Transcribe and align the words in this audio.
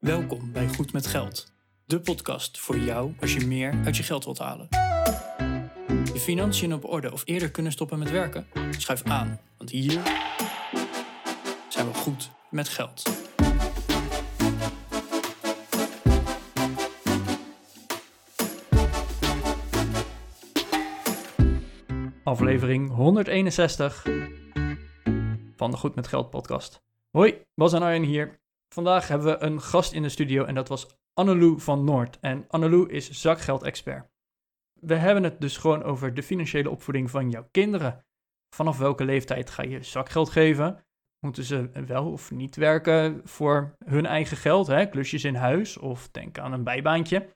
Welkom 0.00 0.52
bij 0.52 0.68
Goed 0.68 0.92
met 0.92 1.06
Geld, 1.06 1.52
de 1.84 2.00
podcast 2.00 2.58
voor 2.58 2.78
jou 2.78 3.14
als 3.20 3.34
je 3.34 3.46
meer 3.46 3.80
uit 3.84 3.96
je 3.96 4.02
geld 4.02 4.24
wilt 4.24 4.38
halen. 4.38 4.66
Je 6.12 6.20
financiën 6.20 6.74
op 6.74 6.84
orde 6.84 7.12
of 7.12 7.22
eerder 7.24 7.50
kunnen 7.50 7.72
stoppen 7.72 7.98
met 7.98 8.10
werken? 8.10 8.46
Schuif 8.70 9.02
aan, 9.02 9.40
want 9.56 9.70
hier 9.70 10.02
zijn 11.68 11.86
we 11.86 11.94
goed 11.94 12.30
met 12.50 12.68
geld. 12.68 13.02
Aflevering 22.24 22.90
161 22.90 24.02
van 25.56 25.70
de 25.70 25.76
Goed 25.76 25.94
met 25.94 26.06
Geld 26.06 26.30
podcast. 26.30 26.82
Hoi, 27.10 27.44
Bas 27.54 27.72
en 27.72 27.82
Arjen 27.82 28.02
hier. 28.02 28.40
Vandaag 28.74 29.08
hebben 29.08 29.26
we 29.26 29.44
een 29.44 29.60
gast 29.60 29.92
in 29.92 30.02
de 30.02 30.08
studio 30.08 30.44
en 30.44 30.54
dat 30.54 30.68
was 30.68 30.86
Annelou 31.14 31.60
van 31.60 31.84
Noord. 31.84 32.18
En 32.20 32.44
Annelou 32.48 32.90
is 32.90 33.10
zakgeldexpert. 33.10 34.08
We 34.80 34.94
hebben 34.94 35.22
het 35.24 35.40
dus 35.40 35.56
gewoon 35.56 35.82
over 35.82 36.14
de 36.14 36.22
financiële 36.22 36.70
opvoeding 36.70 37.10
van 37.10 37.30
jouw 37.30 37.48
kinderen. 37.50 38.04
Vanaf 38.54 38.78
welke 38.78 39.04
leeftijd 39.04 39.50
ga 39.50 39.62
je 39.62 39.82
zakgeld 39.82 40.30
geven? 40.30 40.84
Moeten 41.26 41.44
ze 41.44 41.70
wel 41.86 42.12
of 42.12 42.30
niet 42.30 42.56
werken 42.56 43.20
voor 43.24 43.76
hun 43.84 44.06
eigen 44.06 44.36
geld? 44.36 44.66
Hè? 44.66 44.86
Klusjes 44.86 45.24
in 45.24 45.34
huis 45.34 45.76
of 45.76 46.08
denk 46.10 46.38
aan 46.38 46.52
een 46.52 46.64
bijbaantje. 46.64 47.28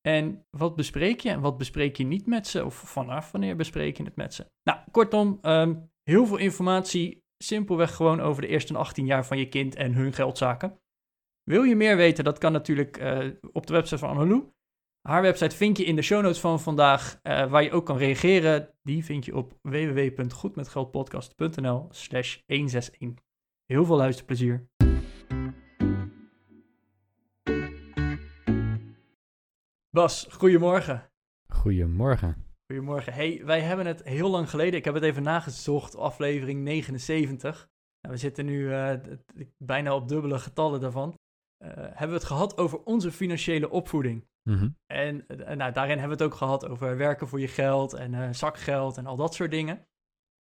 En 0.00 0.46
wat 0.50 0.76
bespreek 0.76 1.20
je 1.20 1.30
en 1.30 1.40
wat 1.40 1.58
bespreek 1.58 1.96
je 1.96 2.04
niet 2.04 2.26
met 2.26 2.46
ze? 2.46 2.64
Of 2.64 2.74
vanaf 2.74 3.30
wanneer 3.30 3.56
bespreek 3.56 3.96
je 3.96 4.04
het 4.04 4.16
met 4.16 4.34
ze? 4.34 4.46
Nou, 4.62 4.78
kortom, 4.90 5.38
ehm, 5.42 5.74
heel 6.02 6.26
veel 6.26 6.36
informatie. 6.36 7.22
Simpelweg 7.44 7.94
gewoon 7.94 8.20
over 8.20 8.42
de 8.42 8.48
eerste 8.48 8.76
18 8.76 9.06
jaar 9.06 9.26
van 9.26 9.38
je 9.38 9.48
kind 9.48 9.74
en 9.74 9.94
hun 9.94 10.12
geldzaken. 10.12 10.80
Wil 11.44 11.62
je 11.62 11.76
meer 11.76 11.96
weten? 11.96 12.24
Dat 12.24 12.38
kan 12.38 12.52
natuurlijk 12.52 13.00
uh, 13.00 13.26
op 13.52 13.66
de 13.66 13.72
website 13.72 13.98
van 13.98 14.08
Annelou. 14.08 14.52
Haar 15.08 15.22
website 15.22 15.56
vind 15.56 15.78
je 15.78 15.84
in 15.84 15.96
de 15.96 16.02
show 16.02 16.22
notes 16.22 16.40
van 16.40 16.60
vandaag, 16.60 17.20
uh, 17.22 17.50
waar 17.50 17.62
je 17.62 17.72
ook 17.72 17.86
kan 17.86 17.96
reageren. 17.96 18.68
Die 18.82 19.04
vind 19.04 19.24
je 19.24 19.36
op 19.36 19.58
www.goedmetgeldpodcast.nl 19.62 21.86
slash 21.90 22.38
161. 22.46 23.24
Heel 23.66 23.84
veel 23.84 23.96
luisterplezier. 23.96 24.68
Bas, 29.90 30.26
goedemorgen. 30.30 31.10
Goedemorgen. 31.46 32.46
Goedemorgen. 32.66 33.12
Hey, 33.12 33.42
wij 33.44 33.60
hebben 33.60 33.86
het 33.86 34.02
heel 34.02 34.30
lang 34.30 34.50
geleden, 34.50 34.78
ik 34.78 34.84
heb 34.84 34.94
het 34.94 35.02
even 35.02 35.22
nagezocht, 35.22 35.96
aflevering 35.96 36.60
79. 36.60 37.68
Nou, 38.00 38.14
we 38.14 38.20
zitten 38.20 38.44
nu 38.44 38.58
uh, 38.58 38.92
bijna 39.58 39.94
op 39.94 40.08
dubbele 40.08 40.38
getallen 40.38 40.80
daarvan. 40.80 41.20
Uh, 41.62 41.68
hebben 41.74 42.08
we 42.08 42.14
het 42.14 42.24
gehad 42.24 42.58
over 42.58 42.82
onze 42.82 43.12
financiële 43.12 43.70
opvoeding. 43.70 44.26
Mm 44.42 44.58
-hmm. 44.58 44.76
En 44.86 45.24
uh, 45.28 45.50
nou, 45.50 45.72
daarin 45.72 45.98
hebben 45.98 46.18
we 46.18 46.24
het 46.24 46.32
ook 46.32 46.38
gehad 46.38 46.68
over 46.68 46.96
werken 46.96 47.28
voor 47.28 47.40
je 47.40 47.48
geld 47.48 47.92
en 47.92 48.34
zakgeld 48.34 48.96
en 48.96 49.06
al 49.06 49.16
dat 49.16 49.34
soort 49.34 49.50
dingen. 49.50 49.86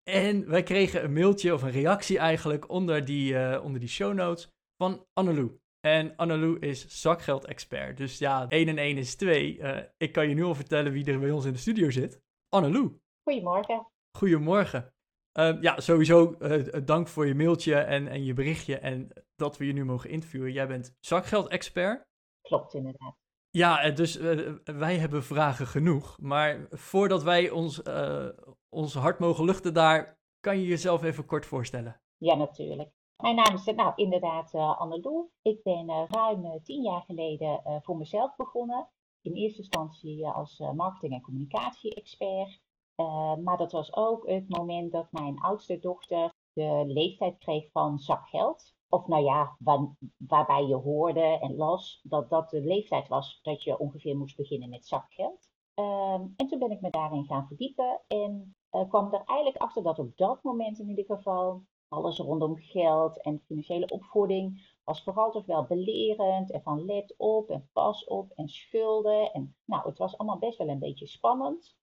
En 0.03 0.49
wij 0.49 0.63
kregen 0.63 1.03
een 1.03 1.13
mailtje 1.13 1.53
of 1.53 1.61
een 1.61 1.71
reactie 1.71 2.17
eigenlijk 2.17 2.69
onder 2.69 3.05
die, 3.05 3.61
onder 3.61 3.79
die 3.79 3.89
show 3.89 4.13
notes 4.13 4.49
van 4.77 5.05
Annelou. 5.13 5.59
En 5.79 6.15
Annelou 6.15 6.59
is 6.59 7.01
zakgeld-expert. 7.01 7.97
Dus 7.97 8.17
ja, 8.17 8.47
1 8.49 8.67
en 8.67 8.77
1 8.77 8.97
is 8.97 9.15
2. 9.15 9.57
Uh, 9.57 9.77
ik 9.97 10.11
kan 10.11 10.29
je 10.29 10.35
nu 10.35 10.43
al 10.43 10.55
vertellen 10.55 10.91
wie 10.91 11.05
er 11.05 11.19
bij 11.19 11.31
ons 11.31 11.45
in 11.45 11.51
de 11.51 11.57
studio 11.57 11.89
zit. 11.89 12.21
Annelou. 12.49 12.99
Goedemorgen. 13.23 13.87
Goedemorgen. 14.17 14.93
Uh, 15.33 15.61
ja, 15.61 15.79
sowieso 15.79 16.35
uh, 16.39 16.67
dank 16.85 17.07
voor 17.07 17.27
je 17.27 17.35
mailtje 17.35 17.75
en, 17.75 18.07
en 18.07 18.23
je 18.23 18.33
berichtje 18.33 18.77
en 18.77 19.09
dat 19.35 19.57
we 19.57 19.65
je 19.65 19.73
nu 19.73 19.85
mogen 19.85 20.09
interviewen. 20.09 20.51
Jij 20.51 20.67
bent 20.67 20.97
zakgeld-expert. 20.99 22.07
Klopt, 22.41 22.73
inderdaad. 22.73 23.15
Ja, 23.49 23.89
dus 23.89 24.15
wij 24.63 24.97
hebben 24.97 25.23
vragen 25.23 25.67
genoeg. 25.67 26.17
Maar 26.21 26.67
voordat 26.69 27.23
wij 27.23 27.49
ons, 27.49 27.81
ons 28.69 28.93
hart 28.93 29.19
mogen 29.19 29.45
luchten 29.45 29.73
daar, 29.73 30.19
kan 30.39 30.59
je 30.59 30.67
jezelf 30.67 31.03
even 31.03 31.25
kort 31.25 31.45
voorstellen? 31.45 32.01
Ja, 32.17 32.35
natuurlijk. 32.35 32.91
Mijn 33.17 33.35
naam 33.35 33.53
is 33.53 33.65
nou, 33.65 33.93
inderdaad 33.95 34.53
uh, 34.53 34.79
Annelou. 34.79 35.29
Ik 35.41 35.63
ben 35.63 36.07
ruim 36.09 36.63
tien 36.63 36.81
jaar 36.83 37.01
geleden 37.01 37.61
voor 37.81 37.97
mezelf 37.97 38.35
begonnen. 38.35 38.89
In 39.21 39.33
eerste 39.33 39.59
instantie 39.59 40.27
als 40.27 40.59
marketing- 40.59 41.13
en 41.13 41.21
communicatie-expert. 41.21 42.61
Maar 43.43 43.57
dat 43.57 43.71
was 43.71 43.95
ook 43.95 44.27
het 44.27 44.49
moment 44.49 44.91
dat 44.91 45.11
mijn 45.11 45.39
oudste 45.39 45.79
dochter 45.79 46.33
de 46.53 46.83
leeftijd 46.87 47.37
kreeg 47.37 47.71
van 47.71 47.99
zakgeld. 47.99 48.73
Of 48.89 49.07
nou 49.07 49.23
ja, 49.23 49.55
waar, 49.59 49.95
waarbij 50.17 50.65
je 50.65 50.75
hoorde 50.75 51.39
en 51.39 51.55
las 51.55 51.99
dat 52.03 52.29
dat 52.29 52.49
de 52.49 52.61
leeftijd 52.61 53.07
was 53.07 53.39
dat 53.41 53.63
je 53.63 53.79
ongeveer 53.79 54.17
moest 54.17 54.35
beginnen 54.35 54.69
met 54.69 54.87
zakgeld. 54.87 55.49
Ehm, 55.73 56.27
en 56.35 56.47
toen 56.47 56.59
ben 56.59 56.71
ik 56.71 56.81
me 56.81 56.89
daarin 56.89 57.25
gaan 57.25 57.47
verdiepen 57.47 58.01
en 58.07 58.55
kwam 58.69 59.13
er 59.13 59.23
eigenlijk 59.25 59.61
achter 59.61 59.83
dat 59.83 59.99
op 59.99 60.17
dat 60.17 60.43
moment 60.43 60.79
in 60.79 60.89
ieder 60.89 61.05
geval 61.05 61.63
alles 61.87 62.17
rondom 62.17 62.57
geld 62.57 63.21
en 63.21 63.43
financiële 63.45 63.87
opvoeding 63.87 64.77
was 64.83 65.03
vooral 65.03 65.31
toch 65.31 65.45
wel 65.45 65.65
belerend 65.65 66.51
en 66.51 66.61
van 66.61 66.85
let 66.85 67.13
op 67.17 67.49
en 67.49 67.69
pas 67.73 68.05
op 68.05 68.31
en 68.31 68.47
schulden. 68.47 69.33
En 69.33 69.55
nou, 69.65 69.87
het 69.87 69.97
was 69.97 70.17
allemaal 70.17 70.39
best 70.39 70.57
wel 70.57 70.67
een 70.67 70.79
beetje 70.79 71.07
spannend. 71.07 71.77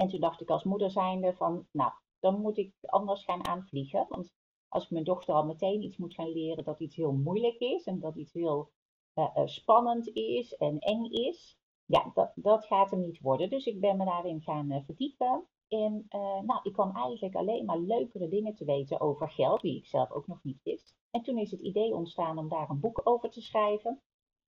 En 0.00 0.08
toen 0.08 0.20
dacht 0.20 0.40
ik 0.40 0.50
als 0.50 0.64
moeder 0.64 0.90
zijnde 0.90 1.34
van, 1.34 1.66
nou, 1.72 1.92
dan 2.20 2.40
moet 2.40 2.56
ik 2.56 2.74
anders 2.80 3.24
gaan 3.24 3.46
aanvliegen. 3.46 4.06
Want 4.08 4.32
als 4.68 4.88
mijn 4.88 5.04
dochter 5.04 5.34
al 5.34 5.44
meteen 5.44 5.82
iets 5.82 5.96
moet 5.96 6.14
gaan 6.14 6.32
leren 6.32 6.64
dat 6.64 6.80
iets 6.80 6.96
heel 6.96 7.12
moeilijk 7.12 7.58
is 7.58 7.84
en 7.84 8.00
dat 8.00 8.16
iets 8.16 8.32
heel 8.32 8.70
uh, 9.14 9.30
uh, 9.36 9.46
spannend 9.46 10.08
is 10.08 10.56
en 10.56 10.78
eng 10.78 11.04
is, 11.04 11.58
ja, 11.84 12.10
dat, 12.14 12.32
dat 12.34 12.66
gaat 12.66 12.90
hem 12.90 13.00
niet 13.00 13.20
worden. 13.20 13.50
Dus 13.50 13.66
ik 13.66 13.80
ben 13.80 13.96
me 13.96 14.04
daarin 14.04 14.40
gaan 14.40 14.72
uh, 14.72 14.84
verdiepen. 14.84 15.46
En 15.68 16.06
nou, 16.46 16.60
ik 16.62 16.72
kwam 16.72 16.96
eigenlijk 16.96 17.34
alleen 17.34 17.64
maar 17.64 17.78
leukere 17.78 18.28
dingen 18.28 18.54
te 18.54 18.64
weten 18.64 19.00
over 19.00 19.30
geld, 19.30 19.60
die 19.60 19.76
ik 19.76 19.86
zelf 19.86 20.10
ook 20.10 20.26
nog 20.26 20.42
niet 20.42 20.62
wist. 20.62 20.96
En 21.10 21.22
toen 21.22 21.38
is 21.38 21.50
het 21.50 21.60
idee 21.60 21.94
ontstaan 21.94 22.38
om 22.38 22.48
daar 22.48 22.70
een 22.70 22.80
boek 22.80 23.00
over 23.04 23.30
te 23.30 23.40
schrijven. 23.40 24.02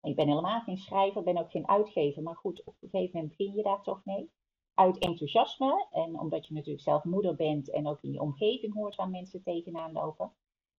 Ik 0.03 0.17
ben 0.17 0.29
helemaal 0.29 0.61
geen 0.61 0.77
schrijver, 0.77 1.23
ben 1.23 1.37
ook 1.37 1.51
geen 1.51 1.69
uitgever, 1.69 2.23
maar 2.23 2.37
goed, 2.37 2.65
op 2.65 2.77
een 2.81 2.89
gegeven 2.89 3.11
moment 3.15 3.37
begin 3.37 3.57
je 3.57 3.63
daar 3.63 3.83
toch 3.83 4.05
mee. 4.05 4.31
Uit 4.75 4.99
enthousiasme 4.99 5.87
en 5.91 6.21
omdat 6.21 6.47
je 6.47 6.55
natuurlijk 6.55 6.83
zelf 6.83 7.05
moeder 7.05 7.35
bent 7.35 7.71
en 7.71 7.87
ook 7.87 8.03
in 8.03 8.13
je 8.13 8.21
omgeving 8.21 8.75
hoort 8.75 8.95
waar 8.95 9.11
mensen 9.11 9.43
tegenaan 9.43 9.93
lopen. 9.93 10.33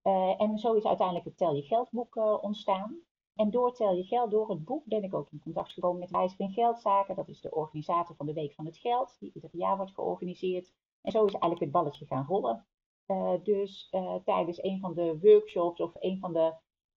Uh, 0.04 0.42
en 0.42 0.58
zo 0.58 0.74
is 0.74 0.86
uiteindelijk 0.86 1.26
het 1.28 1.38
Tel 1.38 1.56
je 1.56 1.62
Geldboek 1.62 2.16
uh, 2.16 2.38
ontstaan. 2.42 2.98
En 3.36 3.50
door 3.52 3.74
Tel 3.74 3.96
je 3.96 4.04
Geld, 4.04 4.32
door 4.32 4.50
het 4.50 4.64
boek, 4.64 4.86
ben 4.86 5.04
ik 5.04 5.14
ook 5.14 5.32
in 5.32 5.40
contact 5.40 5.72
gekomen 5.72 6.00
met 6.00 6.12
Wijzer 6.12 6.40
in 6.40 6.54
Geldzaken. 6.54 7.16
Dat 7.16 7.28
is 7.28 7.42
de 7.42 7.52
organisator 7.52 8.16
van 8.16 8.26
de 8.26 8.34
Week 8.34 8.54
van 8.54 8.66
het 8.66 8.78
Geld, 8.78 9.16
die 9.20 9.32
ieder 9.34 9.50
jaar 9.54 9.78
wordt 9.78 9.94
georganiseerd. 9.94 10.74
En 11.02 11.12
zo 11.12 11.26
is 11.26 11.32
eigenlijk 11.32 11.62
het 11.62 11.72
balletje 11.72 12.06
gaan 12.06 12.26
rollen. 12.26 12.66
Uh, 13.08 13.34
dus 13.44 13.90
tijdens 14.26 14.64
een 14.64 14.80
van 14.80 14.94
de 14.94 15.20
workshops 15.22 15.80
of 15.82 15.92
een 16.00 16.20
van 16.20 16.34
de. 16.34 16.54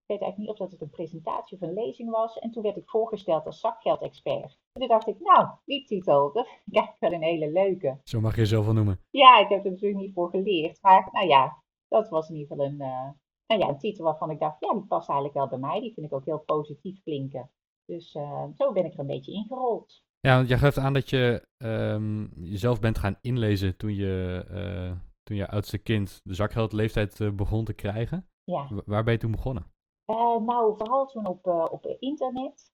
Ik 0.07 0.11
weet 0.11 0.21
eigenlijk 0.21 0.39
niet 0.39 0.61
of 0.61 0.69
dat 0.69 0.71
het 0.71 0.81
een 0.81 0.97
presentatie 0.97 1.57
of 1.57 1.69
een 1.69 1.75
lezing 1.75 2.11
was. 2.11 2.39
En 2.39 2.51
toen 2.51 2.63
werd 2.63 2.77
ik 2.77 2.89
voorgesteld 2.89 3.47
als 3.47 3.61
zakgeldexpert. 3.61 4.59
En 4.73 4.81
toen 4.81 4.89
dacht 4.89 5.07
ik, 5.07 5.21
nou, 5.21 5.49
die 5.65 5.85
titel, 5.85 6.33
dat 6.33 6.47
vind 6.65 6.77
ik 6.77 6.95
wel 6.99 7.13
een 7.13 7.23
hele 7.23 7.53
leuke. 7.53 7.99
Zo 8.03 8.21
mag 8.21 8.35
je 8.35 8.41
jezelf 8.41 8.65
wel 8.65 8.75
noemen. 8.75 9.01
Ja, 9.11 9.39
ik 9.39 9.49
heb 9.49 9.65
er 9.65 9.71
natuurlijk 9.71 10.01
niet 10.01 10.13
voor 10.15 10.31
geleerd. 10.31 10.79
Maar 10.83 11.09
nou 11.13 11.27
ja, 11.27 11.63
dat 11.89 12.09
was 12.09 12.29
in 12.29 12.37
ieder 12.37 12.57
geval 12.57 12.67
een, 12.67 12.81
uh, 12.81 13.11
nou 13.47 13.61
ja, 13.61 13.69
een 13.69 13.79
titel 13.79 14.05
waarvan 14.05 14.31
ik 14.31 14.39
dacht, 14.39 14.61
ja, 14.61 14.73
die 14.73 14.87
past 14.87 15.09
eigenlijk 15.09 15.39
wel 15.39 15.49
bij 15.49 15.69
mij. 15.69 15.81
Die 15.81 15.93
vind 15.93 16.07
ik 16.07 16.13
ook 16.13 16.25
heel 16.25 16.43
positief 16.47 17.03
klinken. 17.03 17.51
Dus 17.85 18.15
uh, 18.15 18.45
zo 18.57 18.73
ben 18.73 18.85
ik 18.85 18.93
er 18.93 19.01
een 19.01 19.07
beetje 19.07 19.33
ingerold. 19.33 20.03
Ja, 20.21 20.37
want 20.37 20.49
jij 20.49 20.59
geeft 20.59 20.79
aan 20.79 20.93
dat 20.93 21.11
je 21.11 21.49
um, 21.57 22.33
jezelf 22.35 22.81
bent 22.81 22.99
gaan 22.99 23.19
inlezen 23.21 23.77
toen 23.77 23.95
je, 23.95 24.45
uh, 24.51 24.97
toen 25.23 25.37
je 25.37 25.49
oudste 25.49 25.79
kind 25.79 26.21
de 26.23 26.35
zakgeldleeftijd 26.35 27.37
begon 27.37 27.65
te 27.65 27.75
krijgen. 27.75 28.29
Ja. 28.45 28.69
Waar 28.85 29.05
ben 29.05 29.13
je 29.13 29.19
toen 29.19 29.31
begonnen? 29.31 29.73
Nou, 30.07 30.77
vooral 30.77 31.07
toen 31.07 31.27
op, 31.27 31.47
op 31.71 31.87
internet. 31.99 32.73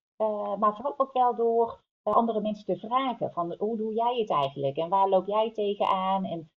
maar 0.59 0.75
vooral 0.75 0.95
ook 0.97 1.13
wel 1.13 1.35
door 1.35 1.83
andere 2.03 2.41
mensen 2.41 2.65
te 2.65 2.87
vragen 2.87 3.33
van 3.33 3.55
hoe 3.59 3.77
doe 3.77 3.95
jij 3.95 4.19
het 4.19 4.31
eigenlijk 4.31 4.77
en 4.77 4.89
waar 4.89 5.09
loop 5.09 5.27
jij 5.27 5.53
tegenaan 5.53 6.25
en 6.25 6.51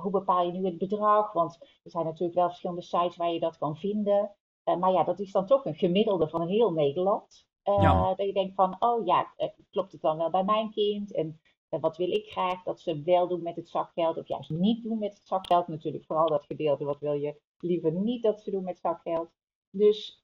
hoe 0.00 0.10
bepaal 0.10 0.46
je 0.46 0.52
nu 0.52 0.64
het 0.64 0.78
bedrag? 0.78 1.32
Want 1.32 1.58
er 1.60 1.90
zijn 1.90 2.04
natuurlijk 2.04 2.38
wel 2.38 2.48
verschillende 2.48 2.82
sites 2.82 3.16
waar 3.16 3.32
je 3.32 3.40
dat 3.40 3.58
kan 3.58 3.76
vinden. 3.76 4.36
Maar 4.78 4.92
ja, 4.92 5.04
dat 5.04 5.20
is 5.20 5.32
dan 5.32 5.46
toch 5.46 5.64
een 5.64 5.74
gemiddelde 5.74 6.28
van 6.28 6.46
heel 6.46 6.72
Nederland. 6.72 7.46
Ja. 7.62 8.14
Dat 8.14 8.26
je 8.26 8.32
denkt 8.32 8.54
van, 8.54 8.76
oh 8.78 9.06
ja, 9.06 9.34
klopt 9.70 9.92
het 9.92 10.00
dan 10.00 10.16
wel 10.16 10.30
bij 10.30 10.44
mijn 10.44 10.70
kind? 10.70 11.14
En 11.14 11.40
wat 11.68 11.96
wil 11.96 12.10
ik 12.10 12.26
graag 12.30 12.62
dat 12.62 12.80
ze 12.80 13.02
wel 13.02 13.28
doen 13.28 13.42
met 13.42 13.56
het 13.56 13.68
zakgeld 13.68 14.16
of 14.16 14.28
juist 14.28 14.50
niet 14.50 14.82
doen 14.82 14.98
met 14.98 15.14
het 15.14 15.26
zakgeld? 15.26 15.68
Natuurlijk 15.68 16.04
vooral 16.04 16.28
dat 16.28 16.44
gedeelte, 16.44 16.84
wat 16.84 17.00
wil 17.00 17.12
je 17.12 17.40
liever 17.58 17.92
niet 17.92 18.22
dat 18.22 18.40
ze 18.40 18.50
doen 18.50 18.64
met 18.64 18.78
zakgeld? 18.78 19.30
Dus, 19.76 20.20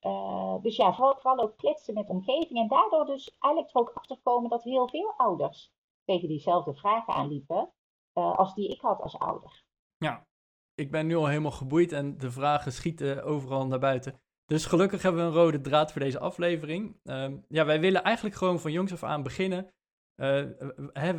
dus 0.61 0.75
ja, 0.75 0.93
vooral, 0.93 1.39
ook 1.39 1.57
kletsen 1.57 1.93
met 1.93 2.09
omgeving. 2.09 2.59
En 2.59 2.67
daardoor 2.67 3.05
dus 3.05 3.37
eigenlijk 3.39 3.73
er 3.73 3.81
ook 3.81 3.91
achter 3.93 4.17
komen 4.23 4.49
dat 4.49 4.63
heel 4.63 4.87
veel 4.87 5.13
ouders 5.17 5.71
tegen 6.03 6.27
diezelfde 6.27 6.73
vragen 6.73 7.13
aanliepen. 7.13 7.71
Uh, 8.13 8.37
als 8.37 8.53
die 8.53 8.69
ik 8.69 8.81
had 8.81 9.01
als 9.01 9.19
ouder. 9.19 9.63
Ja, 9.97 10.27
ik 10.75 10.91
ben 10.91 11.07
nu 11.07 11.15
al 11.15 11.27
helemaal 11.27 11.51
geboeid 11.51 11.91
en 11.91 12.17
de 12.17 12.31
vragen 12.31 12.71
schieten 12.71 13.23
overal 13.23 13.67
naar 13.67 13.79
buiten. 13.79 14.19
Dus 14.45 14.65
gelukkig 14.65 15.01
hebben 15.01 15.21
we 15.21 15.27
een 15.27 15.43
rode 15.43 15.61
draad 15.61 15.91
voor 15.91 16.01
deze 16.01 16.19
aflevering. 16.19 16.99
Ehm, 17.03 17.37
ja, 17.47 17.65
wij 17.65 17.79
willen 17.79 18.03
eigenlijk 18.03 18.35
gewoon 18.35 18.59
van 18.59 18.71
jongs 18.71 18.91
af 18.91 19.03
aan 19.03 19.23
beginnen. 19.23 19.73
Eh, 20.15 20.45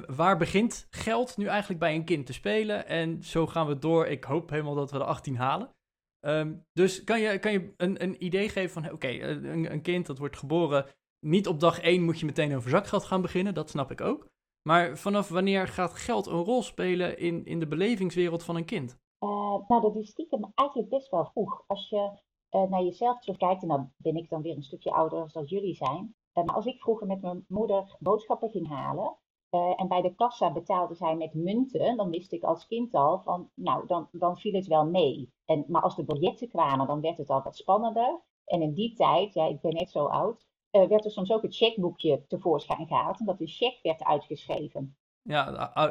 waar 0.06 0.36
begint 0.36 0.86
geld 0.90 1.36
nu 1.36 1.46
eigenlijk 1.46 1.80
bij 1.80 1.94
een 1.94 2.04
kind 2.04 2.26
te 2.26 2.32
spelen? 2.32 2.86
En 2.86 3.22
zo 3.22 3.46
gaan 3.46 3.66
we 3.66 3.78
door. 3.78 4.06
Ik 4.06 4.24
hoop 4.24 4.50
helemaal 4.50 4.74
dat 4.74 4.90
we 4.90 4.98
de 4.98 5.04
18 5.04 5.36
halen. 5.36 5.74
Ehm, 6.22 6.54
dus 6.72 7.04
kan 7.04 7.20
je, 7.20 7.38
kan 7.38 7.52
je 7.52 7.74
een, 7.76 8.02
een 8.02 8.24
idee 8.24 8.48
geven 8.48 8.82
van, 8.82 8.92
oké, 8.92 9.06
eh, 9.06 9.28
een, 9.28 9.72
een 9.72 9.82
kind 9.82 10.06
dat 10.06 10.18
wordt 10.18 10.36
geboren, 10.36 10.86
niet 11.26 11.48
op 11.48 11.60
dag 11.60 11.80
1 11.80 12.04
moet 12.04 12.20
je 12.20 12.26
meteen 12.26 12.56
over 12.56 12.70
zakgeld 12.70 13.04
gaan 13.04 13.22
beginnen, 13.22 13.54
dat 13.54 13.70
snap 13.70 13.90
ik 13.90 14.00
ook. 14.00 14.28
Maar 14.62 14.98
vanaf 14.98 15.28
wanneer 15.28 15.68
gaat 15.68 15.92
geld 15.92 16.26
een 16.26 16.44
rol 16.44 16.62
spelen 16.62 17.18
in, 17.18 17.44
in 17.44 17.60
de 17.60 17.66
belevingswereld 17.66 18.42
van 18.42 18.56
een 18.56 18.64
kind? 18.64 18.98
Uh, 19.20 19.68
nou, 19.68 19.80
dat 19.82 19.96
is 19.96 20.08
stiekem 20.08 20.52
eigenlijk 20.54 20.88
best 20.88 21.10
wel 21.10 21.24
vroeg. 21.24 21.64
Als 21.66 21.88
je 21.88 22.20
uh, 22.50 22.62
naar 22.62 22.82
jezelf 22.82 23.18
terugkijkt, 23.18 23.62
en 23.62 23.68
dan 23.68 23.92
ben 23.96 24.16
ik 24.16 24.28
dan 24.28 24.42
weer 24.42 24.56
een 24.56 24.62
stukje 24.62 24.92
ouder 24.92 25.20
als 25.20 25.32
dat 25.32 25.48
jullie 25.48 25.74
zijn. 25.74 26.14
Maar 26.32 26.54
als 26.54 26.66
ik 26.66 26.80
vroeger 26.80 27.06
met 27.06 27.22
mijn 27.22 27.44
moeder 27.48 27.96
boodschappen 27.98 28.50
ging 28.50 28.68
halen, 28.68 29.16
en 29.52 29.88
bij 29.88 30.02
de 30.02 30.14
kassa 30.14 30.52
betaalde 30.52 30.94
zij 30.94 31.16
met 31.16 31.34
munten, 31.34 31.96
dan 31.96 32.10
wist 32.10 32.32
ik 32.32 32.42
als 32.42 32.66
kind 32.66 32.94
al 32.94 33.20
van, 33.20 33.50
nou, 33.54 33.86
dan, 33.86 34.08
dan 34.12 34.38
viel 34.38 34.52
het 34.52 34.66
wel 34.66 34.86
mee. 34.86 35.32
En, 35.44 35.64
maar 35.68 35.82
als 35.82 35.96
de 35.96 36.04
biljetten 36.04 36.48
kwamen, 36.48 36.86
dan 36.86 37.00
werd 37.00 37.18
het 37.18 37.30
al 37.30 37.42
wat 37.42 37.56
spannender. 37.56 38.20
En 38.44 38.62
in 38.62 38.74
die 38.74 38.94
tijd, 38.94 39.34
ja, 39.34 39.46
ik 39.46 39.60
ben 39.60 39.74
net 39.74 39.90
zo 39.90 40.06
oud, 40.06 40.46
uh, 40.72 40.86
werd 40.86 41.04
er 41.04 41.10
soms 41.10 41.32
ook 41.32 41.42
het 41.42 41.56
checkboekje 41.56 42.26
tevoorschijn 42.26 42.86
gehaald, 42.86 43.20
omdat 43.20 43.38
de 43.38 43.46
check 43.46 43.78
werd 43.82 44.04
uitgeschreven. 44.04 44.96
Ja, 45.22 45.44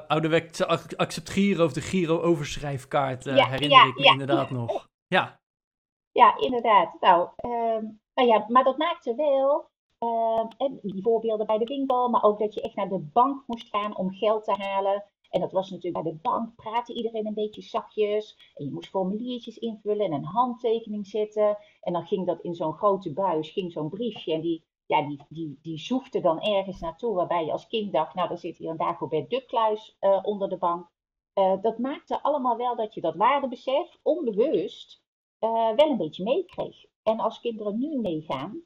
ouderwetse 0.08 0.68
accept 0.98 1.30
Giro 1.30 1.66
of 1.66 1.74
de 1.74 1.82
Giro-overschrijfkaart 1.82 3.26
uh, 3.26 3.38
ja, 3.38 3.48
herinner 3.48 3.78
ja, 3.78 3.86
ik 3.86 3.96
me 3.96 4.04
ja, 4.04 4.12
inderdaad 4.12 4.50
nog. 4.50 4.88
Ja. 5.08 5.40
Ja, 6.12 6.38
inderdaad. 6.38 6.98
Nou, 7.00 7.30
uh, 7.46 7.90
nou 8.14 8.28
ja, 8.28 8.46
maar 8.48 8.64
dat 8.64 8.78
maakte 8.78 9.16
wel, 9.16 9.71
uh, 10.04 10.44
die 10.82 11.02
voorbeelden 11.02 11.46
bij 11.46 11.58
de 11.58 11.66
winkel, 11.66 12.10
maar 12.10 12.24
ook 12.24 12.40
dat 12.40 12.54
je 12.54 12.62
echt 12.62 12.76
naar 12.76 12.90
de 12.90 13.10
bank 13.14 13.44
moest 13.48 13.68
gaan 13.70 13.98
om 13.98 14.12
geld 14.12 14.44
te 14.44 14.52
halen. 14.52 15.04
En 15.30 15.40
dat 15.40 15.52
was 15.52 15.70
natuurlijk 15.70 16.04
bij 16.04 16.12
de 16.12 16.20
bank, 16.22 16.56
praatte 16.56 16.94
iedereen 16.94 17.26
een 17.26 17.34
beetje 17.34 17.62
zachtjes. 17.62 18.52
En 18.56 18.66
je 18.66 18.72
moest 18.72 18.90
formuliertjes 18.90 19.58
invullen 19.58 20.06
en 20.06 20.14
een 20.14 20.26
handtekening 20.26 21.08
zetten. 21.08 21.58
En 21.82 21.94
dan 21.94 22.08
ging 22.08 22.26
dat 22.26 22.42
in 22.42 22.56
zo'n 22.56 22.74
grote 22.74 23.14
buis, 23.14 23.50
ging 23.50 23.72
zo'n 23.72 23.90
briefje. 23.90 24.34
En 24.34 24.42
die, 24.42 24.64
ja, 24.86 25.08
die, 25.08 25.26
die, 25.30 25.60
die 25.62 25.78
zoefde 25.78 26.22
dan 26.22 26.42
ergens 26.42 26.80
naartoe, 26.80 27.16
waarbij 27.16 27.46
je 27.46 27.52
als 27.52 27.68
kind 27.68 27.94
dacht, 27.94 28.16
nou, 28.16 28.28
dan 28.28 28.38
zit 28.38 28.58
hier 28.58 28.70
een 28.70 28.78
Dagobert 28.78 29.30
Duckluis 29.30 29.98
uh, 30.00 30.20
onder 30.22 30.50
de 30.50 30.58
bank. 30.58 30.90
Uh, 31.34 31.62
dat 31.62 31.78
maakte 31.78 32.24
allemaal 32.24 32.58
wel 32.58 32.76
dat 32.76 32.94
je 32.94 33.02
dat 33.02 33.16
waardebesef 33.16 33.98
onbewust 34.04 35.04
uh, 35.40 35.72
wel 35.76 35.90
een 35.90 35.98
beetje 35.98 36.24
meekreeg. 36.24 36.86
En 37.04 37.20
als 37.20 37.40
kinderen 37.40 37.80
nu 37.80 38.00
meegaan 38.00 38.64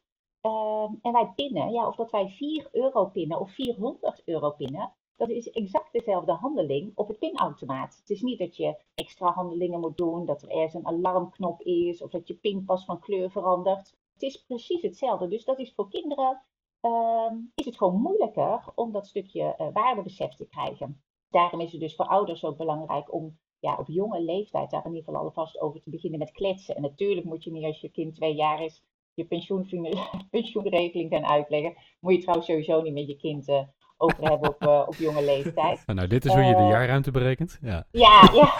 en 1.01 1.11
wij 1.11 1.31
pinnen, 1.35 1.71
ja, 1.71 1.87
of 1.87 1.95
dat 1.95 2.11
wij 2.11 2.29
4 2.29 2.69
euro 2.71 3.05
pinnen 3.05 3.39
of 3.39 3.51
400 3.51 4.21
euro 4.25 4.51
pinnen, 4.51 4.93
dat 5.15 5.29
is 5.29 5.49
exact 5.49 5.91
dezelfde 5.91 6.31
handeling 6.31 6.91
op 6.95 7.07
het 7.07 7.19
pinautomaat. 7.19 7.97
Het 7.99 8.09
is 8.09 8.21
niet 8.21 8.39
dat 8.39 8.57
je 8.57 8.77
extra 8.95 9.31
handelingen 9.31 9.79
moet 9.79 9.97
doen, 9.97 10.25
dat 10.25 10.41
er 10.41 10.49
ergens 10.49 10.73
een 10.73 10.87
alarmknop 10.87 11.61
is 11.61 12.01
of 12.01 12.09
dat 12.09 12.27
je 12.27 12.35
pinpas 12.35 12.85
van 12.85 12.99
kleur 12.99 13.31
verandert. 13.31 13.95
Het 14.13 14.21
is 14.21 14.45
precies 14.45 14.81
hetzelfde. 14.81 15.27
Dus 15.27 15.45
dat 15.45 15.59
is 15.59 15.73
voor 15.73 15.89
kinderen 15.89 16.41
uh, 16.81 17.31
is 17.55 17.65
het 17.65 17.77
gewoon 17.77 18.01
moeilijker 18.01 18.71
om 18.75 18.91
dat 18.91 19.07
stukje 19.07 19.55
uh, 19.57 19.67
waardebesef 19.73 20.35
te 20.35 20.47
krijgen. 20.47 21.01
Daarom 21.29 21.59
is 21.59 21.71
het 21.71 21.81
dus 21.81 21.95
voor 21.95 22.07
ouders 22.07 22.43
ook 22.43 22.57
belangrijk 22.57 23.13
om 23.13 23.37
ja, 23.59 23.77
op 23.77 23.87
jonge 23.87 24.21
leeftijd 24.21 24.71
daar 24.71 24.85
in 24.85 24.93
ieder 24.93 25.03
geval 25.03 25.21
alvast 25.21 25.59
over 25.59 25.81
te 25.81 25.89
beginnen 25.89 26.19
met 26.19 26.31
kletsen. 26.31 26.75
En 26.75 26.81
natuurlijk 26.81 27.27
moet 27.27 27.43
je 27.43 27.51
niet 27.51 27.63
als 27.65 27.81
je 27.81 27.91
kind 27.91 28.15
twee 28.15 28.35
jaar 28.35 28.63
is 28.63 28.83
je 29.15 29.25
pensioenregeling 30.29 31.11
gaan 31.11 31.25
uitleggen. 31.25 31.73
Moet 31.99 32.13
je 32.13 32.21
trouwens 32.21 32.47
sowieso 32.47 32.81
niet 32.81 32.93
met 32.93 33.07
je 33.07 33.15
kind 33.15 33.49
uh, 33.49 33.61
over 33.97 34.29
hebben 34.29 34.49
op, 34.49 34.63
uh, 34.63 34.83
op 34.85 34.95
jonge 34.95 35.23
leeftijd. 35.23 35.83
Nou, 35.95 36.07
dit 36.07 36.25
is 36.25 36.33
hoe 36.33 36.43
je 36.43 36.55
de 36.55 36.61
jaarruimte 36.61 37.11
berekent. 37.11 37.57
Ja, 37.61 37.87
ja. 37.91 38.29
ja. 38.33 38.55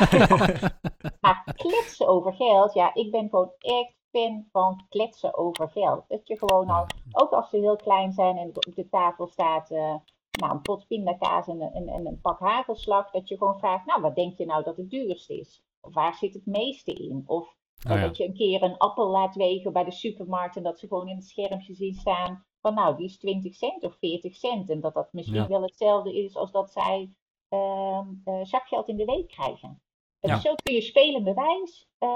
maar 1.22 1.54
kletsen 1.56 2.08
over 2.08 2.34
geld, 2.34 2.74
ja, 2.74 2.94
ik 2.94 3.12
ben 3.12 3.30
gewoon 3.30 3.52
echt 3.60 3.94
fan 4.12 4.46
van 4.52 4.86
kletsen 4.90 5.38
over 5.38 5.70
geld. 5.70 6.04
Dat 6.08 6.28
je 6.28 6.38
gewoon 6.38 6.70
al, 6.70 6.86
ook 7.12 7.32
als 7.32 7.50
ze 7.50 7.58
heel 7.58 7.76
klein 7.76 8.12
zijn 8.12 8.38
en 8.38 8.48
op 8.48 8.76
de 8.76 8.90
tafel 8.90 9.28
staat 9.28 9.72
uh, 9.72 9.96
nou, 10.32 10.54
een 10.54 10.62
pot 10.62 10.88
pindakaas 10.88 11.48
en, 11.48 11.62
en, 11.62 11.88
en, 11.88 12.06
een 12.06 12.22
pak 12.22 12.40
hagelslag, 12.40 13.12
dat 13.12 13.28
je 13.28 13.38
gewoon 13.38 13.60
vraagt, 13.60 13.86
nou, 13.86 14.02
wat 14.02 14.16
denk 14.16 14.38
je 14.38 14.46
nou 14.46 14.64
dat 14.64 14.78
het 14.78 14.90
duurste 14.90 15.40
is? 15.40 15.64
Of 15.82 15.94
waar 15.94 16.14
zit 16.14 16.34
het 16.34 16.46
meeste 16.46 16.94
in? 16.94 17.24
Of 17.26 17.56
oh, 17.90 18.02
dat 18.02 18.18
je 18.18 18.26
een 18.26 18.34
keer 18.34 18.64
een 18.64 18.78
appel 18.78 19.10
laat 19.10 19.36
wegen 19.36 19.74
bij 19.74 19.84
de 19.84 19.92
supermarkt 19.92 20.56
en 20.56 20.64
dat 20.64 20.80
ze 20.80 20.88
gewoon 20.88 21.08
in 21.08 21.16
het 21.16 21.28
schermpje 21.28 21.74
zien 21.74 21.94
staan 21.94 22.46
van 22.66 22.74
nou, 22.74 22.98
die 22.98 23.06
is 23.06 23.18
20 23.18 23.56
cent 23.56 23.84
of 23.84 23.98
40 23.98 24.36
cent. 24.36 24.70
En 24.70 24.80
dat 24.80 24.94
dat 24.94 25.14
misschien 25.14 25.48
wel 25.48 25.62
hetzelfde 25.62 26.24
is 26.24 26.36
als 26.36 26.52
dat 26.52 26.72
zij 26.72 27.10
uh, 27.50 28.00
uh, 28.26 28.44
zakgeld 28.44 28.88
in 28.88 28.98
de 28.98 29.06
week 29.06 29.28
krijgen. 29.28 29.82
En 30.20 30.40
zo 30.40 30.54
kun 30.64 30.74
je 30.74 30.82
spelende 30.82 31.34
wijs, 31.34 31.88
uh, 32.00 32.10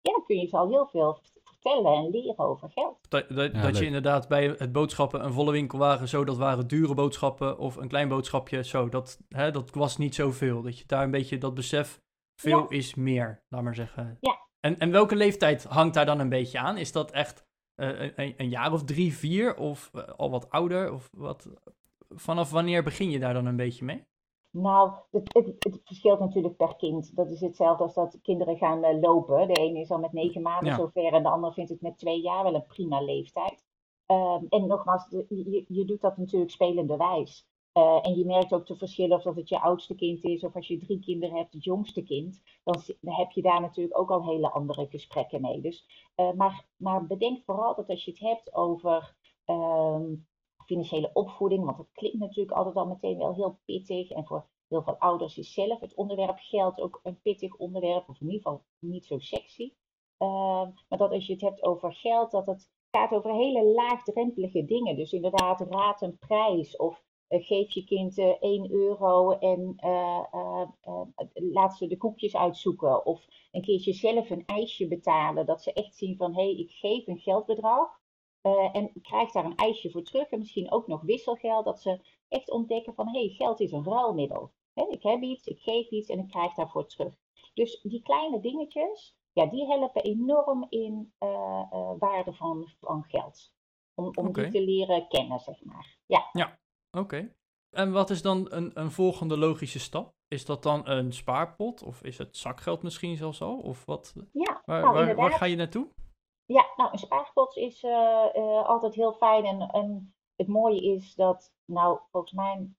ja, 0.00 0.22
kun 0.26 0.36
je 0.36 0.46
ze 0.46 0.56
al 0.56 0.68
heel 0.68 0.86
veel 0.86 1.18
vertellen 1.42 1.92
en 1.92 2.10
leren 2.10 2.38
over 2.38 2.70
geld. 2.70 2.98
Dat, 3.08 3.28
dat, 3.28 3.54
dat 3.54 3.78
je 3.78 3.84
inderdaad 3.84 4.28
bij 4.28 4.44
het 4.44 4.72
boodschappen 4.72 5.24
een 5.24 5.32
volle 5.32 5.52
winkelwagen, 5.52 6.08
zo 6.08 6.24
dat 6.24 6.36
waren 6.36 6.66
dure 6.66 6.94
boodschappen 6.94 7.58
of 7.58 7.76
een 7.76 7.88
klein 7.88 8.08
boodschapje, 8.08 8.64
zo, 8.64 8.88
dat, 8.88 9.20
hè, 9.28 9.50
dat 9.50 9.70
was 9.70 9.96
niet 9.96 10.14
zoveel. 10.14 10.62
Dat 10.62 10.78
je 10.78 10.84
daar 10.86 11.02
een 11.02 11.10
beetje 11.10 11.38
dat 11.38 11.54
besef, 11.54 12.00
veel 12.40 12.68
is 12.68 12.94
meer, 12.94 13.44
laat 13.48 13.62
maar 13.62 13.74
zeggen. 13.74 14.18
Ja. 14.20 14.47
En, 14.60 14.78
en 14.78 14.90
welke 14.90 15.16
leeftijd 15.16 15.64
hangt 15.64 15.94
daar 15.94 16.06
dan 16.06 16.20
een 16.20 16.28
beetje 16.28 16.58
aan? 16.58 16.76
Is 16.76 16.92
dat 16.92 17.10
echt 17.10 17.46
uh, 17.76 18.00
een, 18.16 18.34
een, 18.36 18.48
jaar 18.48 18.72
of 18.72 18.84
drie, 18.84 19.16
vier 19.16 19.56
of 19.56 19.90
uh, 19.94 20.02
al 20.16 20.30
wat 20.30 20.50
ouder? 20.50 20.92
Of 20.92 21.08
wat, 21.12 21.48
vanaf 22.08 22.50
wanneer 22.50 22.82
begin 22.82 23.10
je 23.10 23.18
daar 23.18 23.34
dan 23.34 23.46
een 23.46 23.56
beetje 23.56 23.84
mee? 23.84 24.06
Nou, 24.50 24.92
het, 25.10 25.34
het, 25.34 25.46
het, 25.58 25.80
verschilt 25.84 26.20
natuurlijk 26.20 26.56
per 26.56 26.76
kind. 26.76 27.16
Dat 27.16 27.30
is 27.30 27.40
hetzelfde 27.40 27.82
als 27.82 27.94
dat 27.94 28.18
kinderen 28.22 28.56
gaan 28.56 28.84
uh, 28.84 29.00
lopen. 29.00 29.48
De 29.48 29.60
ene 29.60 29.80
is 29.80 29.90
al 29.90 29.98
met 29.98 30.12
negen 30.12 30.42
maanden 30.42 30.68
ja. 30.68 30.76
zover 30.76 31.12
en 31.12 31.22
de 31.22 31.28
ander 31.28 31.52
vindt 31.52 31.70
het 31.70 31.80
met 31.80 31.98
twee 31.98 32.20
jaar 32.20 32.42
wel 32.42 32.54
een 32.54 32.66
prima 32.66 33.00
leeftijd. 33.00 33.66
Um, 34.06 34.46
en 34.48 34.66
nogmaals, 34.66 35.08
de, 35.08 35.26
je, 35.28 35.64
je, 35.68 35.84
doet 35.84 36.00
dat 36.00 36.16
natuurlijk 36.16 36.50
spelende 36.50 36.96
wijs. 36.96 37.46
Uh, 37.78 38.06
en 38.06 38.18
je 38.18 38.24
merkt 38.24 38.52
ook 38.52 38.66
de 38.66 38.76
verschillen 38.76 39.16
of 39.16 39.22
dat 39.22 39.36
het 39.36 39.48
je 39.48 39.60
oudste 39.60 39.94
kind 39.94 40.24
is 40.24 40.44
of 40.44 40.54
als 40.54 40.68
je 40.68 40.78
drie 40.78 41.00
kinderen 41.00 41.36
hebt, 41.36 41.52
het 41.52 41.64
jongste 41.64 42.02
kind. 42.02 42.42
Dan, 42.64 42.82
dan 43.00 43.14
heb 43.14 43.30
je 43.30 43.42
daar 43.42 43.60
natuurlijk 43.60 43.98
ook 43.98 44.10
al 44.10 44.24
hele 44.24 44.50
andere 44.50 44.86
gesprekken 44.86 45.40
mee. 45.40 45.60
Dus, 45.60 45.86
uh, 46.16 46.32
maar, 46.32 46.66
maar 46.76 47.06
bedenk 47.06 47.44
vooral 47.44 47.74
dat 47.74 47.88
als 47.88 48.04
je 48.04 48.10
het 48.10 48.20
hebt 48.20 48.54
over 48.54 49.16
um, 49.46 50.26
financiële 50.66 51.10
opvoeding, 51.12 51.64
want 51.64 51.76
dat 51.76 51.92
klinkt 51.92 52.18
natuurlijk 52.18 52.56
altijd 52.56 52.76
al 52.76 52.86
meteen 52.86 53.18
wel 53.18 53.34
heel 53.34 53.58
pittig. 53.64 54.10
En 54.10 54.26
voor 54.26 54.46
heel 54.68 54.82
veel 54.82 54.98
ouders 54.98 55.38
is 55.38 55.52
zelf 55.52 55.80
het 55.80 55.94
onderwerp 55.94 56.38
geld 56.38 56.80
ook 56.80 57.00
een 57.02 57.20
pittig 57.20 57.56
onderwerp, 57.56 58.08
of 58.08 58.20
in 58.20 58.26
ieder 58.26 58.42
geval 58.42 58.64
niet 58.78 59.06
zo 59.06 59.18
sexy. 59.18 59.72
Uh, 60.18 60.66
maar 60.88 60.98
dat 60.98 61.10
als 61.10 61.26
je 61.26 61.32
het 61.32 61.42
hebt 61.42 61.62
over 61.62 61.94
geld, 61.94 62.30
dat 62.30 62.46
het 62.46 62.70
gaat 62.90 63.12
over 63.12 63.34
hele 63.34 63.64
laagdrempelige 63.64 64.64
dingen. 64.64 64.96
Dus 64.96 65.12
inderdaad, 65.12 65.60
raad 65.60 66.02
een 66.02 66.18
prijs 66.18 66.76
of 66.76 67.06
geef 67.28 67.70
je 67.70 67.84
kind 67.84 68.18
uh, 68.18 68.34
1 68.40 68.70
euro 68.70 69.30
en 69.30 69.76
uh, 69.84 70.64
laat 71.32 71.76
ze 71.76 71.86
de 71.86 71.96
koekjes 71.96 72.36
uitzoeken. 72.36 73.06
Of 73.06 73.26
een 73.50 73.62
keertje 73.62 73.92
zelf 73.92 74.30
een 74.30 74.42
ijsje 74.46 74.88
betalen. 74.88 75.46
Dat 75.46 75.62
ze 75.62 75.72
echt 75.72 75.96
zien 75.96 76.16
van 76.16 76.34
hé, 76.34 76.42
hey, 76.42 76.54
ik 76.54 76.70
geef 76.70 77.06
een 77.06 77.18
geldbedrag. 77.18 78.00
en 78.72 78.92
krijg 79.02 79.32
daar 79.32 79.44
een 79.44 79.56
ijsje 79.56 79.90
voor 79.90 80.02
terug. 80.02 80.28
En 80.28 80.38
misschien 80.38 80.70
ook 80.70 80.86
nog 80.86 81.02
wisselgeld. 81.02 81.64
Dat 81.64 81.80
ze 81.80 82.00
echt 82.28 82.50
ontdekken 82.50 82.94
van 82.94 83.08
hé, 83.08 83.20
hey, 83.20 83.28
geld 83.28 83.60
is 83.60 83.72
een 83.72 83.84
ruilmiddel. 83.84 84.50
Ik 84.74 85.02
heb 85.02 85.22
iets, 85.22 85.46
ik 85.46 85.60
geef 85.60 85.88
iets 85.90 86.08
en 86.08 86.18
ik 86.18 86.28
krijg 86.28 86.54
daarvoor 86.54 86.86
terug. 86.86 87.14
Dus 87.54 87.80
die 87.82 88.02
kleine 88.02 88.40
dingetjes, 88.40 89.16
ja, 89.32 89.46
die 89.46 89.66
helpen 89.66 90.02
enorm 90.02 90.66
in 90.68 91.12
waarde 91.98 92.32
van, 92.32 92.68
van 92.80 93.04
geld. 93.04 93.52
Om, 93.94 94.10
om 94.14 94.26
okay. 94.26 94.42
die 94.42 94.52
te 94.52 94.66
leren 94.66 95.08
kennen, 95.08 95.38
zeg 95.38 95.64
maar. 95.64 95.98
Ja. 96.06 96.28
ja. 96.32 96.58
Oké. 96.90 97.34
En 97.70 97.92
wat 97.92 98.10
is 98.10 98.22
dan 98.22 98.46
een, 98.50 98.70
een 98.74 98.90
volgende 98.90 99.36
logische 99.36 99.78
stap? 99.78 100.14
Is 100.28 100.44
dat 100.44 100.62
dan 100.62 100.88
een 100.88 101.12
spaarpot 101.12 101.82
of 101.82 102.02
is 102.02 102.18
het 102.18 102.36
zakgeld 102.36 102.82
misschien 102.82 103.16
zelfs 103.16 103.42
al? 103.42 103.58
Of 103.58 103.84
wat? 103.84 104.14
Ja, 104.32 104.62
waar, 104.64 104.82
nou, 104.82 104.94
waar, 104.94 105.14
waar, 105.14 105.32
ga 105.32 105.44
je 105.44 105.56
naartoe? 105.56 105.88
Ja, 106.44 106.66
nou 106.76 106.92
een 106.92 106.98
spaarpot 106.98 107.56
is 107.56 107.82
uh, 107.82 107.90
uh, 108.34 108.66
altijd 108.66 108.94
heel 108.94 109.12
fijn 109.12 109.44
en, 109.44 109.60
en 109.60 110.14
het 110.36 110.48
mooie 110.48 110.80
is 110.80 111.14
dat, 111.14 111.52
nou 111.64 111.98
volgens 112.10 112.32
mij 112.32 112.70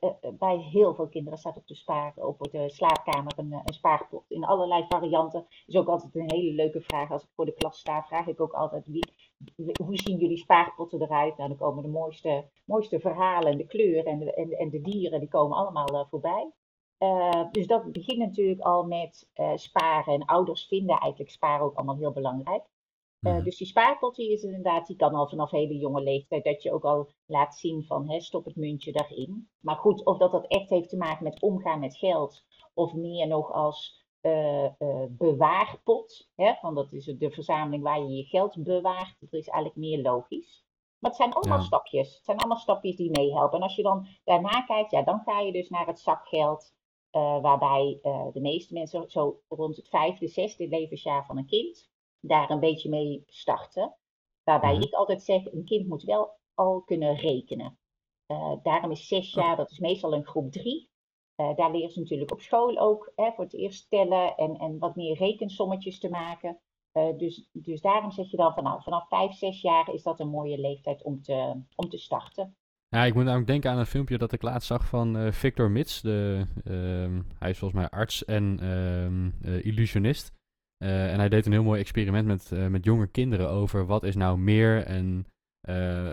uh, 0.00 0.32
bij 0.38 0.56
heel 0.56 0.94
veel 0.94 1.08
kinderen 1.08 1.38
staat 1.38 1.56
op 1.56 1.66
de, 1.66 1.74
spaar, 1.74 2.12
op 2.16 2.48
de 2.50 2.70
slaapkamer 2.70 3.32
een, 3.36 3.52
een, 3.52 3.74
spaarpot. 3.74 4.24
In 4.28 4.44
allerlei 4.44 4.84
varianten. 4.88 5.46
Is 5.66 5.76
ook 5.76 5.88
altijd 5.88 6.14
een 6.14 6.32
hele 6.32 6.52
leuke 6.52 6.80
vraag. 6.80 7.10
Als 7.10 7.22
ik 7.22 7.28
voor 7.34 7.44
de 7.44 7.54
klas 7.54 7.78
sta, 7.78 8.02
vraag 8.02 8.26
ik 8.26 8.40
ook 8.40 8.52
altijd 8.52 8.86
wie, 8.86 9.12
hoe 9.84 9.96
zien 9.96 10.18
jullie 10.18 10.36
spaarpotten 10.36 11.02
eruit? 11.02 11.36
Nou, 11.36 11.48
dan 11.48 11.58
komen 11.58 11.82
de 11.82 11.88
mooiste, 11.88 12.50
mooiste 12.64 13.00
verhalen 13.00 13.52
en 13.52 13.58
de 13.58 13.66
kleuren 13.66 14.12
en 14.12 14.18
de, 14.18 14.34
en, 14.34 14.50
en 14.50 14.70
de 14.70 14.80
dieren, 14.80 15.20
die 15.20 15.28
komen 15.28 15.56
allemaal 15.56 15.94
uh, 15.94 16.04
voorbij. 16.10 16.52
Uh, 16.98 17.44
dus 17.50 17.66
dat 17.66 17.92
begint 17.92 18.18
natuurlijk 18.18 18.60
al 18.60 18.84
met 18.84 19.30
uh, 19.34 19.50
sparen. 19.54 20.14
En 20.14 20.24
ouders 20.24 20.66
vinden 20.66 20.98
eigenlijk 20.98 21.30
sparen 21.30 21.64
ook 21.64 21.74
allemaal 21.74 21.96
heel 21.96 22.12
belangrijk. 22.12 22.62
Uh, 22.62 23.32
Mhm. 23.32 23.44
Dus 23.44 23.56
die 23.56 23.66
spaarpot 23.66 24.16
die 24.16 24.32
is 24.32 24.42
inderdaad, 24.42 24.86
die 24.86 24.96
kan 24.96 25.14
al 25.14 25.28
vanaf 25.28 25.50
hele 25.50 25.76
jonge 25.76 26.02
leeftijd 26.02 26.44
dat 26.44 26.62
je 26.62 26.72
ook 26.72 26.84
al 26.84 27.10
laat 27.26 27.54
zien 27.54 27.84
van 27.84 28.10
hè, 28.10 28.20
stop 28.20 28.44
het 28.44 28.56
muntje 28.56 28.92
daarin. 28.92 29.48
Maar 29.60 29.76
goed, 29.76 30.04
of 30.04 30.18
dat 30.18 30.32
dat 30.32 30.46
echt 30.46 30.70
heeft 30.70 30.88
te 30.88 30.96
maken 30.96 31.24
met 31.24 31.40
omgaan 31.40 31.80
met 31.80 31.96
geld 31.96 32.44
of 32.74 32.94
meer 32.94 33.26
nog 33.26 33.52
als 33.52 34.03
eh, 34.24 34.64
eh, 34.64 35.04
bewaarpot, 35.08 36.28
hè, 36.34 36.54
van 36.54 36.74
dat 36.74 36.92
is 36.92 37.04
de 37.04 37.30
verzameling 37.30 37.82
waar 37.82 38.00
je 38.00 38.16
je 38.16 38.24
geld 38.24 38.62
bewaart, 38.62 39.16
dat 39.20 39.32
is 39.32 39.48
eigenlijk 39.48 39.76
meer 39.76 40.02
logisch. 40.02 40.64
Maar 40.98 41.10
het 41.10 41.20
zijn 41.20 41.32
allemaal 41.32 41.58
Ja. 41.58 41.64
stapjes. 41.64 42.14
Het 42.14 42.24
zijn 42.24 42.38
allemaal 42.38 42.56
stapjes 42.58 42.96
die 42.96 43.10
meehelpen. 43.10 43.56
En 43.58 43.62
als 43.64 43.76
je 43.76 43.82
dan 43.82 44.06
daarna 44.24 44.62
kijkt, 44.62 44.90
ja, 44.90 45.02
dan 45.02 45.20
ga 45.24 45.40
je 45.40 45.52
dus 45.52 45.68
naar 45.68 45.86
het 45.86 46.00
zakgeld. 46.00 46.72
eh, 47.10 47.40
waarbij 47.40 47.98
de 48.32 48.40
meeste 48.40 48.74
mensen 48.74 49.10
zo 49.10 49.40
rond 49.48 49.76
het 49.76 49.88
vijfde, 49.88 50.28
zesde 50.28 50.68
levensjaar 50.68 51.26
van 51.26 51.38
een 51.38 51.46
kind 51.46 51.90
daar 52.20 52.50
een 52.50 52.60
beetje 52.60 52.88
mee 52.88 53.22
starten. 53.26 53.96
Waarbij 54.42 54.72
Mhm. 54.74 54.82
ik 54.82 54.92
altijd 54.94 55.22
zeg, 55.22 55.52
een 55.52 55.64
kind 55.64 55.88
moet 55.88 56.02
wel 56.02 56.38
al 56.54 56.80
kunnen 56.82 57.14
rekenen. 57.16 57.78
Daarom 58.62 58.90
is 58.90 59.06
zes 59.08 59.32
jaar, 59.32 59.56
dat 59.56 59.70
is 59.70 59.78
meestal 59.78 60.14
een 60.14 60.26
groep 60.26 60.52
drie. 60.52 60.90
Eh, 61.34 61.56
daar 61.56 61.70
leren 61.70 61.90
ze 61.90 62.00
natuurlijk 62.00 62.32
op 62.32 62.40
school 62.40 62.78
ook 62.78 63.12
hè, 63.16 63.30
voor 63.32 63.44
het 63.44 63.54
eerst 63.54 63.90
tellen 63.90 64.36
en, 64.36 64.56
en 64.56 64.78
wat 64.78 64.96
meer 64.96 65.16
rekensommetjes 65.16 65.98
te 65.98 66.10
maken. 66.10 66.58
Eh, 66.94 67.16
dus, 67.16 67.48
dus 67.52 67.80
daarom 67.80 68.10
zeg 68.10 68.30
je 68.30 68.36
dan 68.36 68.54
van 68.54 68.64
nou, 68.64 68.82
vanaf 68.82 69.08
vijf, 69.08 69.32
zes 69.32 69.60
jaar 69.60 69.94
is 69.94 70.02
dat 70.02 70.20
een 70.20 70.28
mooie 70.28 70.58
leeftijd 70.58 71.02
om 71.02 71.22
te, 71.22 71.62
om 71.76 71.88
te 71.88 71.98
starten. 71.98 72.56
Ja, 72.88 73.04
ik 73.04 73.14
moet 73.14 73.24
namelijk 73.24 73.48
denken 73.48 73.70
aan 73.70 73.78
een 73.78 73.86
filmpje 73.86 74.18
dat 74.18 74.32
ik 74.32 74.42
laatst 74.42 74.66
zag 74.66 74.86
van 74.86 75.16
eh, 75.16 75.32
Victor 75.32 75.70
Mits. 75.70 76.00
De, 76.00 76.46
ehm, 76.64 77.22
hij 77.38 77.50
is 77.50 77.58
volgens 77.58 77.80
mij 77.80 77.90
arts 77.90 78.24
en 78.24 78.58
ehm, 78.60 79.30
eh, 79.42 79.64
illusionist. 79.64 80.32
En 80.78 81.18
hij 81.18 81.28
deed 81.28 81.46
een 81.46 81.52
heel 81.52 81.62
mooi 81.62 81.80
experiment 81.80 82.26
met, 82.26 82.70
met 82.70 82.84
jonge 82.84 83.06
kinderen 83.06 83.50
over 83.50 83.86
wat 83.86 84.02
is 84.02 84.16
nou 84.16 84.38
meer. 84.38 84.84
En 84.84 85.26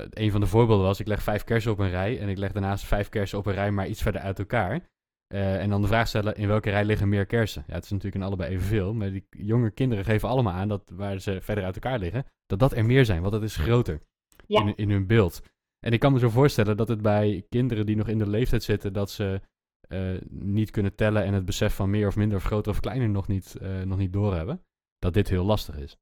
een 0.09 0.31
van 0.31 0.41
de 0.41 0.47
voorbeelden 0.47 0.85
was, 0.85 0.99
ik 0.99 1.07
leg 1.07 1.23
vijf 1.23 1.43
kersen 1.43 1.71
op 1.71 1.79
een 1.79 1.89
rij 1.89 2.19
en 2.19 2.29
ik 2.29 2.37
leg 2.37 2.51
daarnaast 2.51 2.85
vijf 2.85 3.09
kersen 3.09 3.37
op 3.37 3.45
een 3.45 3.53
rij, 3.53 3.71
maar 3.71 3.87
iets 3.87 4.01
verder 4.01 4.21
uit 4.21 4.39
elkaar. 4.39 4.89
Eh, 5.31 5.61
en 5.61 5.69
dan 5.69 5.81
de 5.81 5.87
vraag 5.87 6.07
stellen, 6.07 6.35
in 6.35 6.47
welke 6.47 6.69
rij 6.69 6.85
liggen 6.85 7.09
meer 7.09 7.25
kersen? 7.25 7.63
Ja, 7.67 7.73
het 7.73 7.83
is 7.83 7.89
natuurlijk 7.89 8.15
in 8.21 8.27
allebei 8.27 8.53
evenveel, 8.53 8.93
maar 8.93 9.11
die 9.11 9.25
jonge 9.29 9.71
kinderen 9.71 10.05
geven 10.05 10.29
allemaal 10.29 10.53
aan 10.53 10.67
dat 10.67 10.91
waar 10.93 11.19
ze 11.19 11.41
verder 11.41 11.63
uit 11.63 11.75
elkaar 11.75 11.99
liggen, 11.99 12.25
dat 12.45 12.59
dat 12.59 12.73
er 12.73 12.85
meer 12.85 13.05
zijn, 13.05 13.21
want 13.21 13.33
dat 13.33 13.43
is 13.43 13.55
groter 13.55 14.01
Ja. 14.47 14.61
in, 14.61 14.75
in 14.75 14.89
hun 14.89 15.07
beeld. 15.07 15.41
En 15.79 15.91
ik 15.93 15.99
kan 15.99 16.13
me 16.13 16.19
zo 16.19 16.29
voorstellen 16.29 16.77
dat 16.77 16.87
het 16.87 17.01
bij 17.01 17.45
kinderen 17.49 17.85
die 17.85 17.95
nog 17.95 18.07
in 18.07 18.17
de 18.17 18.29
leeftijd 18.29 18.63
zitten, 18.63 18.93
dat 18.93 19.11
ze 19.11 19.41
eh, 19.81 20.21
niet 20.29 20.71
kunnen 20.71 20.95
tellen 20.95 21.23
en 21.23 21.33
het 21.33 21.45
besef 21.45 21.73
van 21.75 21.89
meer 21.89 22.07
of 22.07 22.15
minder 22.15 22.37
of 22.37 22.43
groter 22.43 22.71
of 22.71 22.79
kleiner 22.79 23.09
nog 23.09 23.27
niet, 23.27 23.55
eh, 23.55 23.81
nog 23.81 23.97
niet 23.97 24.13
doorhebben, 24.13 24.61
dat 24.99 25.13
dit 25.13 25.29
heel 25.29 25.45
lastig 25.45 25.77
is. 25.77 25.97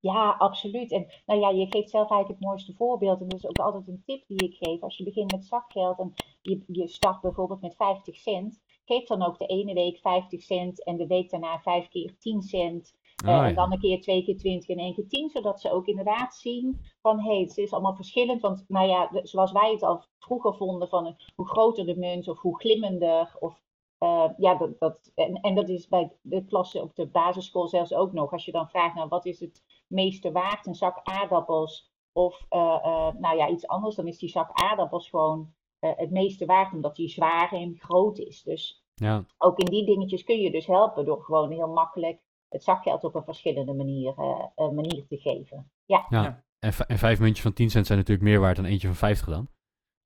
Ja, 0.00 0.34
absoluut. 0.38 0.92
En 0.92 1.06
nou 1.26 1.40
ja, 1.40 1.48
je 1.50 1.66
geeft 1.66 1.90
zelf 1.90 2.10
eigenlijk 2.10 2.40
het 2.40 2.48
mooiste 2.48 2.74
voorbeeld. 2.74 3.20
En 3.20 3.28
dat 3.28 3.38
is 3.38 3.48
ook 3.48 3.58
altijd 3.58 3.88
een 3.88 4.02
tip 4.04 4.24
die 4.26 4.44
ik 4.48 4.56
geef. 4.60 4.80
Als 4.82 4.96
je 4.96 5.04
begint 5.04 5.32
met 5.32 5.44
zakgeld 5.44 5.98
en 5.98 6.12
je, 6.42 6.62
je 6.66 6.88
start 6.88 7.20
bijvoorbeeld 7.20 7.60
met 7.60 7.76
50 7.76 8.16
cent, 8.16 8.60
geef 8.84 9.06
dan 9.06 9.22
ook 9.22 9.38
de 9.38 9.46
ene 9.46 9.74
week 9.74 9.98
50 9.98 10.42
cent 10.42 10.84
en 10.84 10.96
de 10.96 11.06
week 11.06 11.30
daarna 11.30 11.58
vijf 11.60 11.88
keer 11.88 12.16
10 12.18 12.42
cent. 12.42 12.98
Eh, 13.24 13.34
En 13.48 13.54
dan 13.54 13.72
een 13.72 13.78
keer 13.80 14.00
twee 14.00 14.24
keer 14.24 14.36
20 14.36 14.68
en 14.68 14.78
één 14.78 14.94
keer 14.94 15.08
10, 15.08 15.30
zodat 15.30 15.60
ze 15.60 15.72
ook 15.72 15.86
inderdaad 15.86 16.34
zien 16.34 16.80
van 17.00 17.20
hé, 17.20 17.30
hey, 17.30 17.40
het 17.40 17.56
is 17.56 17.72
allemaal 17.72 17.94
verschillend. 17.94 18.40
Want 18.40 18.64
nou 18.68 18.88
ja, 18.88 19.06
de- 19.06 19.20
zoals 19.26 19.52
wij 19.52 19.70
het 19.72 19.82
al 19.82 20.04
vroeger 20.18 20.54
vonden 20.54 20.88
van 20.88 21.16
hoe 21.34 21.48
groter 21.48 21.86
de 21.86 21.96
munt 21.96 22.28
of 22.28 22.40
hoe 22.40 22.58
glimmender. 22.60 23.36
Of, 23.40 23.62
eh, 23.98 24.24
ja, 24.36 24.54
dat, 24.54 24.78
dat, 24.78 25.12
en, 25.14 25.34
en 25.34 25.54
dat 25.54 25.68
is 25.68 25.88
bij 25.88 26.12
de 26.22 26.44
klassen 26.44 26.82
op 26.82 26.94
de 26.96 27.06
basisschool 27.06 27.68
zelfs 27.68 27.94
ook 27.94 28.12
nog. 28.12 28.32
Als 28.32 28.44
je 28.44 28.52
dan 28.52 28.68
vraagt, 28.68 28.94
nou 28.94 29.08
wat 29.08 29.26
is 29.26 29.40
het 29.40 29.62
meeste 29.90 30.32
waard? 30.32 30.66
Een 30.66 30.74
zak 30.74 31.00
aardappels 31.02 31.90
of 32.12 32.46
eh, 32.48 32.78
eh, 32.82 33.14
nou 33.14 33.36
ja, 33.36 33.48
iets 33.48 33.66
anders, 33.66 33.94
dan 33.94 34.06
is 34.06 34.18
die 34.18 34.28
zak 34.28 34.50
aardappels 34.52 35.08
gewoon 35.08 35.52
eh, 35.78 35.90
het 35.96 36.10
meeste 36.10 36.46
waard, 36.46 36.72
omdat 36.72 36.96
die 36.96 37.08
zwaar 37.08 37.52
en 37.52 37.76
groot 37.78 38.18
is. 38.18 38.42
Dus 38.42 38.84
Ja, 38.94 39.24
ook 39.38 39.58
in 39.58 39.70
die 39.70 39.86
dingetjes 39.86 40.24
kun 40.24 40.40
je 40.40 40.50
dus 40.50 40.66
helpen 40.66 41.04
door 41.04 41.22
gewoon 41.22 41.50
heel 41.50 41.72
makkelijk 41.72 42.20
het 42.48 42.62
zakgeld 42.62 43.04
op 43.04 43.14
een 43.14 43.24
verschillende 43.24 43.74
manier, 43.74 44.14
manier 44.54 45.06
te 45.06 45.16
geven. 45.16 45.70
Ja, 45.84 46.06
ja. 46.08 46.44
En, 46.58 46.74
en 46.86 46.98
vijf 46.98 47.20
muntjes 47.20 47.42
van 47.42 47.52
10 47.52 47.70
cent 47.70 47.86
zijn 47.86 47.98
natuurlijk 47.98 48.28
meer 48.28 48.40
waard 48.40 48.56
dan 48.56 48.64
eentje 48.64 48.86
van 48.86 48.96
50 48.96 49.26
dan. 49.26 49.48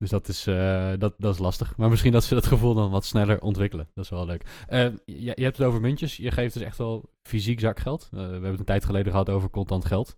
Dus 0.05 0.13
dat 0.13 0.27
is, 0.27 0.47
eh, 0.47 0.93
dat, 0.97 1.13
dat 1.17 1.33
is 1.33 1.39
lastig. 1.39 1.77
Maar 1.77 1.89
misschien 1.89 2.11
dat 2.11 2.23
ze 2.23 2.33
dat 2.33 2.45
gevoel 2.45 2.73
dan 2.73 2.91
wat 2.91 3.05
sneller 3.05 3.41
ontwikkelen. 3.41 3.89
Dat 3.93 4.03
is 4.03 4.09
wel 4.09 4.25
leuk. 4.25 4.65
Eh, 4.67 4.83
je, 5.05 5.33
je 5.35 5.43
hebt 5.43 5.57
het 5.57 5.67
over 5.67 5.81
muntjes. 5.81 6.17
Je 6.17 6.31
geeft 6.31 6.53
dus 6.53 6.63
echt 6.63 6.77
wel 6.77 7.09
fysiek 7.27 7.59
zakgeld. 7.59 8.09
Eh, 8.11 8.19
we 8.19 8.25
hebben 8.25 8.49
het 8.49 8.59
een 8.59 8.65
tijd 8.65 8.85
geleden 8.85 9.11
gehad 9.11 9.29
over 9.29 9.49
contant 9.49 9.85
geld. 9.85 10.17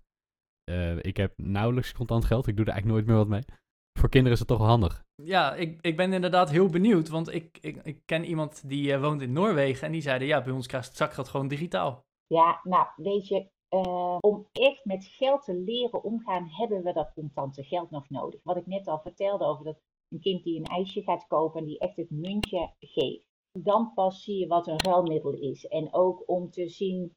Eh, 0.63 0.97
ik 0.97 1.17
heb 1.17 1.33
nauwelijks 1.37 1.93
contant 1.93 2.25
geld. 2.25 2.47
Ik 2.47 2.55
doe 2.55 2.65
er 2.65 2.71
eigenlijk 2.71 2.99
nooit 2.99 3.09
meer 3.09 3.25
wat 3.25 3.33
mee. 3.33 3.57
Voor 3.99 4.09
kinderen 4.09 4.33
is 4.33 4.39
het 4.39 4.47
toch 4.47 4.57
wel 4.57 4.67
handig. 4.67 5.05
Ja, 5.23 5.55
ik, 5.55 5.77
ik 5.81 5.97
ben 5.97 6.13
inderdaad 6.13 6.49
heel 6.49 6.67
benieuwd, 6.67 7.09
want 7.09 7.33
ik, 7.33 7.57
ik, 7.61 7.75
ik 7.83 8.01
ken 8.05 8.25
iemand 8.25 8.69
die 8.69 8.93
eh, 8.93 9.01
woont 9.01 9.21
in 9.21 9.33
Noorwegen 9.33 9.85
en 9.85 9.91
die 9.91 10.01
zeiden, 10.01 10.27
ja, 10.27 10.41
bij 10.41 10.53
ons 10.53 10.67
krijgt 10.67 10.87
het 10.87 10.97
zakgeld 10.97 11.27
gewoon 11.27 11.47
digitaal. 11.47 12.05
ja 12.27 12.59
nou 12.63 12.87
weet 12.95 13.27
je, 13.27 13.49
eh, 13.69 14.17
om 14.19 14.47
echt 14.51 14.85
met 14.85 15.05
geld 15.05 15.43
te 15.43 15.53
leren 15.53 16.03
omgaan, 16.03 16.47
hebben 16.49 16.83
we 16.83 16.93
dat 16.93 17.13
contante 17.13 17.63
geld 17.63 17.89
nog 17.89 18.09
nodig. 18.09 18.39
Wat 18.43 18.57
ik 18.57 18.65
net 18.65 18.87
al 18.87 18.99
vertelde 18.99 19.45
over 19.45 19.65
dat 19.65 19.79
een 20.09 20.19
kind 20.19 20.43
die 20.43 20.59
een 20.59 20.65
ijsje 20.65 21.01
gaat 21.01 21.27
kopen 21.27 21.59
en 21.59 21.65
die 21.65 21.79
echt 21.79 21.95
het 21.95 22.09
muntje 22.09 22.73
geeft. 22.79 23.25
Dan 23.51 23.91
pas 23.93 24.23
zie 24.23 24.37
je 24.37 24.47
wat 24.47 24.67
een 24.67 24.81
ruilmiddel 24.83 25.33
is. 25.33 25.67
En 25.67 25.93
ook 25.93 26.23
om 26.25 26.49
te 26.49 26.69
zien 26.69 27.15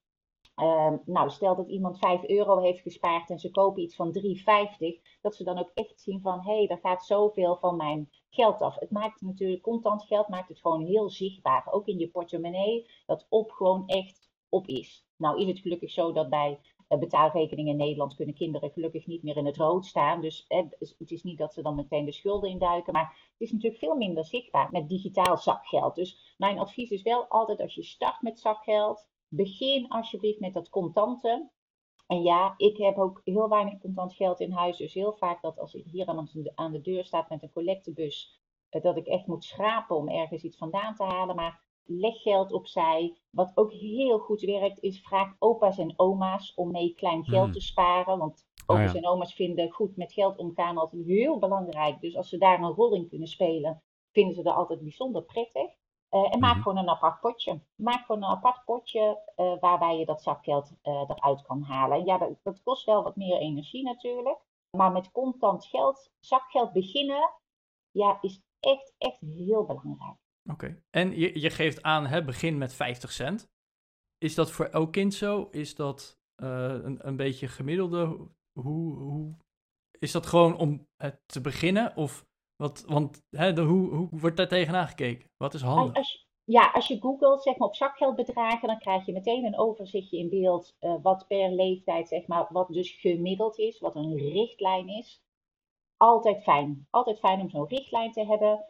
Ehm, 0.61 0.97
nou, 1.05 1.31
stel 1.31 1.57
dat 1.57 1.69
iemand 1.69 1.99
5 1.99 2.25
euro 2.25 2.59
heeft 2.59 2.81
gespaard 2.81 3.31
en 3.31 3.39
ze 3.39 3.51
kopen 3.51 3.83
iets 3.83 3.97
van 3.97 4.13
3,50, 4.13 5.01
dat 5.21 5.35
ze 5.35 5.45
dan 5.45 5.59
ook 5.59 5.71
echt 5.75 6.01
zien 6.01 6.21
van 6.21 6.41
hé, 6.41 6.57
hey, 6.57 6.67
daar 6.67 6.79
gaat 6.79 7.07
zoveel 7.07 7.57
van 7.57 7.77
mijn 7.77 8.11
geld 8.31 8.61
af. 8.61 8.79
Het 8.79 8.91
maakt 8.91 9.21
natuurlijk, 9.21 9.63
contant 9.63 10.05
geld 10.05 10.29
maakt 10.29 10.49
het 10.49 10.61
gewoon 10.61 10.85
heel 10.85 11.11
zichtbaar, 11.11 11.67
ook 11.71 11.87
in 11.87 11.99
je 11.99 12.11
portemonnee, 12.11 12.91
dat 13.07 13.27
op 13.29 13.51
gewoon 13.51 13.87
echt 13.87 14.30
op 14.51 14.67
is. 14.67 15.07
Nou 15.17 15.41
is 15.41 15.47
het 15.47 15.59
gelukkig 15.59 15.91
zo 15.91 16.13
dat 16.13 16.29
bij 16.29 16.61
eh, 16.89 16.99
betaalrekeningen 16.99 17.73
in 17.73 17.79
Nederland 17.79 18.15
kunnen 18.15 18.35
kinderen 18.35 18.71
gelukkig 18.71 19.07
niet 19.07 19.23
meer 19.23 19.37
in 19.37 19.47
het 19.47 19.57
rood 19.57 19.87
staan. 19.87 20.21
Dus 20.21 20.45
eh, 20.47 20.65
het 20.79 21.11
is 21.11 21.23
niet 21.23 21.39
dat 21.39 21.55
ze 21.55 21.63
dan 21.63 21.75
meteen 21.75 22.05
de 22.05 22.13
schulden 22.13 22.51
induiken, 22.51 22.93
maar 22.93 23.31
het 23.33 23.41
is 23.41 23.53
natuurlijk 23.53 23.81
veel 23.81 23.97
minder 23.97 24.25
zichtbaar 24.25 24.69
met 24.71 24.89
digitaal 24.89 25.37
zakgeld. 25.37 25.95
Dus 25.95 26.35
mijn 26.39 26.59
advies 26.59 26.91
is 26.91 27.03
wel 27.03 27.27
altijd 27.27 27.61
als 27.61 27.75
je 27.75 27.83
start 27.83 28.23
met 28.23 28.41
zakgeld, 28.41 29.09
begin 29.29 29.89
alsjeblieft 29.89 30.41
met 30.41 30.55
dat 30.55 30.69
contante. 30.69 31.51
En 32.07 32.23
ja, 32.23 32.55
ik 32.57 32.77
heb 32.77 32.99
ook 32.99 33.21
heel 33.25 33.49
weinig 33.49 33.79
contant 33.79 34.15
geld 34.15 34.41
in 34.41 34.53
huis. 34.53 34.77
Dus 34.77 34.95
heel 34.95 35.13
vaak 35.13 35.43
dat 35.43 35.59
als 35.59 35.75
ik 35.75 35.87
hier 35.87 36.07
aan 36.07 36.29
de, 36.33 36.53
aan 36.55 36.73
de 36.73 36.81
deur 36.81 37.05
staat 37.05 37.29
met 37.29 37.43
een 37.43 37.53
collectebus, 37.53 38.41
eh, 38.69 38.83
dat 38.83 38.97
ik 38.97 39.07
echt 39.07 39.27
moet 39.27 39.45
schrapen 39.45 39.97
om 39.97 40.09
ergens 40.09 40.43
iets 40.43 40.57
vandaan 40.57 40.95
te 40.95 41.05
halen. 41.05 41.37
Maar 41.37 41.63
leg 41.91 42.23
geld 42.23 42.53
opzij. 42.53 43.17
Wat 43.31 43.53
ook 43.55 43.73
heel 43.73 44.19
goed 44.19 44.41
werkt, 44.41 44.81
is 44.81 45.01
vraag 45.01 45.35
opa's 45.39 45.79
en 45.79 45.93
oma's 45.97 46.53
om 46.55 46.71
mee 46.71 46.95
klein 46.95 47.25
geld 47.25 47.47
Mm. 47.47 47.53
te 47.53 47.61
sparen. 47.61 48.19
Want 48.19 48.47
opa's 48.67 48.93
ja. 48.93 48.99
en 48.99 49.07
oma's 49.07 49.35
vinden 49.35 49.71
goed 49.71 49.97
met 49.97 50.13
geld 50.13 50.39
omgaan 50.39 50.77
altijd 50.79 51.05
heel 51.07 51.39
belangrijk. 51.39 52.01
Dus 52.01 52.17
als 52.17 52.29
ze 52.29 52.39
daar 52.39 52.61
een 52.63 52.73
rol 52.73 52.95
in 52.95 53.09
kunnen 53.09 53.29
spelen, 53.29 53.83
vinden 54.13 54.35
ze 54.35 54.43
dat 54.43 54.55
altijd 54.55 54.81
bijzonder 54.81 55.23
prettig. 55.23 55.79
Eh, 56.09 56.33
en 56.35 56.41
maak 56.41 56.55
Mhm. 56.55 56.63
gewoon 56.63 56.79
een 56.79 56.89
apart 56.89 57.21
potje. 57.21 57.61
Maak 57.77 58.05
gewoon 58.07 58.23
een 58.23 58.29
apart 58.29 58.65
potje 58.65 59.21
eh, 59.37 59.53
waarbij 59.61 59.99
je 59.99 60.05
dat 60.05 60.23
zakgeld 60.23 60.73
eh, 60.83 61.05
eruit 61.09 61.43
kan 61.43 61.63
halen. 61.63 61.99
En 61.99 62.05
ja, 62.05 62.19
dat, 62.19 62.31
dat 62.43 62.63
kost 62.63 62.85
wel 62.85 63.03
wat 63.03 63.17
meer 63.17 63.39
energie 63.39 63.83
natuurlijk. 63.83 64.39
Maar 64.77 64.93
met 64.93 65.13
contant 65.13 65.65
geld, 65.67 66.11
zakgeld 66.21 66.73
beginnen, 66.73 67.31
ja, 67.91 68.19
is 68.21 68.41
echt, 68.61 68.95
echt 68.99 69.21
heel 69.21 69.65
belangrijk. 69.65 70.19
Oké. 70.51 70.83
En 70.91 71.19
je, 71.19 71.41
je 71.41 71.51
geeft 71.51 71.83
aan, 71.83 72.07
hè, 72.07 72.25
begin 72.25 72.59
met 72.59 72.75
50 72.75 73.13
cent. 73.13 73.49
Is 74.19 74.35
dat 74.35 74.51
voor 74.51 74.67
elk 74.67 74.93
kind 74.93 75.15
zo? 75.15 75.49
Is 75.51 75.75
dat 75.75 76.19
eh, 76.35 76.77
een, 76.83 77.07
een 77.07 77.17
beetje 77.17 77.49
gemiddelde? 77.49 78.29
Hoe, 78.61 78.97
hoe, 78.97 79.37
is 79.99 80.13
dat 80.13 80.27
gewoon 80.27 80.57
om 80.57 80.87
te 81.27 81.41
beginnen? 81.41 81.97
Of 81.97 82.27
wat, 82.57 82.85
want 82.87 83.23
hè, 83.37 83.63
hoe, 83.63 83.95
hoe 83.95 84.09
wordt 84.11 84.37
daar 84.37 84.49
tegenaan 84.49 84.89
gekeken? 84.89 85.31
Wat 85.37 85.55
is 85.55 85.63
handig? 85.63 85.97
als, 85.97 86.29
ja, 86.45 86.71
als 86.71 86.87
je 86.87 87.01
googelt 87.01 87.43
zeg 87.43 87.57
maar, 87.57 87.69
op 87.69 87.75
zakgeldbedragen, 87.75 88.69
dan 88.69 88.79
krijg 88.79 89.07
je 89.07 89.13
meteen 89.13 89.45
een 89.45 89.59
overzichtje 89.59 90.19
in 90.19 90.29
beeld 90.29 90.77
eh, 90.79 90.95
wat 91.03 91.27
per 91.27 91.51
leeftijd, 91.51 92.09
zeg 92.09 92.27
maar, 92.27 92.47
wat 92.53 92.69
dus 92.69 92.91
gemiddeld 92.91 93.59
is, 93.59 93.79
wat 93.79 93.95
een 93.95 94.17
richtlijn 94.17 94.89
is. 94.89 95.23
Altijd 95.97 96.43
fijn. 96.43 96.87
Altijd 96.91 97.19
fijn 97.19 97.41
om 97.41 97.51
zo'n 97.51 97.69
richtlijn 97.69 98.13
te 98.13 98.27
hebben. 98.27 98.65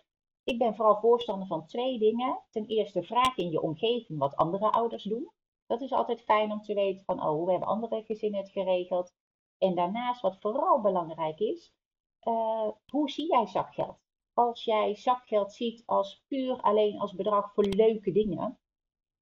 Ik 0.51 0.59
ben 0.59 0.75
vooral 0.75 1.01
voorstander 1.01 1.47
van 1.47 1.67
twee 1.67 1.99
dingen. 1.99 2.41
Ten 2.51 2.67
eerste 2.67 3.03
vraag 3.03 3.37
in 3.37 3.51
je 3.51 3.61
omgeving 3.61 4.19
wat 4.19 4.37
andere 4.37 4.71
ouders 4.73 5.03
doen. 5.03 5.31
Dat 5.67 5.81
is 5.81 5.93
altijd 5.93 6.23
fijn 6.23 6.53
om 6.53 6.63
te 6.63 6.75
weten 6.75 7.05
van, 7.05 7.23
oh, 7.23 7.29
hoe 7.29 7.51
hebben 7.51 7.69
andere 7.69 8.03
gezinnen 8.03 8.41
het 8.41 8.51
geregeld? 8.51 9.15
En 9.59 9.75
daarnaast, 9.75 10.21
wat 10.21 10.41
vooral 10.41 10.81
belangrijk 10.81 11.39
is, 11.39 11.75
eh, 12.21 12.69
hoe 12.87 13.11
zie 13.11 13.27
jij 13.27 13.47
zakgeld? 13.47 13.99
Als 14.33 14.65
jij 14.65 14.95
zakgeld 14.95 15.53
ziet 15.53 15.83
als 15.87 16.25
puur 16.29 16.61
alleen 16.61 16.99
als 16.99 17.15
bedrag 17.15 17.53
voor 17.53 17.65
leuke 17.65 18.13
dingen, 18.13 18.59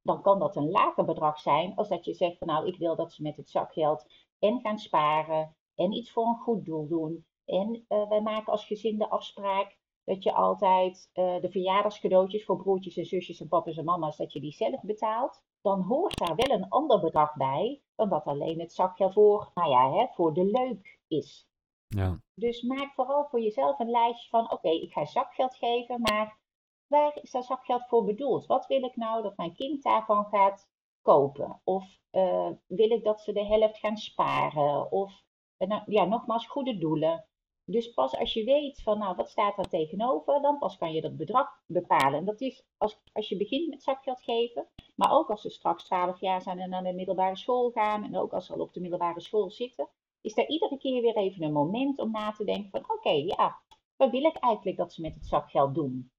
dan 0.03 0.23
kan 0.23 0.39
dat 0.39 0.57
een 0.57 0.71
lager 0.71 1.05
bedrag 1.05 1.41
zijn 1.41 1.75
als 1.77 1.89
dat 1.89 2.05
je 2.05 2.15
zegt 2.15 2.39
van 2.39 2.47
nou, 2.47 2.67
ik 2.67 2.77
wil 2.77 2.97
dat 2.97 3.13
ze 3.13 3.23
met 3.23 3.37
het 3.37 3.51
zakgeld 3.51 4.07
en 4.39 4.61
gaan 4.61 4.79
sparen 4.79 5.57
en 5.75 5.93
iets 5.93 6.13
voor 6.13 6.27
een 6.27 6.41
goed 6.41 6.65
doel 6.65 6.87
doen. 6.87 7.27
En 7.45 7.85
uh, 7.89 8.09
wij 8.09 8.21
maken 8.21 8.53
als 8.53 8.65
gezin 8.67 8.99
de 8.99 9.09
afspraak 9.09 9.78
dat 10.09 10.23
je 10.23 10.33
altijd 10.33 11.11
uh, 11.15 11.41
de 11.41 11.51
verjaardagscadeautjes 11.51 12.45
voor 12.45 12.57
broertjes 12.57 12.97
en 12.97 13.05
zusjes 13.05 13.41
en 13.41 13.49
papa's 13.49 13.77
en 13.77 13.85
mama's, 13.85 14.17
dat 14.17 14.33
je 14.33 14.41
die 14.41 14.53
zelf 14.53 14.83
betaalt. 14.83 15.43
Dan 15.61 15.83
hoort 15.83 16.19
daar 16.19 16.37
wel 16.37 16.57
een 16.57 16.69
ander 16.69 17.01
bedrag 17.01 17.35
bij 17.35 17.83
dan 17.95 18.09
dat 18.09 18.25
alleen 18.25 18.61
het 18.61 18.73
zakgeld 18.73 19.13
voor, 19.13 19.51
nou 19.55 19.71
ja, 19.71 19.93
hè, 19.93 20.07
voor 20.15 20.35
de 20.35 20.45
leuk 20.45 21.01
is. 21.09 21.49
Ja. 21.87 22.21
Dus 22.35 22.63
maak 22.63 22.93
vooral 22.95 23.27
voor 23.29 23.41
jezelf 23.41 23.79
een 23.79 23.91
lijstje 23.91 24.29
van: 24.29 24.53
oké, 24.53 24.69
ik 24.69 24.93
ga 24.93 25.05
zakgeld 25.05 25.55
geven, 25.55 26.01
maar 26.01 26.39
waar 26.87 27.19
is 27.23 27.31
dat 27.31 27.45
zakgeld 27.45 27.87
voor 27.87 28.05
bedoeld? 28.05 28.47
Wat 28.47 28.67
wil 28.67 28.83
ik 28.83 28.97
nou 28.97 29.23
dat 29.23 29.37
mijn 29.37 29.55
kind 29.55 29.83
daarvan 29.83 30.25
gaat 30.25 30.69
kopen? 31.03 31.61
Of 31.65 31.99
uh, 32.13 32.51
wil 32.67 32.91
ik 32.91 33.05
dat 33.05 33.21
ze 33.21 33.33
de 33.33 33.45
helft 33.45 33.79
gaan 33.79 33.97
sparen? 33.97 34.93
Of 34.93 35.23
nou, 35.59 35.83
ja, 35.87 36.05
nogmaals, 36.05 36.47
goede 36.47 36.79
doelen. 36.79 37.27
Dus 37.71 37.93
pas 37.95 38.17
als 38.19 38.33
je 38.33 38.45
weet 38.45 38.83
van, 38.83 38.99
nou, 38.99 39.17
wat 39.17 39.31
staat 39.31 39.57
daar 39.57 39.69
tegenover, 39.69 40.43
dan 40.43 40.59
pas 40.59 40.77
kan 40.77 40.93
je 40.93 41.01
dat 41.01 41.17
bedrag 41.17 41.63
bepalen. 41.67 42.19
En 42.19 42.25
dat 42.25 42.41
is 42.41 42.65
als, 42.77 43.01
als 43.13 43.29
je 43.29 43.37
begint 43.37 43.69
met 43.69 43.83
zakgeld 43.83 44.23
geven, 44.23 44.69
maar 44.95 45.13
ook 45.13 45.31
als 45.31 45.41
ze 45.41 45.51
straks 45.51 45.85
12 45.85 46.21
jaar 46.21 46.43
zijn 46.43 46.59
en 46.59 46.71
naar 46.71 46.83
de 46.83 46.93
middelbare 46.93 47.37
school 47.37 47.71
gaan, 47.71 48.05
en 48.05 48.17
ook 48.17 48.33
als 48.33 48.47
ze 48.47 48.53
al 48.53 48.61
op 48.61 48.73
de 48.73 48.81
middelbare 48.81 49.21
school 49.21 49.51
zitten, 49.51 49.89
is 50.21 50.35
daar 50.35 50.47
iedere 50.47 50.79
keer 50.79 51.03
weer 51.03 51.17
even 51.17 51.43
een 51.43 51.53
moment 51.53 51.99
om 51.99 52.11
na 52.11 52.33
te 52.33 52.45
denken 52.45 52.71
van, 52.71 52.97
oké, 52.97 53.11
ja, 53.11 53.63
wat 53.97 54.11
wil 54.11 54.25
ik 54.25 54.37
eigenlijk 54.37 54.77
dat 54.77 54.93
ze 54.93 55.01
met 55.01 55.15
het 55.15 55.27
zakgeld 55.27 55.75
doen? 55.75 56.11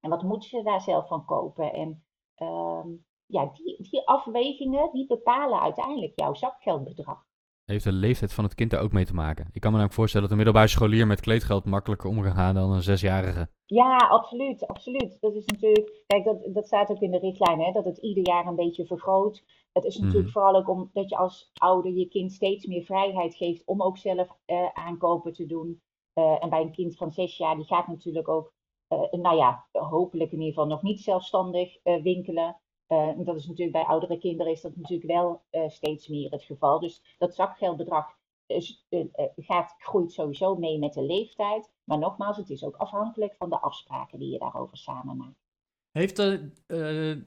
En 0.00 0.10
wat 0.10 0.22
moeten 0.22 0.48
ze 0.48 0.62
daar 0.62 0.80
zelf 0.80 1.08
van 1.08 1.24
kopen? 1.24 1.72
En 1.72 2.04
uh, 2.36 2.84
ja, 3.26 3.46
die, 3.46 3.88
die 3.90 4.06
afwegingen, 4.08 4.92
die 4.92 5.06
bepalen 5.06 5.60
uiteindelijk 5.60 6.12
jouw 6.20 6.34
zakgeldbedrag 6.34 7.24
heeft 7.64 7.84
de 7.84 7.92
leeftijd 7.92 8.32
van 8.32 8.44
het 8.44 8.54
kind 8.54 8.70
daar 8.70 8.82
ook 8.82 8.92
mee 8.92 9.04
te 9.04 9.14
maken. 9.14 9.48
Ik 9.52 9.60
kan 9.60 9.70
me 9.70 9.76
namelijk 9.76 9.92
voorstellen 9.92 10.28
dat 10.28 10.38
een 10.38 10.44
middelbare 10.44 10.72
scholier 10.72 11.06
met 11.06 11.20
kleedgeld 11.20 11.64
makkelijker 11.64 12.08
om 12.10 12.22
kan 12.22 12.34
gaan 12.34 12.54
dan 12.54 12.72
een 12.72 12.82
zesjarige. 12.82 13.48
Ja, 13.66 13.96
absoluut, 13.96 14.66
absoluut. 14.66 15.16
Dat 15.20 15.34
is 15.34 15.44
natuurlijk, 15.44 16.02
kijk, 16.06 16.24
dat, 16.24 16.54
dat 16.54 16.66
staat 16.66 16.90
ook 16.90 17.00
in 17.00 17.10
de 17.10 17.18
richtlijn, 17.18 17.60
hè, 17.60 17.72
dat 17.72 17.84
het 17.84 17.98
ieder 17.98 18.26
jaar 18.26 18.46
een 18.46 18.56
beetje 18.56 18.86
vergroot. 18.86 19.44
Het 19.72 19.84
is 19.84 19.98
natuurlijk 19.98 20.26
mm. 20.26 20.32
vooral 20.32 20.54
ook 20.54 20.68
omdat 20.68 21.08
je 21.08 21.16
als 21.16 21.50
ouder 21.54 21.92
je 21.92 22.08
kind 22.08 22.32
steeds 22.32 22.66
meer 22.66 22.84
vrijheid 22.84 23.34
geeft 23.34 23.66
om 23.66 23.82
ook 23.82 23.98
zelf 23.98 24.28
uh, 24.46 24.68
aankopen 24.72 25.32
te 25.32 25.46
doen. 25.46 25.82
Uh, 26.14 26.42
en 26.42 26.50
bij 26.50 26.60
een 26.60 26.72
kind 26.72 26.96
van 26.96 27.12
zes 27.12 27.36
jaar, 27.36 27.56
die 27.56 27.64
gaat 27.64 27.86
natuurlijk 27.86 28.28
ook, 28.28 28.52
uh, 28.88 29.12
nou 29.22 29.36
ja, 29.36 29.66
hopelijk 29.72 30.32
in 30.32 30.38
ieder 30.38 30.54
geval 30.54 30.68
nog 30.68 30.82
niet 30.82 31.00
zelfstandig 31.00 31.76
winkelen. 31.82 32.56
Uh, 32.94 33.24
dat 33.24 33.36
is 33.36 33.46
natuurlijk 33.46 33.76
bij 33.76 33.84
oudere 33.84 34.18
kinderen 34.18 34.52
is 34.52 34.60
dat 34.60 34.76
natuurlijk 34.76 35.10
wel 35.10 35.42
uh, 35.50 35.68
steeds 35.68 36.08
meer 36.08 36.30
het 36.30 36.42
geval. 36.42 36.80
Dus 36.80 37.16
dat 37.18 37.34
zakgeldbedrag 37.34 38.18
uh, 38.46 39.04
gaat, 39.36 39.74
groeit 39.78 40.12
sowieso 40.12 40.56
mee 40.56 40.78
met 40.78 40.92
de 40.92 41.02
leeftijd. 41.02 41.72
Maar 41.84 41.98
nogmaals, 41.98 42.36
het 42.36 42.50
is 42.50 42.64
ook 42.64 42.76
afhankelijk 42.76 43.34
van 43.36 43.50
de 43.50 43.60
afspraken 43.60 44.18
die 44.18 44.30
je 44.30 44.38
daarover 44.38 44.76
samen 44.76 45.16
maakt. 45.16 45.42
Heeft, 45.90 46.16
de, 46.16 46.50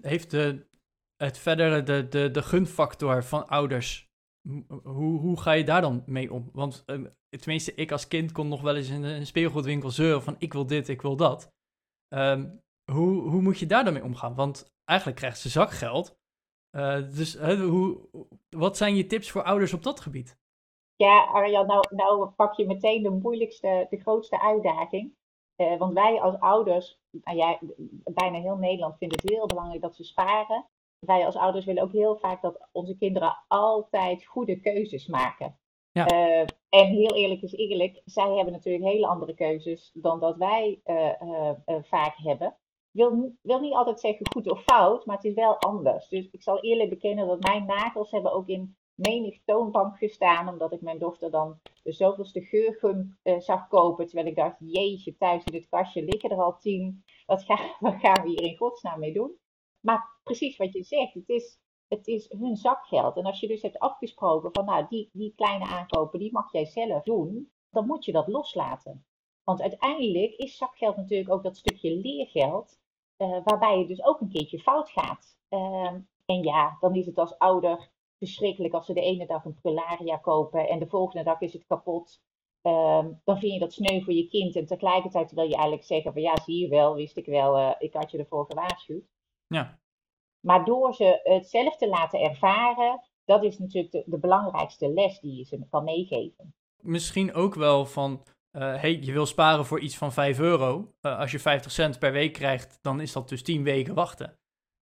heeft 0.02 0.32
de, 0.32 0.68
het 1.16 1.38
verdere, 1.38 1.84
de, 1.84 2.08
de, 2.08 2.32
de 2.32 2.42
gunfactor 2.42 3.24
van 3.24 3.48
ouders, 3.48 4.10
hoe, 4.84 5.20
hoe 5.20 5.40
ga 5.40 5.52
je 5.52 5.64
daar 5.64 5.82
dan 5.82 6.04
mee 6.06 6.34
om? 6.34 6.50
Want 6.54 6.86
tenminste, 7.30 7.76
ik 7.76 7.92
als 7.92 8.08
kind 8.08 8.32
kon 8.32 8.48
nog 8.48 8.62
wel 8.62 8.76
eens 8.76 8.90
in 8.90 9.04
een 9.04 9.26
speelgoedwinkel 9.26 9.90
zeuren 9.90 10.24
van 10.24 10.36
ik 10.38 10.54
wil 10.54 10.68
dit, 10.68 10.88
ik 10.88 11.02
wil 11.02 11.16
dat. 11.16 11.52
Um, 12.14 12.62
hoe, 12.92 13.30
hoe 13.30 13.42
moet 13.42 13.60
je 13.60 13.66
daar 13.66 13.84
dan 13.84 13.94
mee 13.94 14.04
omgaan? 14.04 14.36
Want 14.36 14.77
eigenlijk 14.88 15.20
krijgt 15.20 15.40
ze 15.40 15.50
zakgeld. 15.50 16.18
Uh, 16.72 16.96
dus 16.96 17.38
hoe, 17.38 18.08
wat 18.50 18.78
zijn 18.78 18.96
je 18.96 19.06
tips 19.06 19.32
voor 19.32 19.44
ouders 19.44 19.74
op 19.74 19.84
dat 19.84 20.00
gebied? 20.00 20.38
Ja, 20.96 21.24
Arjan, 21.24 21.68
nou, 21.68 21.86
nou 21.90 22.30
pak 22.30 22.54
je 22.54 22.66
meteen 22.66 23.04
de 23.04 23.10
moeilijkste, 23.10 23.88
de 23.90 23.98
grootste 23.98 24.42
uitdaging. 24.42 25.16
Uh, 25.58 25.78
want 25.78 25.94
wij 25.94 26.22
als 26.22 26.40
ouders, 26.40 27.00
nou 27.10 27.38
ja, 27.38 27.60
bijna 28.04 28.40
heel 28.40 28.56
Nederland 28.56 28.98
vindt 28.98 29.22
het 29.22 29.32
heel 29.32 29.46
belangrijk 29.46 29.82
dat 29.82 29.96
ze 29.96 30.04
sparen. 30.04 30.66
Wij 31.00 31.26
als 31.26 31.36
ouders 31.36 31.66
willen 31.66 31.84
ook 31.84 31.92
heel 31.92 32.18
vaak 32.18 32.42
dat 32.42 32.68
onze 32.72 32.98
kinderen 32.98 33.38
altijd 33.48 34.26
goede 34.26 34.60
keuzes 34.60 35.08
maken. 35.08 35.60
Ja. 35.92 36.12
Uh, 36.12 36.48
en 36.70 36.86
heel 36.88 37.16
eerlijk 37.16 37.42
is 37.42 37.54
eerlijk, 37.54 38.02
zij 38.06 38.36
hebben 38.36 38.54
natuurlijk 38.54 38.84
hele 38.84 39.08
andere 39.08 39.34
keuzes 39.34 39.92
dan 39.94 40.20
dat 40.20 40.38
wij 40.38 40.82
vaak 41.82 42.16
hebben 42.18 42.58
wil, 42.98 43.36
wil 43.42 43.60
niet 43.60 43.74
altijd 43.74 44.00
zeggen 44.00 44.32
goed 44.32 44.52
of 44.52 44.64
fout, 44.64 45.06
maar 45.06 45.16
het 45.16 45.26
is 45.26 45.34
wel 45.34 45.58
anders. 45.58 46.10
Dus 46.10 46.30
ik 46.32 46.42
zal 46.42 46.60
eerlijk 46.60 46.90
bekennen 46.90 47.28
dat 47.28 47.44
mijn 47.44 47.66
nagels 47.66 48.12
hebben 48.12 48.34
ook 48.34 48.48
in 48.48 48.78
menig 48.94 49.44
toonbank 49.46 49.98
gestaan, 49.98 50.50
omdat 50.50 50.72
ik 50.72 50.82
mijn 50.82 51.00
dochter 51.00 51.32
dan 51.32 51.60
de 51.84 51.92
zoveelste 51.92 52.42
geurgum 52.42 53.18
uh, 53.24 53.40
zag 53.40 53.68
kopen. 53.68 54.06
Terwijl 54.06 54.28
ik 54.28 54.36
dacht, 54.36 54.56
jeetje, 54.60 55.18
thuis 55.18 55.44
in 55.44 55.52
dit 55.52 55.70
kastje 55.70 56.04
liggen 56.04 56.30
er 56.30 56.42
al 56.42 56.58
tien. 56.58 57.04
Wat 57.26 57.44
gaan 58.00 58.24
we 58.24 58.30
hier 58.30 58.42
in 58.42 58.58
godsnaam 58.58 59.00
mee 59.00 59.14
doen? 59.14 59.38
Maar 59.80 60.20
precies 60.24 60.58
wat 60.58 60.74
je 60.74 60.84
zegt, 60.84 61.14
het 61.14 61.30
is, 61.30 61.60
het 61.88 62.08
is 62.08 62.30
hun 62.30 62.56
zakgeld. 62.56 63.18
En 63.18 63.26
als 63.26 63.40
je 63.40 63.48
dus 63.48 63.62
hebt 63.62 63.80
afgesproken 63.80 64.50
van, 64.54 64.66
nou, 64.66 64.86
die, 64.90 65.10
die 65.14 65.34
kleine 65.36 65.66
aankopen, 65.66 66.20
die 66.20 66.32
mag 66.32 66.52
jij 66.52 66.66
zelf 66.66 67.04
doen, 67.04 67.52
dan 67.70 67.86
moet 67.86 68.06
je 68.06 68.12
dat 68.12 68.28
loslaten. 68.28 69.06
Want 69.44 69.62
uiteindelijk 69.62 70.34
is 70.34 70.58
zakgeld 70.58 70.98
natuurlijk 70.98 71.32
ook 71.32 71.44
dat 71.44 71.58
stukje 71.58 71.96
leergeld 71.96 72.80
uh, 73.18 73.38
waarbij 73.44 73.78
het 73.80 73.88
dus 73.88 74.04
ook 74.04 74.22
een 74.22 74.30
keertje 74.30 74.60
fout 74.60 74.90
gaat. 74.90 75.38
Uh, 75.50 75.92
en 76.26 76.44
ja, 76.44 76.78
dan 76.80 76.96
is 76.96 77.06
het 77.06 77.18
als 77.18 77.38
ouder 77.38 77.90
verschrikkelijk 78.18 78.74
als 78.74 78.86
ze 78.86 78.94
de 78.94 79.02
ene 79.02 79.26
dag 79.26 79.46
een 79.46 79.60
prularia 79.62 80.18
kopen 80.18 80.70
en 80.70 80.80
de 80.80 80.88
volgende 80.88 81.24
dag 81.24 81.42
is 81.42 81.54
het 81.54 81.66
kapot. 81.68 82.22
Uh, 82.64 83.06
dan 83.24 83.40
vind 83.40 83.54
je 83.54 83.60
dat 83.60 83.74
sneu 83.74 84.02
voor 84.02 84.14
je 84.14 84.28
kind 84.28 84.56
en 84.56 84.66
tegelijkertijd 84.66 85.32
wil 85.32 85.44
je 85.44 85.54
eigenlijk 85.54 85.84
zeggen 85.84 86.14
van 86.14 86.22
ja, 86.22 86.38
zie 86.44 86.62
je 86.62 86.68
wel, 86.68 86.96
wist 86.96 87.18
ik 87.18 87.26
wel, 87.26 87.58
uh, 87.58 87.74
ik 87.80 87.94
had 87.94 88.12
je 88.12 88.18
ervoor 88.18 88.46
gewaarschuwd. 88.46 89.06
Ja. 89.48 89.80
Maar 90.40 90.66
door 90.66 90.94
ze 90.94 91.20
het 91.24 91.50
zelf 91.50 91.78
te 91.78 91.88
laten 91.88 92.20
ervaren, 92.20 93.02
dat 93.26 93.44
is 93.44 93.60
natuurlijk 93.60 93.92
de, 93.92 94.04
de 94.06 94.20
belangrijkste 94.20 94.94
les 94.94 95.20
die 95.20 95.38
je 95.38 95.44
ze 95.44 95.68
kan 95.70 95.84
meegeven. 95.84 96.54
Misschien 96.82 97.34
ook 97.34 97.56
wel 97.56 97.86
van 97.86 98.24
hey, 98.52 99.00
je 99.02 99.12
wil 99.12 99.26
sparen 99.26 99.66
voor 99.66 99.80
iets 99.80 99.98
van 99.98 100.12
5 100.12 100.40
euro. 100.40 100.94
Uh, 101.02 101.20
als 101.20 101.32
je 101.32 101.40
50 101.40 101.72
cent 101.72 102.00
per 102.00 102.12
week 102.12 102.34
krijgt, 102.34 102.80
dan 102.82 103.02
is 103.02 103.12
dat 103.12 103.30
dus 103.30 103.44
10 103.44 103.64
weken 103.64 103.94
wachten. 103.94 104.40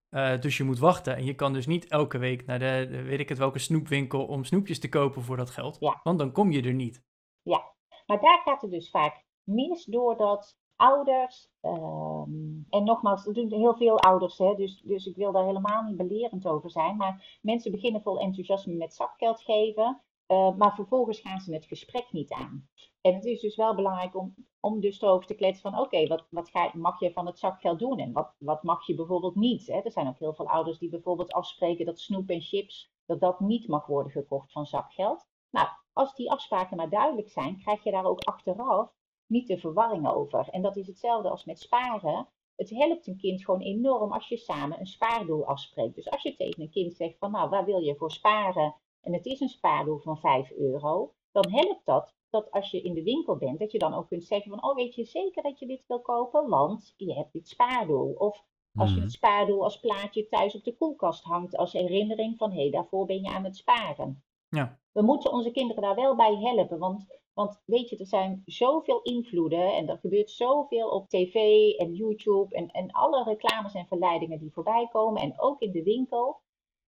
Uh, 0.10 0.40
dus 0.40 0.58
je 0.58 0.64
moet 0.64 0.80
wachten. 0.80 1.16
En 1.16 1.26
je 1.26 1.36
kan 1.36 1.54
dus 1.54 1.66
niet 1.66 1.88
elke 1.88 2.18
week 2.18 2.46
naar 2.46 2.60
de, 2.60 2.88
de, 2.90 3.02
weet 3.02 3.20
ik 3.20 3.30
het 3.30 3.38
welke 3.38 3.60
snoepwinkel 3.60 4.26
om 4.26 4.44
snoepjes 4.44 4.80
te 4.80 4.90
kopen 4.90 5.22
voor 5.22 5.38
dat 5.38 5.50
geld. 5.50 5.78
Ja. 5.80 6.00
Want 6.04 6.20
dan 6.20 6.32
kom 6.32 6.52
je 6.52 6.62
er 6.62 6.74
niet. 6.74 7.04
Ja, 7.42 7.64
maar 8.06 8.22
daar 8.22 8.42
gaat 8.44 8.62
het 8.62 8.72
dus 8.72 8.90
vaak 8.90 9.24
mis 9.44 9.86
doordat 9.86 10.58
ouders, 10.76 11.50
um, 11.62 12.66
en 12.70 12.84
nogmaals, 12.84 13.24
dat 13.24 13.36
doen 13.36 13.52
heel 13.52 13.76
veel 13.76 14.00
ouders, 14.00 14.38
hè, 14.38 14.56
dus, 14.56 14.82
dus 14.82 15.06
ik 15.06 15.16
wil 15.16 15.32
daar 15.32 15.46
helemaal 15.46 15.84
niet 15.84 15.98
belerend 15.98 16.48
over 16.48 16.70
zijn, 16.70 16.98
maar 16.98 17.40
mensen 17.42 17.72
beginnen 17.72 18.02
vol 18.02 18.20
enthousiasme 18.20 18.74
met 18.74 18.94
zakgeld 18.94 19.42
geven, 19.42 20.02
uh, 20.28 20.56
maar 20.56 20.76
vervolgens 20.76 21.20
gaan 21.20 21.40
ze 21.40 21.54
het 21.54 21.66
gesprek 21.66 22.12
niet 22.12 22.32
aan. 22.32 22.70
En 23.02 23.14
het 23.14 23.26
is 23.26 23.42
dus 23.42 23.56
wel 23.56 23.76
belangrijk 23.76 24.16
om, 24.16 24.36
om 24.60 24.80
dus 24.80 25.02
erover 25.02 25.28
te 25.28 25.36
kletsen 25.36 25.72
van 25.72 25.80
oké, 25.80 26.08
wat, 26.08 26.28
wat 26.30 26.50
ga, 26.50 26.72
mag 26.74 27.00
je 27.00 27.12
van 27.12 27.26
het 27.26 27.40
zakgeld 27.40 27.80
doen 27.80 28.00
en 28.00 28.12
wat, 28.12 28.36
wat 28.38 28.64
mag 28.64 28.88
je 28.88 28.96
bijvoorbeeld 28.96 29.36
niet. 29.36 29.68
Hè? 29.68 29.80
Er 29.80 29.92
zijn 29.92 30.08
ook 30.08 30.20
heel 30.20 30.34
veel 30.34 30.50
ouders 30.50 30.78
die 30.78 30.90
bijvoorbeeld 30.90 31.34
afspreken 31.34 31.86
dat 31.86 32.00
snoep 32.00 32.30
en 32.30 32.42
chips, 32.42 32.92
dat 33.06 33.20
dat 33.20 33.40
niet 33.40 33.68
mag 33.68 33.86
worden 33.86 34.12
gekocht 34.12 34.52
van 34.52 34.66
zakgeld. 34.66 35.28
Nou, 35.50 35.68
als 35.94 36.16
die 36.16 36.32
afspraken 36.32 36.78
maar 36.78 36.90
duidelijk 36.90 37.30
zijn, 37.30 37.58
krijg 37.58 37.84
je 37.84 37.92
daar 37.92 38.06
ook 38.06 38.24
achteraf 38.24 38.94
niet 39.28 39.48
de 39.48 39.58
verwarring 39.58 40.10
over. 40.10 40.50
En 40.50 40.62
dat 40.62 40.76
is 40.76 40.88
hetzelfde 40.88 41.30
als 41.30 41.46
met 41.46 41.60
sparen. 41.60 42.28
Het 42.56 42.70
helpt 42.70 43.08
een 43.08 43.18
kind 43.18 43.46
gewoon 43.46 43.62
enorm 43.62 44.12
als 44.12 44.28
je 44.28 44.38
samen 44.38 44.80
een 44.80 44.86
spaardoel 44.86 45.46
afspreekt. 45.46 45.96
Dus 45.96 46.10
als 46.10 46.22
je 46.22 46.36
tegen 46.36 46.62
een 46.62 46.70
kind 46.70 46.96
zegt 46.96 47.18
van 47.18 47.32
nou, 47.32 47.50
waar 47.50 47.66
wil 47.66 47.80
je 47.80 47.96
voor 47.96 48.12
sparen? 48.12 48.76
En 49.06 49.14
het 49.14 49.26
is 49.26 49.40
een 49.40 49.50
spaardoel 49.50 49.98
van 49.98 50.18
5 50.18 50.52
euro, 50.52 51.14
dan 51.32 51.52
helpt 51.52 51.86
dat 51.86 52.14
dat 52.30 52.52
als 52.52 52.72
je 52.72 52.82
in 52.82 52.94
de 52.94 53.04
winkel 53.04 53.38
bent, 53.38 53.60
dat 53.60 53.72
je 53.72 53.78
dan 53.78 53.94
ook 53.94 54.08
kunt 54.08 54.24
zeggen 54.24 54.52
van, 54.52 54.64
oh 54.64 54.76
weet 54.76 54.96
je 54.96 55.04
zeker 55.04 55.44
dat 55.44 55.60
je 55.60 55.68
dit 55.68 55.84
wil 55.88 56.02
kopen, 56.02 56.50
want 56.50 56.94
je 56.98 57.14
hebt 57.14 57.34
dit 57.34 57.48
spaardoel. 57.48 58.14
Of 58.18 58.44
als 58.76 58.90
je 58.90 58.96
mhm. 58.96 59.04
het 59.04 59.12
spaardoel 59.12 59.64
als 59.64 59.80
plaatje 59.80 60.28
thuis 60.28 60.56
op 60.56 60.64
de 60.64 60.76
koelkast 60.76 61.24
hangt 61.24 61.58
als 61.58 61.74
herinnering 61.74 62.38
van, 62.38 62.52
hé, 62.52 62.62
hey, 62.62 62.70
daarvoor 62.70 63.06
ben 63.06 63.22
je 63.22 63.30
aan 63.30 63.44
het 63.44 63.56
sparen. 63.56 64.24
Ja. 64.50 64.80
We 64.92 65.02
moeten 65.02 65.32
onze 65.32 65.52
kinderen 65.52 65.82
daar 65.82 65.96
wel 65.96 66.16
bij 66.16 66.36
helpen, 66.36 66.80
want, 66.80 67.06
want 67.34 67.62
weet 67.66 67.90
je, 67.90 67.98
er 67.98 68.08
zijn 68.08 68.42
zoveel 68.46 69.02
invloeden 69.02 69.76
en 69.76 69.90
er 69.90 69.98
gebeurt 69.98 70.32
zoveel 70.32 70.90
op 70.90 71.10
tv 71.10 71.36
en 71.78 71.94
YouTube 71.94 72.56
en, 72.56 72.68
en 72.68 72.92
alle 72.92 73.24
reclames 73.24 73.74
en 73.74 73.88
verleidingen 73.88 74.40
die 74.40 74.54
voorbij 74.54 74.88
komen 74.92 75.22
en 75.22 75.40
ook 75.40 75.62
in 75.62 75.72
de 75.72 75.84
winkel. 75.84 76.44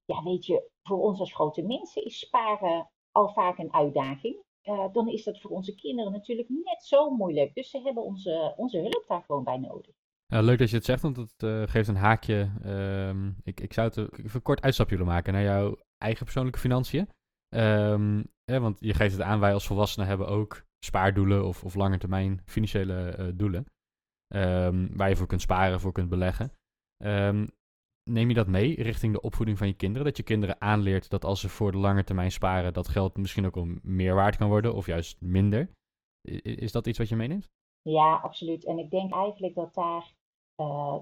Ja, 0.07 0.23
weet 0.23 0.45
je, 0.45 0.69
voor 0.83 1.01
ons 1.01 1.19
als 1.19 1.33
grote 1.33 1.61
mensen 1.61 2.05
is 2.05 2.19
sparen 2.19 2.89
al 3.11 3.29
vaak 3.33 3.57
een 3.57 3.73
uitdaging. 3.73 4.43
Uh, 4.63 4.93
dan 4.93 5.07
is 5.07 5.23
dat 5.23 5.41
voor 5.41 5.51
onze 5.51 5.75
kinderen 5.75 6.11
natuurlijk 6.11 6.49
net 6.49 6.83
zo 6.83 7.09
moeilijk. 7.09 7.53
Dus 7.53 7.69
ze 7.69 7.81
hebben 7.81 8.03
onze, 8.03 8.53
onze 8.57 8.77
hulp 8.77 9.05
daar 9.07 9.23
gewoon 9.23 9.43
bij 9.43 9.57
nodig. 9.57 9.95
Leuk 10.27 10.59
dat 10.59 10.69
je 10.69 10.75
het 10.75 10.85
zegt, 10.85 11.01
want 11.01 11.17
het 11.17 11.43
uh, 11.43 11.63
geeft 11.67 11.87
een 11.87 11.95
haakje. 11.95 12.51
Um, 12.65 13.35
ik, 13.43 13.59
ik 13.59 13.73
zou 13.73 13.87
het 13.87 13.97
even 13.97 14.35
een 14.35 14.41
kort 14.41 14.61
uitstapje 14.61 14.97
willen 14.97 15.11
maken 15.11 15.33
naar 15.33 15.43
jouw 15.43 15.77
eigen 15.97 16.23
persoonlijke 16.23 16.59
financiën. 16.59 17.09
Ehm, 17.49 18.23
want 18.45 18.79
je 18.79 18.93
geeft 18.93 19.13
het 19.13 19.21
aan, 19.21 19.39
wij 19.39 19.53
als 19.53 19.67
volwassenen 19.67 20.07
hebben 20.07 20.27
ook 20.27 20.65
spaardoelen 20.85 21.45
of, 21.45 21.63
of 21.63 21.75
langetermijn 21.75 22.41
financiële 22.45 23.15
uh, 23.19 23.27
doelen. 23.35 23.65
Um, 24.35 24.97
waar 24.97 25.09
je 25.09 25.15
voor 25.15 25.27
kunt 25.27 25.41
sparen, 25.41 25.79
voor 25.79 25.91
kunt 25.91 26.09
beleggen. 26.09 26.51
Neem 28.07 28.27
je 28.27 28.33
dat 28.33 28.47
mee 28.47 28.81
richting 28.81 29.13
de 29.13 29.21
opvoeding 29.21 29.57
van 29.57 29.67
je 29.67 29.73
kinderen? 29.73 30.05
Dat 30.05 30.17
je 30.17 30.23
kinderen 30.23 30.61
aanleert 30.61 31.09
dat 31.09 31.25
als 31.25 31.39
ze 31.39 31.49
voor 31.49 31.71
de 31.71 31.77
lange 31.77 32.03
termijn 32.03 32.31
sparen, 32.31 32.73
dat 32.73 32.87
geld 32.87 33.17
misschien 33.17 33.45
ook 33.45 33.55
wel 33.55 33.67
meer 33.81 34.15
waard 34.15 34.35
kan 34.35 34.49
worden 34.49 34.73
of 34.73 34.85
juist 34.85 35.21
minder. 35.21 35.69
Is 36.41 36.71
dat 36.71 36.87
iets 36.87 36.97
wat 36.97 37.09
je 37.09 37.15
meeneemt? 37.15 37.47
Ja, 37.81 38.15
absoluut. 38.15 38.65
En 38.65 38.77
ik 38.77 38.89
denk 38.89 39.13
eigenlijk 39.13 39.55
dat 39.55 39.73
daar 39.73 40.13
uh, 40.57 40.97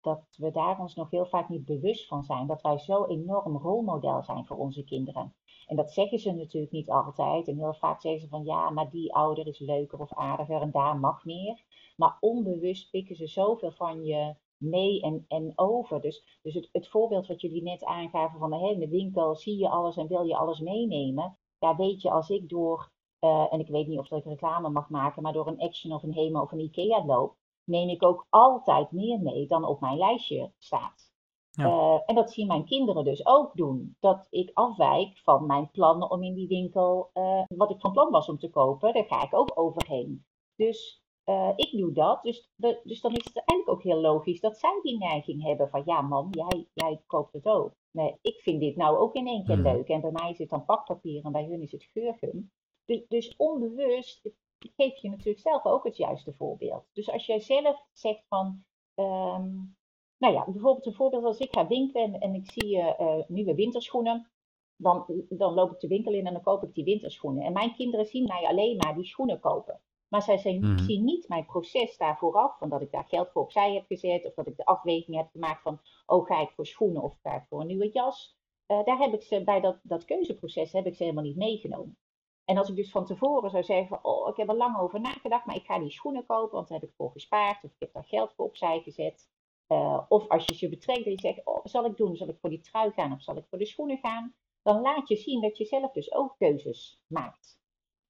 dat 0.00 0.36
we 0.36 0.50
daar 0.50 0.80
ons 0.80 0.94
nog 0.94 1.10
heel 1.10 1.26
vaak 1.26 1.48
niet 1.48 1.64
bewust 1.64 2.06
van 2.06 2.24
zijn. 2.24 2.46
Dat 2.46 2.62
wij 2.62 2.78
zo 2.78 3.06
enorm 3.06 3.56
rolmodel 3.56 4.22
zijn 4.22 4.46
voor 4.46 4.56
onze 4.56 4.84
kinderen. 4.84 5.34
En 5.66 5.76
dat 5.76 5.92
zeggen 5.92 6.18
ze 6.18 6.32
natuurlijk 6.32 6.72
niet 6.72 6.90
altijd. 6.90 7.48
En 7.48 7.58
heel 7.58 7.74
vaak 7.74 8.00
zeggen 8.00 8.20
ze 8.20 8.28
van 8.28 8.44
ja, 8.44 8.70
maar 8.70 8.90
die 8.90 9.14
ouder 9.14 9.46
is 9.46 9.58
leuker 9.58 9.98
of 9.98 10.14
aardiger 10.14 10.60
en 10.60 10.70
daar 10.70 10.96
mag 10.96 11.24
meer. 11.24 11.64
Maar 11.96 12.16
onbewust 12.20 12.90
pikken 12.90 13.16
ze 13.16 13.26
zoveel 13.26 13.72
van 13.72 14.04
je 14.04 14.34
mee 14.60 15.00
en, 15.00 15.24
en 15.28 15.52
over. 15.54 16.00
Dus, 16.00 16.38
dus 16.42 16.54
het, 16.54 16.68
het 16.72 16.88
voorbeeld 16.88 17.26
wat 17.26 17.40
jullie 17.40 17.62
net 17.62 17.84
aangaven 17.84 18.38
van 18.38 18.52
hey, 18.52 18.72
in 18.72 18.80
de 18.80 18.88
winkel 18.88 19.34
zie 19.34 19.58
je 19.58 19.68
alles 19.68 19.96
en 19.96 20.08
wil 20.08 20.22
je 20.22 20.36
alles 20.36 20.60
meenemen. 20.60 21.38
Ja, 21.58 21.76
weet 21.76 22.02
je, 22.02 22.10
als 22.10 22.30
ik 22.30 22.48
door, 22.48 22.92
uh, 23.20 23.52
en 23.52 23.60
ik 23.60 23.68
weet 23.68 23.86
niet 23.86 23.98
of 23.98 24.10
ik 24.10 24.24
reclame 24.24 24.68
mag 24.68 24.88
maken, 24.88 25.22
maar 25.22 25.32
door 25.32 25.46
een 25.46 25.60
Action 25.60 25.92
of 25.92 26.02
een 26.02 26.14
Hema 26.14 26.42
of 26.42 26.52
een 26.52 26.60
Ikea 26.60 27.04
loop, 27.04 27.36
neem 27.64 27.88
ik 27.88 28.04
ook 28.04 28.26
altijd 28.28 28.90
meer 28.90 29.20
mee 29.20 29.46
dan 29.46 29.64
op 29.64 29.80
mijn 29.80 29.96
lijstje 29.96 30.52
staat. 30.58 31.12
Ja. 31.50 31.66
Uh, 31.66 32.00
en 32.06 32.14
dat 32.14 32.32
zien 32.32 32.46
mijn 32.46 32.64
kinderen 32.64 33.04
dus 33.04 33.26
ook 33.26 33.56
doen. 33.56 33.96
Dat 34.00 34.26
ik 34.30 34.50
afwijk 34.54 35.18
van 35.18 35.46
mijn 35.46 35.70
plannen 35.70 36.10
om 36.10 36.22
in 36.22 36.34
die 36.34 36.48
winkel, 36.48 37.10
uh, 37.14 37.42
wat 37.48 37.70
ik 37.70 37.80
van 37.80 37.92
plan 37.92 38.10
was 38.10 38.28
om 38.28 38.38
te 38.38 38.50
kopen, 38.50 38.94
daar 38.94 39.04
ga 39.04 39.22
ik 39.22 39.34
ook 39.34 39.52
overheen. 39.54 40.24
Dus 40.56 41.02
uh, 41.30 41.52
ik 41.56 41.70
doe 41.78 41.92
dat. 41.92 42.22
Dus, 42.22 42.50
de, 42.54 42.80
dus 42.84 43.00
dan 43.00 43.14
is 43.14 43.24
het 43.24 43.42
eigenlijk 43.44 43.68
ook 43.68 43.82
heel 43.82 44.00
logisch 44.00 44.40
dat 44.40 44.58
zij 44.58 44.78
die 44.82 44.98
neiging 44.98 45.42
hebben 45.42 45.68
van 45.68 45.82
ja 45.84 46.00
man, 46.00 46.28
jij, 46.30 46.68
jij 46.74 47.02
koopt 47.06 47.32
het 47.32 47.46
ook. 47.46 47.72
Nee, 47.90 48.18
ik 48.22 48.40
vind 48.40 48.60
dit 48.60 48.76
nou 48.76 48.96
ook 48.96 49.14
in 49.14 49.26
één 49.26 49.44
keer 49.44 49.54
hmm. 49.54 49.64
leuk. 49.64 49.88
En 49.88 50.00
bij 50.00 50.10
mij 50.10 50.30
is 50.30 50.38
het 50.38 50.48
dan 50.48 50.64
pakpapier 50.64 51.24
en 51.24 51.32
bij 51.32 51.44
hun 51.44 51.62
is 51.62 51.72
het 51.72 51.84
geurgum. 51.84 52.50
Dus, 52.84 53.04
dus 53.08 53.36
onbewust 53.36 54.30
geef 54.76 54.96
je 54.96 55.10
natuurlijk 55.10 55.38
zelf 55.38 55.64
ook 55.64 55.84
het 55.84 55.96
juiste 55.96 56.32
voorbeeld. 56.32 56.84
Dus 56.92 57.10
als 57.10 57.26
jij 57.26 57.40
zelf 57.40 57.86
zegt 57.92 58.24
van, 58.28 58.64
um, 58.94 59.76
nou 60.18 60.34
ja, 60.34 60.44
bijvoorbeeld 60.44 60.86
een 60.86 60.94
voorbeeld 60.94 61.24
als 61.24 61.38
ik 61.38 61.54
ga 61.54 61.66
winkelen 61.66 62.20
en, 62.20 62.34
ik 62.34 62.50
zie 62.50 62.76
uh, 62.76 63.14
nieuwe 63.26 63.54
winterschoenen, 63.54 64.30
dan, 64.76 65.24
dan 65.28 65.54
loop 65.54 65.72
ik 65.72 65.80
de 65.80 65.88
winkel 65.88 66.12
in 66.12 66.26
en 66.26 66.32
dan 66.32 66.42
koop 66.42 66.62
ik 66.62 66.74
die 66.74 66.84
winterschoenen. 66.84 67.44
En 67.44 67.52
mijn 67.52 67.74
kinderen 67.74 68.06
zien 68.06 68.24
mij 68.24 68.46
alleen 68.46 68.76
maar 68.76 68.94
die 68.94 69.04
schoenen 69.04 69.40
kopen. 69.40 69.80
Maar 70.10 70.22
zij 70.22 70.38
zien, 70.38 70.64
mm 70.64 70.78
zien 70.78 71.04
niet 71.04 71.28
mijn 71.28 71.46
proces 71.46 71.96
daar 71.96 72.18
vooraf, 72.18 72.58
van 72.58 72.68
dat 72.68 72.80
ik 72.80 72.90
daar 72.90 73.04
geld 73.08 73.30
voor 73.30 73.42
opzij 73.42 73.74
heb 73.74 73.86
gezet, 73.86 74.26
of 74.26 74.34
dat 74.34 74.46
ik 74.46 74.56
de 74.56 74.64
afweging 74.64 75.16
heb 75.16 75.28
gemaakt 75.30 75.62
van, 75.62 75.80
oh 76.06 76.26
ga 76.26 76.40
ik 76.40 76.50
voor 76.50 76.66
schoenen 76.66 77.02
of 77.02 77.18
ga 77.22 77.36
ik 77.36 77.46
voor 77.48 77.60
een 77.60 77.66
nieuwe 77.66 77.90
jas. 77.90 78.38
Uh, 78.66 78.84
daar 78.84 78.98
heb 78.98 79.12
ik 79.12 79.22
ze 79.22 79.44
bij 79.44 79.60
dat, 79.60 79.80
dat 79.82 80.04
keuzeproces 80.04 80.72
heb 80.72 80.86
ik 80.86 80.94
ze 80.94 81.02
helemaal 81.02 81.24
niet 81.24 81.36
meegenomen. 81.36 81.98
En 82.44 82.56
als 82.56 82.68
ik 82.68 82.76
dus 82.76 82.90
van 82.90 83.06
tevoren 83.06 83.50
zou 83.50 83.62
zeggen, 83.64 83.88
van, 83.88 83.98
oh, 84.02 84.28
ik 84.28 84.36
heb 84.36 84.48
er 84.48 84.56
lang 84.56 84.78
over 84.78 85.00
nagedacht, 85.00 85.46
maar 85.46 85.56
ik 85.56 85.64
ga 85.64 85.78
die 85.78 85.90
schoenen 85.90 86.26
kopen, 86.26 86.54
want 86.54 86.68
daar 86.68 86.80
heb 86.80 86.88
ik 86.88 86.94
voor 86.96 87.10
gespaard, 87.10 87.64
of 87.64 87.70
ik 87.70 87.76
heb 87.78 87.92
daar 87.92 88.04
geld 88.04 88.32
voor 88.34 88.46
opzij 88.46 88.80
gezet. 88.80 89.28
Uh, 89.68 90.00
of 90.08 90.28
als 90.28 90.44
je 90.46 90.54
ze 90.54 90.68
betrekt 90.68 91.04
en 91.04 91.10
je 91.10 91.20
zegt, 91.20 91.46
oh, 91.46 91.60
zal 91.64 91.84
ik 91.84 91.96
doen? 91.96 92.16
Zal 92.16 92.28
ik 92.28 92.38
voor 92.40 92.50
die 92.50 92.60
trui 92.60 92.90
gaan 92.90 93.12
of 93.12 93.22
zal 93.22 93.36
ik 93.36 93.46
voor 93.48 93.58
de 93.58 93.66
schoenen 93.66 93.98
gaan? 93.98 94.34
Dan 94.62 94.80
laat 94.80 95.08
je 95.08 95.16
zien 95.16 95.40
dat 95.40 95.58
je 95.58 95.64
zelf 95.64 95.92
dus 95.92 96.12
ook 96.12 96.34
keuzes 96.38 97.02
maakt. 97.06 97.59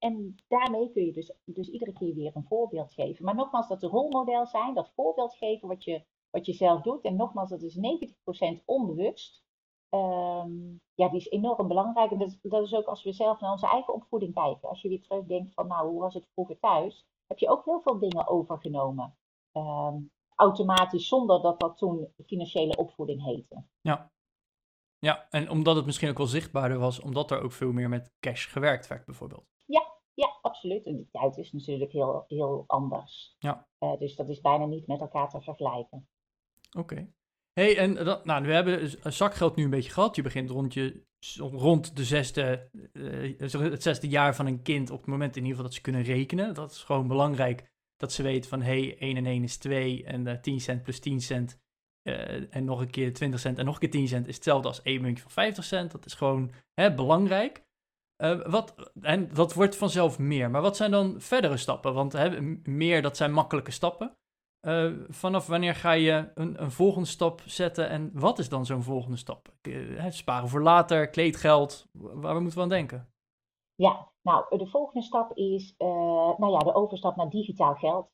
En 0.03 0.35
daarmee 0.47 0.91
kun 0.91 1.05
je 1.05 1.11
dus, 1.11 1.33
dus 1.45 1.69
iedere 1.69 1.93
keer 1.93 2.15
weer 2.15 2.35
een 2.35 2.45
voorbeeld 2.47 2.93
geven. 2.93 3.25
Maar 3.25 3.35
nogmaals, 3.35 3.67
dat 3.67 3.79
de 3.79 3.87
rolmodel 3.87 4.45
zijn, 4.45 4.73
dat 4.73 4.91
voorbeeld 4.95 5.35
geven 5.35 5.67
wat 5.67 5.83
je, 5.83 6.03
wat 6.29 6.45
je 6.45 6.53
zelf 6.53 6.81
doet. 6.81 7.03
En 7.03 7.15
nogmaals, 7.15 7.49
dat 7.49 7.61
is 7.61 7.77
90% 8.61 8.65
onbewust. 8.65 9.43
Um, 9.89 10.81
ja, 10.93 11.09
die 11.09 11.19
is 11.19 11.29
enorm 11.29 11.67
belangrijk. 11.67 12.11
En 12.11 12.17
dat 12.17 12.39
dat 12.41 12.63
is 12.63 12.73
ook 12.73 12.85
als 12.85 13.03
we 13.03 13.13
zelf 13.13 13.39
naar 13.39 13.51
onze 13.51 13.67
eigen 13.67 13.93
opvoeding 13.93 14.33
kijken. 14.33 14.69
Als 14.69 14.81
je 14.81 14.89
weer 14.89 15.01
terugdenkt 15.01 15.53
van, 15.53 15.67
nou, 15.67 15.89
hoe 15.89 15.99
was 15.99 16.13
het 16.13 16.29
vroeger 16.33 16.59
thuis? 16.59 17.05
Heb 17.27 17.37
je 17.37 17.49
ook 17.49 17.65
heel 17.65 17.81
veel 17.81 17.99
dingen 17.99 18.27
overgenomen. 18.27 19.17
Um, 19.53 20.11
automatisch, 20.35 21.07
zonder 21.07 21.41
dat 21.41 21.59
dat 21.59 21.77
toen 21.77 22.13
financiële 22.25 22.75
opvoeding 22.75 23.23
heette. 23.23 23.63
Ja. 23.81 24.11
Ja, 24.99 25.27
en 25.29 25.49
omdat 25.49 25.75
het 25.75 25.85
misschien 25.85 26.09
ook 26.09 26.17
wel 26.17 26.27
zichtbaarder 26.27 26.79
was, 26.79 26.99
omdat 26.99 27.31
er 27.31 27.41
ook 27.41 27.51
veel 27.51 27.71
meer 27.71 27.89
met 27.89 28.11
cash 28.19 28.51
gewerkt 28.51 28.87
werd, 28.87 29.05
bijvoorbeeld. 29.05 29.51
Absoluut. 30.61 30.85
En 30.85 30.95
die 30.95 31.09
tijd 31.11 31.37
is 31.37 31.51
natuurlijk 31.51 31.91
heel, 31.91 32.25
heel 32.27 32.63
anders. 32.67 33.35
Ja. 33.39 33.67
Uh, 33.79 33.97
dus 33.99 34.15
dat 34.15 34.29
is 34.29 34.41
bijna 34.41 34.65
niet 34.65 34.87
met 34.87 34.99
elkaar 34.99 35.29
te 35.29 35.41
vergelijken. 35.41 36.07
Oké 36.77 37.07
hey, 37.53 37.77
en 37.77 37.93
dat, 37.93 38.25
nou, 38.25 38.45
we 38.45 38.53
hebben 38.53 38.79
dus 38.79 38.99
zakgeld 38.99 39.55
nu 39.55 39.63
een 39.63 39.69
beetje 39.69 39.91
gehad. 39.91 40.15
Je 40.15 40.21
begint 40.21 40.49
rond, 40.49 40.73
je, 40.73 41.03
rond 41.37 41.95
de 41.95 42.03
zesde, 42.03 42.69
uh, 42.93 43.39
het 43.71 43.83
zesde 43.83 44.07
jaar 44.07 44.35
van 44.35 44.45
een 44.45 44.61
kind 44.61 44.89
op 44.89 44.97
het 44.97 45.07
moment 45.07 45.35
in 45.35 45.41
ieder 45.41 45.49
geval 45.49 45.65
dat 45.65 45.73
ze 45.73 45.81
kunnen 45.81 46.03
rekenen. 46.03 46.53
Dat 46.53 46.71
is 46.71 46.83
gewoon 46.83 47.07
belangrijk 47.07 47.71
dat 47.95 48.11
ze 48.11 48.23
weten 48.23 48.49
van, 48.49 48.61
hey, 48.61 48.97
1 48.97 49.17
en 49.17 49.25
1 49.25 49.43
is 49.43 49.57
2 49.57 50.03
en 50.03 50.27
uh, 50.27 50.33
10 50.33 50.59
cent 50.59 50.83
plus 50.83 50.99
10 50.99 51.21
cent 51.21 51.59
en 52.49 52.65
nog 52.65 52.79
een 52.79 52.89
keer 52.89 53.13
20 53.13 53.39
cent 53.39 53.57
en 53.57 53.65
nog 53.65 53.73
een 53.73 53.79
keer 53.79 53.89
10 53.89 54.07
cent 54.07 54.27
is 54.27 54.35
hetzelfde 54.35 54.67
als 54.67 54.81
één 54.81 55.01
muntje 55.01 55.23
van 55.23 55.31
50 55.31 55.63
cent. 55.63 55.91
Dat 55.91 56.05
is 56.05 56.13
gewoon 56.13 56.51
hè, 56.73 56.93
belangrijk. 56.93 57.63
Uh, 58.21 58.45
wat, 58.45 58.91
en 59.01 59.33
dat 59.33 59.53
wordt 59.53 59.75
vanzelf 59.75 60.19
meer. 60.19 60.49
Maar 60.49 60.61
wat 60.61 60.75
zijn 60.75 60.91
dan 60.91 61.21
verdere 61.21 61.57
stappen? 61.57 61.93
Want 61.93 62.13
meer, 62.67 63.01
dat 63.01 63.17
zijn 63.17 63.33
makkelijke 63.33 63.71
stappen. 63.71 64.15
Uh, 64.67 64.93
vanaf 65.09 65.47
wanneer 65.47 65.75
ga 65.75 65.91
je 65.91 66.31
een, 66.33 66.61
een, 66.61 66.71
volgende 66.71 67.07
stap 67.07 67.41
zetten 67.45 67.89
en 67.89 68.11
wat 68.13 68.39
is 68.39 68.49
dan 68.49 68.65
zo'n 68.65 68.83
volgende 68.83 69.17
stap? 69.17 69.53
Uh, 69.61 70.05
sparen 70.09 70.49
voor 70.49 70.61
later, 70.61 71.09
kleedgeld, 71.09 71.87
waar 71.91 72.41
moeten 72.41 72.57
we 72.57 72.63
aan 72.63 72.69
denken? 72.69 73.09
Ja, 73.75 74.11
nou, 74.21 74.57
de 74.57 74.67
volgende 74.67 75.05
stap 75.05 75.37
is 75.37 75.75
nou 75.77 76.51
ja, 76.51 76.57
de 76.57 76.73
overstap 76.73 77.15
naar 77.15 77.29
digitaal 77.29 77.75
geld. 77.75 78.09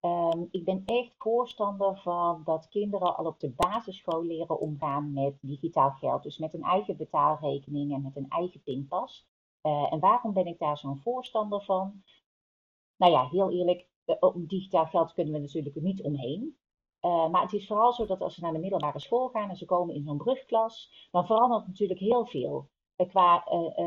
Um, 0.00 0.48
ik 0.50 0.64
ben 0.64 0.82
echt 0.86 1.14
voorstander 1.18 1.96
van 1.96 2.42
dat 2.44 2.68
kinderen 2.68 3.16
al 3.16 3.24
op 3.24 3.40
de 3.40 3.50
basisschool 3.50 4.24
leren 4.24 4.60
omgaan 4.60 5.12
met 5.12 5.38
digitaal 5.40 5.90
geld. 5.90 6.22
Dus 6.22 6.38
met 6.38 6.54
een 6.54 6.62
eigen 6.62 6.96
betaalrekening 6.96 7.92
en 7.92 8.02
met 8.02 8.16
een 8.16 8.28
eigen 8.28 8.62
pinpas. 8.62 9.28
En 9.62 10.00
waarom 10.00 10.32
ben 10.32 10.46
ik 10.46 10.58
daar 10.58 10.78
zo'n 10.78 10.98
voorstander 10.98 11.62
van? 11.62 12.02
Nou 12.96 13.12
ja, 13.12 13.28
heel 13.28 13.50
eerlijk, 13.50 13.88
op 14.20 14.48
digitaal 14.48 14.86
geld 14.86 15.12
kunnen 15.12 15.32
we 15.32 15.38
natuurlijk 15.38 15.74
niet 15.74 16.02
omheen. 16.02 16.58
Uh, 17.00 17.28
maar 17.28 17.42
het 17.42 17.52
is 17.52 17.66
vooral 17.66 17.92
zo 17.92 18.06
dat 18.06 18.20
als 18.20 18.34
ze 18.34 18.40
naar 18.40 18.52
de 18.52 18.58
middelbare 18.58 19.00
school 19.00 19.28
gaan 19.28 19.48
en 19.48 19.56
ze 19.56 19.64
komen 19.64 19.94
in 19.94 20.04
zo'n 20.04 20.16
brugklas, 20.16 21.08
dan 21.10 21.26
verandert 21.26 21.66
natuurlijk 21.66 22.00
heel 22.00 22.26
veel. 22.26 22.68
Qua 23.08 23.44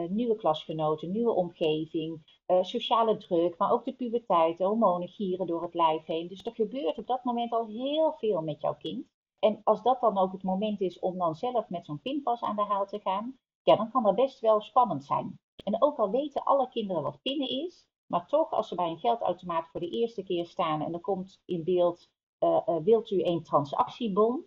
nieuwe 0.09 0.35
klasgenoten, 0.35 1.11
nieuwe 1.11 1.33
omgeving, 1.33 2.39
sociale 2.61 3.17
druk, 3.17 3.57
maar 3.57 3.71
ook 3.71 3.85
de 3.85 3.93
puberteit, 3.93 4.57
de 4.57 4.63
hormonen 4.63 5.07
gieren 5.07 5.47
door 5.47 5.61
het 5.61 5.73
lijf 5.73 6.05
heen. 6.05 6.27
Dus 6.27 6.45
er 6.45 6.55
gebeurt 6.55 6.97
op 6.97 7.07
dat 7.07 7.23
moment 7.23 7.51
al 7.51 7.67
heel 7.67 8.13
veel 8.13 8.41
met 8.41 8.61
jouw 8.61 8.75
kind. 8.75 9.07
En 9.39 9.61
als 9.63 9.83
dat 9.83 10.01
dan 10.01 10.17
ook 10.17 10.31
het 10.31 10.43
moment 10.43 10.81
is 10.81 10.99
om 10.99 11.17
dan 11.17 11.35
zelf 11.35 11.69
met 11.69 11.85
zo'n 11.85 12.01
pinpas 12.01 12.41
aan 12.41 12.55
de 12.55 12.61
haal 12.61 12.85
te 12.85 12.99
gaan, 12.99 13.37
ja, 13.63 13.75
dan 13.75 13.91
kan 13.91 14.03
dat 14.03 14.15
best 14.15 14.39
wel 14.39 14.61
spannend 14.61 15.05
zijn. 15.05 15.39
En 15.63 15.81
ook 15.81 15.97
al 15.97 16.09
weten 16.09 16.43
alle 16.43 16.69
kinderen 16.69 17.03
wat 17.03 17.21
pinnen 17.21 17.49
is, 17.49 17.87
maar 18.05 18.27
toch, 18.27 18.51
als 18.51 18.67
ze 18.67 18.75
bij 18.75 18.89
een 18.89 18.99
geldautomaat 18.99 19.67
voor 19.67 19.79
de 19.79 19.89
eerste 19.89 20.23
keer 20.23 20.45
staan 20.45 20.81
en 20.81 20.93
er 20.93 20.99
komt 20.99 21.41
in 21.45 21.63
beeld, 21.63 22.09
uh, 22.39 22.61
uh, 22.65 22.77
wilt 22.83 23.11
u 23.11 23.23
een 23.23 23.43
transactiebon? 23.43 24.45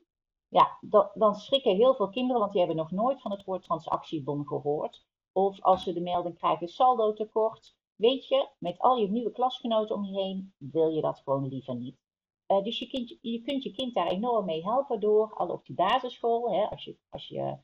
Ja, 0.49 0.79
dan, 0.81 1.11
dan 1.15 1.35
schrikken 1.35 1.77
heel 1.77 1.95
veel 1.95 2.09
kinderen, 2.09 2.41
want 2.41 2.53
die 2.53 2.61
hebben 2.61 2.79
nog 2.79 2.91
nooit 2.91 3.21
van 3.21 3.31
het 3.31 3.45
woord 3.45 3.63
transactiebon 3.63 4.47
gehoord. 4.47 5.07
Of 5.33 5.63
als 5.63 5.83
ze 5.83 5.93
de 5.93 6.01
melding 6.01 6.39
krijgen 6.39 6.69
saldo 6.69 7.13
tekort, 7.13 7.77
weet 7.97 8.29
je, 8.29 8.49
met 8.59 8.79
al 8.79 8.97
je 8.97 9.11
nieuwe 9.11 9.33
klasgenoten 9.33 9.97
om 9.97 10.05
je 10.05 10.23
heen, 10.23 10.55
wil 10.59 10.89
je 10.89 11.01
dat 11.01 11.21
gewoon 11.25 11.49
liever 11.49 11.75
niet. 11.75 11.99
Uh, 12.49 12.63
dus 12.63 12.79
je, 12.79 12.87
kind, 12.87 13.19
je 13.21 13.41
kunt 13.41 13.63
je 13.63 13.73
kind 13.73 13.95
daar 13.95 14.07
enorm 14.07 14.45
mee 14.45 14.63
helpen 14.63 15.01
door, 15.01 15.35
al 15.35 15.49
op 15.49 15.67
die 15.67 15.75
basisschool, 15.75 16.51
hè, 16.51 16.71
als, 16.71 16.85
je, 16.85 16.99
als, 17.09 17.29
je, 17.29 17.59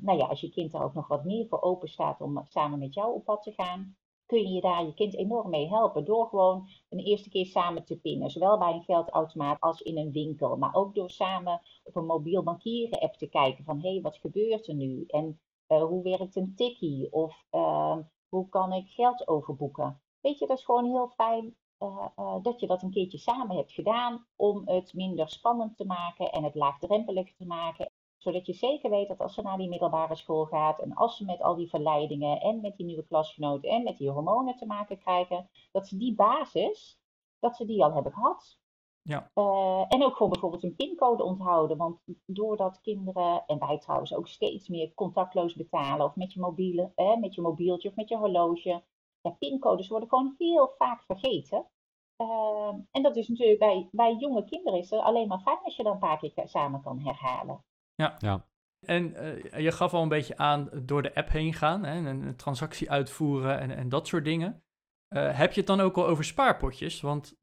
nou 0.00 0.18
ja, 0.18 0.26
als 0.26 0.40
je 0.40 0.50
kind 0.50 0.70
daar 0.70 0.84
ook 0.84 0.94
nog 0.94 1.08
wat 1.08 1.24
meer 1.24 1.46
voor 1.48 1.62
open 1.62 1.88
staat 1.88 2.20
om 2.20 2.40
samen 2.48 2.78
met 2.78 2.94
jou 2.94 3.14
op 3.14 3.24
pad 3.24 3.42
te 3.42 3.52
gaan, 3.52 3.96
kun 4.30 4.52
je 4.52 4.60
daar 4.60 4.84
je 4.84 4.94
kind 4.94 5.14
enorm 5.14 5.50
mee 5.50 5.68
helpen. 5.68 6.04
Door 6.04 6.26
gewoon 6.26 6.68
een 6.88 6.98
eerste 6.98 7.28
keer 7.28 7.46
samen 7.46 7.84
te 7.84 8.00
pinnen. 8.00 8.30
Zowel 8.30 8.58
bij 8.58 8.72
een 8.72 8.82
geldautomaat 8.82 9.60
als 9.60 9.80
in 9.80 9.98
een 9.98 10.12
winkel. 10.12 10.56
Maar 10.56 10.74
ook 10.74 10.94
door 10.94 11.10
samen 11.10 11.60
op 11.82 11.96
een 11.96 12.06
mobiel 12.06 12.42
bankieren 12.42 13.00
app 13.00 13.14
te 13.14 13.28
kijken 13.28 13.64
van 13.64 13.80
hé, 13.80 13.92
hey, 13.92 14.00
wat 14.00 14.16
gebeurt 14.16 14.68
er 14.68 14.74
nu? 14.74 15.04
En 15.06 15.40
uh, 15.68 15.82
hoe 15.82 16.02
werkt 16.02 16.36
een 16.36 16.54
tikkie? 16.54 17.12
Of 17.12 17.44
uh, 17.50 17.96
hoe 18.28 18.48
kan 18.48 18.72
ik 18.72 18.88
geld 18.88 19.28
overboeken? 19.28 20.00
Weet 20.20 20.38
je, 20.38 20.46
dat 20.46 20.58
is 20.58 20.64
gewoon 20.64 20.90
heel 20.90 21.08
fijn 21.08 21.56
uh, 21.78 22.36
dat 22.42 22.60
je 22.60 22.66
dat 22.66 22.82
een 22.82 22.90
keertje 22.90 23.18
samen 23.18 23.56
hebt 23.56 23.72
gedaan 23.72 24.26
om 24.36 24.62
het 24.64 24.94
minder 24.94 25.28
spannend 25.28 25.76
te 25.76 25.84
maken 25.84 26.32
en 26.32 26.44
het 26.44 26.54
laagdrempelig 26.54 27.34
te 27.34 27.46
maken 27.46 27.90
Zodat 28.22 28.46
je 28.46 28.52
zeker 28.52 28.90
weet 28.90 29.08
dat 29.08 29.20
als 29.20 29.34
ze 29.34 29.42
naar 29.42 29.58
die 29.58 29.68
middelbare 29.68 30.14
school 30.14 30.44
gaat 30.44 30.80
en 30.80 30.94
als 30.94 31.16
ze 31.16 31.24
met 31.24 31.42
al 31.42 31.56
die 31.56 31.68
verleidingen 31.68 32.40
en 32.40 32.60
met 32.60 32.76
die 32.76 32.86
nieuwe 32.86 33.04
klasgenoten 33.04 33.70
en 33.70 33.82
met 33.82 33.98
die 33.98 34.10
hormonen 34.10 34.56
te 34.56 34.66
maken 34.66 34.98
krijgen, 34.98 35.50
dat 35.72 35.88
ze 35.88 35.96
die 35.96 36.14
basis, 36.14 37.00
dat 37.38 37.56
ze 37.56 37.64
die 37.64 37.84
al 37.84 37.92
hebben 37.92 38.12
gehad. 38.12 38.58
Ja. 39.02 39.30
Uh, 39.34 39.84
en 39.88 40.04
ook 40.04 40.16
gewoon 40.16 40.32
bijvoorbeeld 40.32 40.62
een 40.62 40.74
pincode 40.74 41.22
onthouden. 41.22 41.76
Want 41.76 42.00
doordat 42.26 42.80
kinderen, 42.80 43.44
en 43.46 43.58
wij 43.58 43.78
trouwens 43.78 44.14
ook 44.14 44.28
steeds 44.28 44.68
meer 44.68 44.94
contactloos 44.94 45.54
betalen, 45.54 46.06
of 46.06 46.16
met 46.16 46.32
je, 46.32 46.40
mobiele, 46.40 46.92
eh, 46.94 47.16
met 47.16 47.34
je 47.34 47.40
mobieltje 47.40 47.88
of 47.88 47.94
met 47.94 48.08
je 48.08 48.16
horloge, 48.16 48.82
ja, 49.20 49.30
pincodes 49.30 49.88
worden 49.88 50.08
gewoon 50.08 50.34
heel 50.38 50.74
vaak 50.78 51.02
vergeten. 51.02 51.66
Uh, 52.16 52.74
en 52.90 53.02
dat 53.02 53.16
is 53.16 53.28
natuurlijk 53.28 53.58
bij, 53.58 53.88
bij 53.92 54.14
jonge 54.14 54.44
kinderen 54.44 54.78
is 54.78 54.90
het 54.90 55.00
alleen 55.00 55.28
maar 55.28 55.40
fijn 55.40 55.58
als 55.62 55.76
je 55.76 55.82
dan 55.82 55.92
een 55.92 55.98
paar 55.98 56.18
keer 56.18 56.48
samen 56.48 56.82
kan 56.82 56.98
herhalen. 56.98 57.64
Ja. 58.00 58.16
ja. 58.18 58.48
En 58.86 59.12
uh, 59.12 59.58
je 59.58 59.72
gaf 59.72 59.94
al 59.94 60.02
een 60.02 60.08
beetje 60.08 60.36
aan 60.36 60.68
door 60.82 61.02
de 61.02 61.14
app 61.14 61.28
heen 61.28 61.54
gaan 61.54 61.84
hè, 61.84 61.92
en 61.92 62.06
een 62.06 62.36
transactie 62.36 62.90
uitvoeren 62.90 63.58
en, 63.58 63.70
en 63.70 63.88
dat 63.88 64.06
soort 64.06 64.24
dingen. 64.24 64.62
Uh, 65.14 65.36
heb 65.36 65.52
je 65.52 65.58
het 65.58 65.68
dan 65.68 65.80
ook 65.80 65.96
al 65.96 66.06
over 66.06 66.24
spaarpotjes? 66.24 67.00
Want 67.00 67.38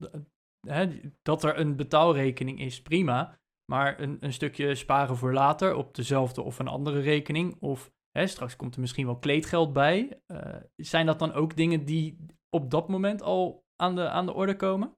hè, 0.68 1.00
dat 1.22 1.44
er 1.44 1.60
een 1.60 1.76
betaalrekening 1.76 2.60
is, 2.60 2.82
prima. 2.82 3.40
Maar 3.72 4.00
een, 4.00 4.18
een 4.20 4.34
stukje 4.34 4.76
sparen 4.76 5.18
voor 5.18 5.34
later 5.34 5.76
op 5.76 5.96
dezelfde 5.96 6.42
of 6.42 6.60
een 6.60 6.68
andere 6.68 7.00
rekening. 7.00 7.58
Of 7.60 7.92
hè, 8.12 8.28
straks 8.28 8.56
komt 8.56 8.76
er 8.76 8.82
misschien 8.82 9.06
wel 9.06 9.18
kleedgeld 9.18 9.74
bij. 9.74 10.22
Uh, 10.28 10.56
zijn 10.76 11.06
dat 11.06 11.20
dan 11.20 11.34
ook 11.34 11.56
dingen 11.56 11.86
die 11.86 12.26
op 12.50 12.72
dat 12.72 12.88
moment 12.88 13.22
al 13.22 13.66
aan 13.76 13.96
de, 13.96 14.10
aan 14.10 14.26
de 14.26 14.34
orde 14.34 14.56
komen? 14.56 14.98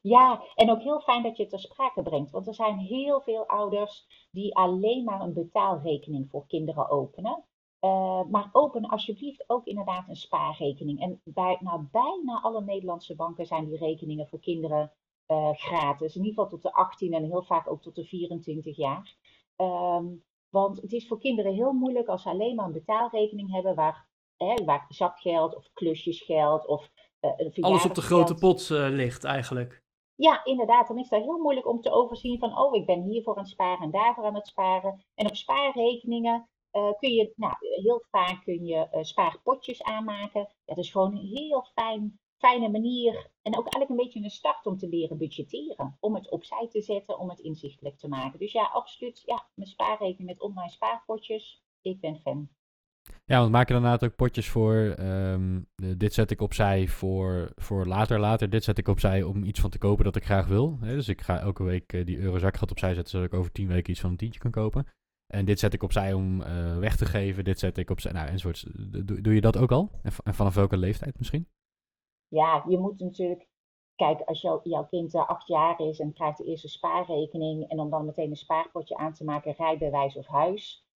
Ja, 0.00 0.42
en 0.54 0.70
ook 0.70 0.82
heel 0.82 1.00
fijn 1.00 1.22
dat 1.22 1.36
je 1.36 1.42
het 1.42 1.50
ter 1.50 1.60
sprake 1.60 2.02
brengt. 2.02 2.30
Want 2.30 2.46
er 2.46 2.54
zijn 2.54 2.78
heel 2.78 3.20
veel 3.20 3.46
ouders 3.46 4.06
die 4.30 4.56
alleen 4.56 5.04
maar 5.04 5.20
een 5.20 5.32
betaalrekening 5.32 6.30
voor 6.30 6.46
kinderen 6.46 6.90
openen. 6.90 7.44
Uh, 7.80 8.24
maar 8.24 8.48
open 8.52 8.88
alsjeblieft 8.88 9.44
ook 9.46 9.66
inderdaad 9.66 10.08
een 10.08 10.16
spaarrekening. 10.16 11.00
En 11.00 11.20
bij 11.24 11.56
nou, 11.60 11.86
bijna 11.90 12.40
alle 12.42 12.64
Nederlandse 12.64 13.14
banken 13.14 13.46
zijn 13.46 13.68
die 13.68 13.78
rekeningen 13.78 14.28
voor 14.28 14.40
kinderen 14.40 14.92
uh, 15.28 15.50
gratis. 15.52 16.16
In 16.16 16.24
ieder 16.24 16.34
geval 16.34 16.48
tot 16.48 16.62
de 16.62 16.72
18 16.72 17.12
en 17.12 17.24
heel 17.24 17.42
vaak 17.42 17.70
ook 17.70 17.82
tot 17.82 17.94
de 17.94 18.04
24 18.04 18.76
jaar. 18.76 19.16
Um, 19.56 20.24
want 20.48 20.80
het 20.80 20.92
is 20.92 21.06
voor 21.06 21.18
kinderen 21.18 21.54
heel 21.54 21.72
moeilijk 21.72 22.08
als 22.08 22.22
ze 22.22 22.28
alleen 22.28 22.54
maar 22.54 22.66
een 22.66 22.72
betaalrekening 22.72 23.52
hebben 23.52 23.74
waar, 23.74 24.08
hè, 24.36 24.64
waar 24.64 24.86
zakgeld 24.88 25.56
of 25.56 25.70
klusjesgeld 25.72 26.66
of 26.66 26.90
uh, 27.20 27.64
Alles 27.64 27.84
op 27.84 27.94
de 27.94 28.00
grote 28.00 28.34
pot 28.34 28.68
ligt 28.70 29.24
eigenlijk. 29.24 29.82
Ja, 30.18 30.44
inderdaad. 30.44 30.88
Dan 30.88 30.98
is 30.98 31.08
dat 31.08 31.22
heel 31.22 31.38
moeilijk 31.38 31.66
om 31.66 31.80
te 31.80 31.90
overzien 31.90 32.38
van, 32.38 32.58
oh, 32.58 32.74
ik 32.74 32.86
ben 32.86 33.02
hiervoor 33.02 33.36
aan 33.36 33.42
het 33.42 33.52
sparen 33.52 33.84
en 33.84 33.90
daarvoor 33.90 34.24
aan 34.24 34.34
het 34.34 34.46
sparen. 34.46 35.04
En 35.14 35.26
op 35.26 35.36
spaarrekeningen 35.36 36.48
uh, 36.72 36.92
kun 36.98 37.12
je, 37.12 37.32
nou, 37.36 37.54
heel 37.60 38.04
vaak 38.10 38.44
kun 38.44 38.64
je 38.64 38.98
spaarpotjes 39.00 39.82
aanmaken. 39.82 40.40
Ja, 40.40 40.74
dat 40.74 40.84
is 40.84 40.90
gewoon 40.90 41.16
een 41.16 41.26
heel 41.26 41.62
fijn 41.74 42.18
fijne 42.38 42.68
manier 42.68 43.30
en 43.42 43.56
ook 43.56 43.64
eigenlijk 43.72 43.90
een 43.90 44.06
beetje 44.06 44.22
een 44.22 44.30
start 44.30 44.66
om 44.66 44.76
te 44.76 44.88
leren 44.88 45.18
budgetteren. 45.18 45.96
Om 46.00 46.14
het 46.14 46.30
opzij 46.30 46.68
te 46.68 46.82
zetten, 46.82 47.18
om 47.18 47.28
het 47.28 47.38
inzichtelijk 47.38 47.98
te 47.98 48.08
maken. 48.08 48.38
Dus 48.38 48.52
ja, 48.52 48.64
absoluut. 48.64 49.22
Ja, 49.24 49.48
mijn 49.54 49.68
spaarrekening 49.68 50.28
met 50.28 50.40
online 50.40 50.70
spaarpotjes. 50.70 51.62
Ik 51.82 52.00
ben 52.00 52.20
fan. 52.20 52.48
Ja, 53.28 53.38
want 53.38 53.50
maak 53.50 53.68
je 53.68 53.80
dan 53.80 53.98
ook 54.00 54.16
potjes 54.16 54.48
voor, 54.48 54.94
um, 54.98 55.68
dit 55.96 56.14
zet 56.14 56.30
ik 56.30 56.40
opzij 56.40 56.88
voor, 56.88 57.52
voor 57.56 57.86
later, 57.86 58.20
later. 58.20 58.50
Dit 58.50 58.64
zet 58.64 58.78
ik 58.78 58.88
opzij 58.88 59.22
om 59.22 59.44
iets 59.44 59.60
van 59.60 59.70
te 59.70 59.78
kopen 59.78 60.04
dat 60.04 60.16
ik 60.16 60.24
graag 60.24 60.46
wil. 60.46 60.78
dus 60.80 61.08
ik 61.08 61.20
ga 61.20 61.40
elke 61.40 61.62
week 61.62 61.92
uh, 61.92 62.06
die 62.06 62.18
eurozakgeld 62.18 62.70
opzij 62.70 62.94
zetten, 62.94 63.10
zodat 63.10 63.32
ik 63.32 63.38
over 63.38 63.52
tien 63.52 63.68
weken 63.68 63.90
iets 63.90 64.00
van 64.00 64.10
een 64.10 64.16
tientje 64.16 64.40
kan 64.40 64.50
kopen. 64.50 64.86
En 65.26 65.44
dit 65.44 65.58
zet 65.58 65.74
ik 65.74 65.82
opzij 65.82 66.12
om 66.12 66.40
uh, 66.40 66.78
weg 66.78 66.96
te 66.96 67.06
geven. 67.06 67.44
Dit 67.44 67.58
zet 67.58 67.78
ik 67.78 67.90
opzij, 67.90 68.12
nou, 68.12 68.28
enzovoorts. 68.28 68.66
Doe, 69.04 69.20
doe 69.20 69.34
je 69.34 69.40
dat 69.40 69.56
ook 69.56 69.72
al? 69.72 69.90
En 70.02 70.34
vanaf 70.34 70.54
welke 70.54 70.76
leeftijd 70.76 71.18
misschien? 71.18 71.48
ja, 72.28 72.64
je 72.68 72.78
moet 72.78 73.00
natuurlijk, 73.00 73.48
kijk, 73.94 74.20
als 74.20 74.40
jou, 74.40 74.60
jouw 74.62 74.84
kind 74.84 75.14
acht 75.14 75.48
jaar 75.48 75.80
is 75.80 76.00
en 76.00 76.12
krijgt 76.12 76.38
de 76.38 76.44
eerste 76.44 76.68
spaarrekening 76.68 77.68
en 77.68 77.80
om 77.80 77.90
dan 77.90 78.04
meteen 78.04 78.30
een 78.30 78.36
spaarpotje 78.36 78.96
aan 78.96 79.12
te 79.12 79.24
maken, 79.24 79.54
rijbewijs 79.58 80.16
of 80.16 80.26
huis. 80.26 80.87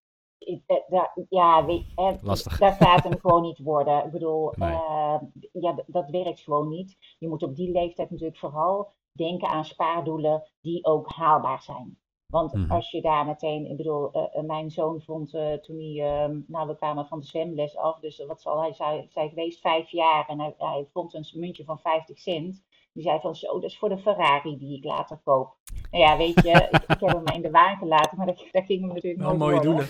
Uh, 0.46 1.04
ja, 1.28 1.64
weet, 1.64 1.84
Lastig. 2.22 2.58
dat 2.58 2.74
gaat 2.74 3.02
hem 3.04 3.18
gewoon 3.18 3.42
niet 3.42 3.58
worden. 3.58 4.04
Ik 4.04 4.10
bedoel, 4.10 4.52
nee. 4.56 4.70
uh, 4.70 5.20
ja, 5.52 5.82
dat 5.86 6.10
werkt 6.10 6.40
gewoon 6.40 6.68
niet. 6.68 6.96
Je 7.18 7.28
moet 7.28 7.42
op 7.42 7.56
die 7.56 7.70
leeftijd 7.72 8.10
natuurlijk 8.10 8.38
vooral 8.38 8.92
denken 9.12 9.48
aan 9.48 9.64
spaardoelen 9.64 10.42
die 10.60 10.84
ook 10.84 11.12
haalbaar 11.12 11.62
zijn. 11.62 12.00
Want 12.32 12.52
mm 12.52 12.62
-hmm. 12.62 12.70
als 12.70 12.90
je 12.90 13.00
daar 13.00 13.26
meteen, 13.26 13.70
ik 13.70 13.76
bedoel, 13.76 14.10
uh, 14.16 14.42
mijn 14.42 14.70
zoon 14.70 15.00
vond 15.00 15.34
uh, 15.34 15.52
toen 15.52 15.76
hij, 15.76 16.28
uh, 16.28 16.36
nou 16.46 16.68
we 16.68 16.76
kwamen 16.76 17.06
van 17.06 17.18
de 17.18 17.26
zwemles 17.26 17.76
af, 17.76 17.98
dus 18.00 18.24
wat 18.26 18.40
zal 18.40 18.60
hij 18.60 18.72
zei, 18.72 19.06
zei 19.10 19.28
geweest, 19.28 19.60
vijf 19.60 19.90
jaar 19.90 20.28
en 20.28 20.40
hij, 20.40 20.54
hij, 20.58 20.88
vond 20.92 21.14
een 21.14 21.26
muntje 21.34 21.64
van 21.64 21.78
50 21.78 22.18
cent. 22.18 22.64
Die 22.92 23.02
zei 23.02 23.20
van 23.20 23.34
zo, 23.34 23.52
dat 23.52 23.70
is 23.70 23.78
voor 23.78 23.88
de 23.88 23.98
Ferrari 23.98 24.58
die 24.58 24.76
ik 24.76 24.84
later 24.84 25.20
koop. 25.24 25.56
Nou 25.90 26.04
ja, 26.04 26.16
weet 26.16 26.42
je, 26.42 26.68
ik, 26.70 26.82
ik, 26.82 27.00
heb 27.00 27.12
hem 27.12 27.22
maar 27.22 27.34
in 27.34 27.42
de 27.42 27.50
waan 27.50 27.76
gelaten, 27.76 28.16
maar 28.16 28.26
dat, 28.26 28.44
dat 28.50 28.64
ging 28.64 28.80
hem 28.80 28.88
natuurlijk 28.88 29.22
Wel 29.22 29.36
mooie 29.36 29.60
doelen. 29.60 29.86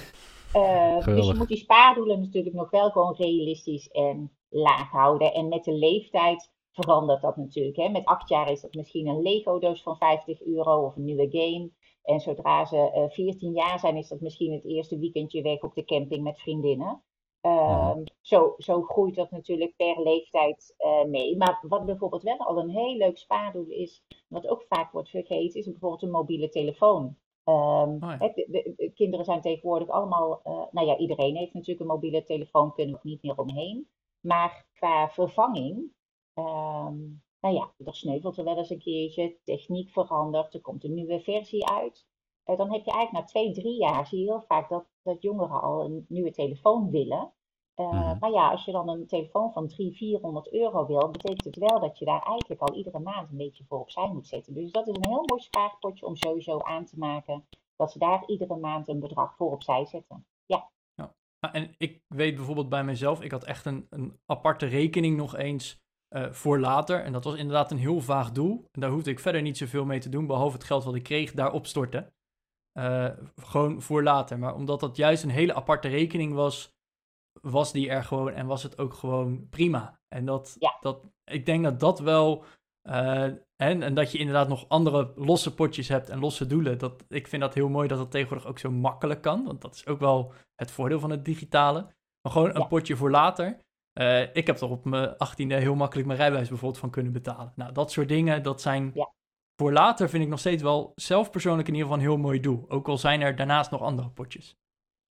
Dus 1.04 1.26
je 1.26 1.34
moet 1.36 1.48
die 1.48 1.56
spaardoelen 1.56 2.20
natuurlijk 2.20 2.54
nog 2.54 2.70
wel 2.70 2.90
gewoon 2.90 3.14
realistisch 3.14 3.88
en 3.88 4.32
laag 4.48 4.90
houden. 4.90 5.34
En 5.34 5.48
met 5.48 5.64
de 5.64 5.72
leeftijd 5.72 6.50
verandert 6.72 7.22
dat 7.22 7.36
natuurlijk. 7.36 7.76
Hè. 7.76 7.88
Met 7.88 8.04
acht 8.04 8.28
jaar 8.28 8.50
is 8.50 8.60
dat 8.60 8.74
misschien 8.74 9.06
een 9.06 9.22
Lego-doos 9.22 9.82
van 9.82 9.96
50 9.96 10.42
euro 10.42 10.84
of 10.84 10.96
een 10.96 11.04
nieuwe 11.04 11.28
game. 11.30 11.70
En 12.02 12.20
zodra 12.20 12.64
ze 12.64 12.92
uh, 12.94 13.10
14 13.10 13.52
jaar 13.52 13.78
zijn, 13.78 13.96
is 13.96 14.08
dat 14.08 14.20
misschien 14.20 14.52
het 14.52 14.64
eerste 14.64 14.98
weekendje 14.98 15.42
weg 15.42 15.62
op 15.62 15.74
de 15.74 15.84
camping 15.84 16.22
met 16.22 16.40
vriendinnen. 16.40 17.02
Uh, 17.42 17.52
ja. 17.52 18.02
zo, 18.20 18.54
zo 18.58 18.82
groeit 18.82 19.14
dat 19.14 19.30
natuurlijk 19.30 19.76
per 19.76 20.02
leeftijd 20.02 20.74
uh, 20.78 21.04
mee. 21.04 21.36
Maar 21.36 21.64
wat 21.68 21.86
bijvoorbeeld 21.86 22.22
wel 22.22 22.38
al 22.38 22.58
een 22.58 22.70
heel 22.70 22.96
leuk 22.96 23.18
spaardoel 23.18 23.66
is, 23.68 24.04
wat 24.28 24.48
ook 24.48 24.64
vaak 24.68 24.92
wordt 24.92 25.08
vergeten, 25.08 25.60
is 25.60 25.70
bijvoorbeeld 25.70 26.02
een 26.02 26.10
mobiele 26.10 26.48
telefoon. 26.48 27.16
Um, 27.44 27.55
oh 27.55 27.98
ja. 28.00 28.16
de, 28.18 28.46
de, 28.50 28.72
de, 28.76 28.92
kinderen 28.94 29.24
zijn 29.24 29.40
tegenwoordig 29.40 29.88
allemaal, 29.88 30.40
uh, 30.44 30.64
nou 30.70 30.87
ja, 30.87 30.96
iedereen 30.96 31.37
heeft 31.37 31.52
natuurlijk 31.52 31.81
een 31.81 31.94
mobiele 31.94 32.24
telefoon, 32.24 32.72
kunnen 32.72 32.94
we 32.94 33.09
niet 33.09 33.22
meer 33.22 33.38
omheen. 33.38 33.88
Maar 34.20 34.66
qua 34.72 35.09
vervanging, 35.09 35.76
um, 36.35 37.22
nou 37.40 37.55
ja, 37.55 37.74
er 37.85 37.94
sneuvelt 37.94 38.38
er 38.38 38.44
wel 38.44 38.57
eens 38.57 38.70
een 38.70 38.78
keertje, 38.78 39.37
techniek 39.44 39.90
verandert, 39.90 40.55
er 40.55 40.61
komt 40.61 40.85
een 40.85 40.94
nieuwe 40.94 41.20
versie 41.20 41.66
uit. 41.66 42.07
Uh, 42.46 42.57
dan 42.57 42.72
heb 42.72 42.85
je 42.85 42.90
eigenlijk 42.90 43.24
na 43.24 43.31
twee, 43.33 43.52
drie 43.52 43.78
jaar 43.78 44.07
zie 44.07 44.18
je 44.18 44.24
heel 44.24 44.42
vaak 44.42 44.68
dat, 44.68 44.87
dat 45.02 45.22
jongeren 45.22 45.62
al 45.62 45.85
een 45.85 46.05
nieuwe 46.09 46.31
telefoon 46.31 46.90
willen. 46.90 47.33
Uh, 47.76 47.92
mm-hmm. 47.92 48.18
Maar 48.20 48.30
ja, 48.30 48.50
als 48.50 48.64
je 48.64 48.72
dan 48.72 48.88
een 48.88 49.06
telefoon 49.06 49.52
van 49.52 49.68
300, 49.68 49.98
400 49.98 50.52
euro 50.52 50.87
wil, 50.87 51.11
betekent 51.11 51.44
het 51.44 51.56
wel 51.56 51.80
dat 51.80 51.98
je 51.98 52.04
daar 52.04 52.22
eigenlijk 52.22 52.61
al 52.61 52.74
iedere 52.74 52.98
maand 52.98 53.30
een 53.30 53.37
beetje 53.37 53.64
voor 53.64 53.80
opzij 53.80 54.08
moet 54.12 54.26
zetten. 54.26 54.54
Dus 54.54 54.72
dat 54.72 54.88
is 54.88 54.96
een 54.96 55.08
heel 55.08 55.24
mooi 55.26 55.42
spaarpotje 55.42 56.06
om 56.06 56.16
sowieso 56.16 56.58
aan 56.58 56.85
te 56.85 56.98
maken 56.98 57.44
dat 57.76 57.92
ze 57.92 57.98
daar 57.98 58.22
iedere 58.26 58.56
maand 58.56 58.88
een 58.88 59.00
bedrag 59.00 59.37
voor 59.37 59.50
opzij 59.50 59.85
zetten. 59.85 60.26
Ja. 60.46 60.70
ja. 60.94 61.14
En 61.52 61.74
ik 61.78 62.02
weet 62.08 62.35
bijvoorbeeld 62.35 62.68
bij 62.68 62.85
mezelf, 62.85 63.22
ik 63.22 63.30
had 63.30 63.44
echt 63.44 63.66
een, 63.66 63.87
een 63.90 64.20
aparte 64.26 64.66
rekening 64.66 65.16
nog 65.16 65.37
eens 65.37 65.80
uh, 66.16 66.30
voor 66.32 66.58
later. 66.58 67.02
En 67.02 67.12
dat 67.12 67.24
was 67.24 67.35
inderdaad 67.35 67.70
een 67.70 67.78
heel 67.78 68.00
vaag 68.00 68.32
doel. 68.32 68.64
En 68.72 68.80
daar 68.80 68.90
hoefde 68.90 69.11
ik 69.11 69.20
verder 69.20 69.42
niet 69.42 69.56
zoveel 69.56 69.85
mee 69.85 70.00
te 70.00 70.08
doen, 70.08 70.26
behalve 70.26 70.56
het 70.56 70.64
geld 70.64 70.85
wat 70.85 70.94
ik 70.94 71.02
kreeg, 71.02 71.32
daar 71.32 71.52
opstorten. 71.52 72.12
Uh, 72.78 73.08
gewoon 73.37 73.82
voor 73.82 74.02
later. 74.02 74.38
Maar 74.38 74.54
omdat 74.54 74.80
dat 74.80 74.96
juist 74.96 75.22
een 75.22 75.30
hele 75.30 75.54
aparte 75.54 75.88
rekening 75.88 76.32
was, 76.32 76.74
was 77.48 77.72
die 77.72 77.88
er 77.90 78.05
gewoon 78.05 78.33
en 78.33 78.46
was 78.46 78.62
het 78.62 78.78
ook 78.78 78.94
gewoon 78.94 79.48
prima. 79.48 80.00
En 80.09 80.24
dat, 80.24 80.57
ja. 80.59 80.76
dat 80.81 81.05
ik 81.24 81.46
denk 81.46 81.64
dat 81.64 81.81
dat 81.81 82.00
wel. 82.00 82.44
Uh, 82.88 83.22
en, 83.57 83.83
en 83.83 83.94
dat 83.94 84.12
je 84.12 84.18
inderdaad 84.18 84.48
nog 84.48 84.68
andere 84.68 85.12
losse 85.16 85.55
potjes 85.55 85.88
hebt 85.88 86.09
en 86.09 86.18
losse 86.18 86.46
doelen. 86.46 86.78
Dat, 86.78 87.05
ik 87.09 87.28
vind 87.28 87.42
dat 87.42 87.55
heel 87.55 87.68
mooi 87.68 87.88
dat 87.88 87.98
dat 87.98 88.11
tegenwoordig 88.11 88.46
ook 88.46 88.59
zo 88.59 88.70
makkelijk 88.70 89.22
kan. 89.22 89.44
Want 89.44 89.61
dat 89.61 89.74
is 89.74 89.87
ook 89.87 89.98
wel 89.98 90.33
het 90.55 90.70
voordeel 90.70 91.00
van 91.00 91.11
het 91.11 91.24
digitale. 91.24 91.81
Maar 92.22 92.33
gewoon 92.33 92.48
een 92.55 92.61
Ja. 92.61 92.66
potje 92.66 92.96
voor 92.96 93.11
later. 93.11 93.59
Uh, 94.00 94.35
ik 94.37 94.46
heb 94.46 94.61
er 94.61 94.70
op 94.70 94.85
mijn 94.85 95.14
18e 95.14 95.46
heel 95.46 95.74
makkelijk 95.74 96.07
mijn 96.07 96.18
rijbewijs 96.18 96.48
bijvoorbeeld 96.48 96.81
van 96.81 96.90
kunnen 96.90 97.12
betalen. 97.12 97.52
Nou, 97.57 97.72
dat 97.72 97.90
soort 97.90 98.09
dingen, 98.09 98.42
dat 98.42 98.61
zijn 98.61 98.90
Ja. 98.94 99.12
voor 99.57 99.72
later 99.72 100.09
vind 100.09 100.22
ik 100.22 100.28
nog 100.28 100.38
steeds 100.38 100.62
wel 100.62 100.92
zelf 100.94 101.31
persoonlijk 101.31 101.68
in 101.68 101.74
ieder 101.74 101.88
geval 101.88 102.02
een 102.05 102.09
heel 102.11 102.20
mooi 102.22 102.40
doel. 102.40 102.64
Ook 102.68 102.88
al 102.88 102.98
zijn 102.98 103.20
er 103.20 103.37
daarnaast 103.37 103.70
nog 103.70 103.81
andere 103.81 104.11
potjes. 104.11 104.57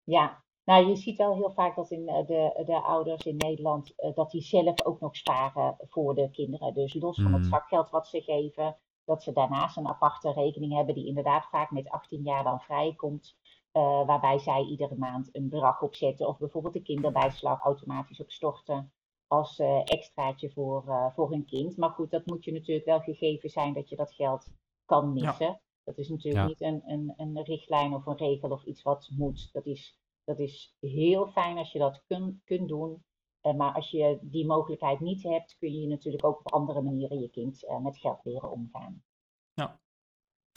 Ja, 0.04 0.44
nou 0.64 0.86
je 0.88 0.96
ziet 0.96 1.16
wel 1.16 1.34
heel 1.34 1.50
vaak 1.52 1.76
dat 1.76 1.90
in 1.90 2.08
eh, 2.08 2.26
de, 2.26 2.62
de 2.66 2.80
ouders 2.82 3.24
in 3.26 3.36
Nederland, 3.36 3.94
eh, 3.96 4.14
dat 4.14 4.30
die 4.30 4.42
zelf 4.42 4.84
ook 4.84 5.00
nog 5.00 5.16
sparen 5.16 5.76
voor 5.88 6.14
de 6.14 6.30
kinderen. 6.30 6.74
Dus 6.74 6.94
los 6.94 7.20
van 7.22 7.32
het 7.32 7.46
zakgeld 7.46 7.90
wat 7.90 8.06
ze 8.08 8.20
geven, 8.20 8.76
dat 9.04 9.22
ze 9.22 9.32
daarnaast 9.32 9.76
een 9.76 9.88
aparte 9.88 10.32
rekening 10.32 10.72
hebben 10.74 10.94
die 10.94 11.06
inderdaad 11.06 11.44
vaak 11.50 11.70
met 11.70 11.88
18 11.88 12.22
jaar 12.22 12.44
dan 12.44 12.60
vrijkomt. 12.60 13.36
eh, 13.72 14.06
waarbij 14.06 14.38
zij 14.38 14.62
iedere 14.64 14.94
maand 14.96 15.28
een 15.32 15.48
bedrag 15.48 15.82
opzetten 15.82 16.28
of 16.28 16.38
bijvoorbeeld 16.38 16.74
de 16.74 16.82
kinderbijslag 16.82 17.60
automatisch 17.60 18.20
opstorten 18.20 18.92
als 19.26 19.58
extraatje 19.84 20.50
voor, 20.50 21.10
voor 21.14 21.30
hun 21.30 21.44
kind. 21.44 21.76
Maar 21.76 21.90
goed, 21.90 22.10
dat 22.10 22.26
moet 22.26 22.44
je 22.44 22.52
natuurlijk 22.52 22.86
wel 22.86 23.00
gegeven 23.00 23.50
zijn 23.50 23.72
dat 23.72 23.88
je 23.88 23.96
dat 23.96 24.12
geld 24.14 24.46
kan 24.84 25.12
missen. 25.12 25.60
Dat 25.84 25.98
is 25.98 26.08
natuurlijk 26.08 26.42
Ja. 26.44 26.48
niet 26.48 26.60
een, 26.60 26.82
een, 26.86 27.14
een 27.16 27.42
richtlijn 27.44 27.94
of 27.94 28.06
een 28.06 28.16
regel 28.16 28.50
of 28.50 28.64
iets 28.64 28.82
wat 28.82 29.08
moet. 29.16 29.48
Dat 29.52 29.66
is, 29.66 29.98
dat 30.36 30.48
is 30.48 30.76
heel 30.80 31.26
fijn 31.26 31.58
als 31.58 31.72
je 31.72 31.78
dat 31.78 32.02
kun, 32.06 32.40
kunt 32.44 32.68
doen. 32.68 33.04
Eh, 33.40 33.54
maar 33.54 33.72
als 33.72 33.90
je 33.90 34.18
die 34.22 34.46
mogelijkheid 34.46 35.00
niet 35.00 35.22
hebt, 35.22 35.56
kun 35.58 35.72
je 35.72 35.86
natuurlijk 35.86 36.24
ook 36.24 36.38
op 36.38 36.52
andere 36.52 36.82
manieren 36.82 37.20
je 37.20 37.30
kind 37.30 37.66
eh, 37.66 37.78
met 37.78 37.98
geld 37.98 38.24
leren 38.24 38.50
omgaan. 38.50 39.02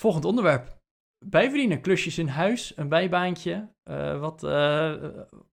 Volgend 0.01 0.25
onderwerp. 0.25 0.83
Bijverdienen, 1.25 1.81
klusjes 1.81 2.17
in 2.17 2.27
huis, 2.27 2.77
een 2.77 2.89
bijbaantje. 2.89 3.73
Eh, 3.83 4.19
wat, 4.19 4.41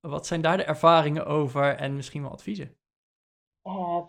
wat 0.01 0.27
zijn 0.27 0.41
daar 0.41 0.57
de 0.57 0.65
ervaringen 0.65 1.27
over 1.27 1.77
en 1.77 1.97
misschien 1.97 2.23
wel 2.23 2.31
adviezen? 2.31 2.77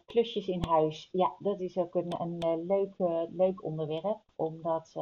Klusjes 0.05 0.47
in 0.47 0.63
huis, 0.63 1.09
ja, 1.11 1.35
dat 1.39 1.59
is 1.59 1.77
ook 1.77 1.95
een, 1.95 2.21
een 2.21 2.65
leuk, 2.65 2.93
leuk 3.29 3.63
onderwerp, 3.63 4.21
omdat 4.35 4.93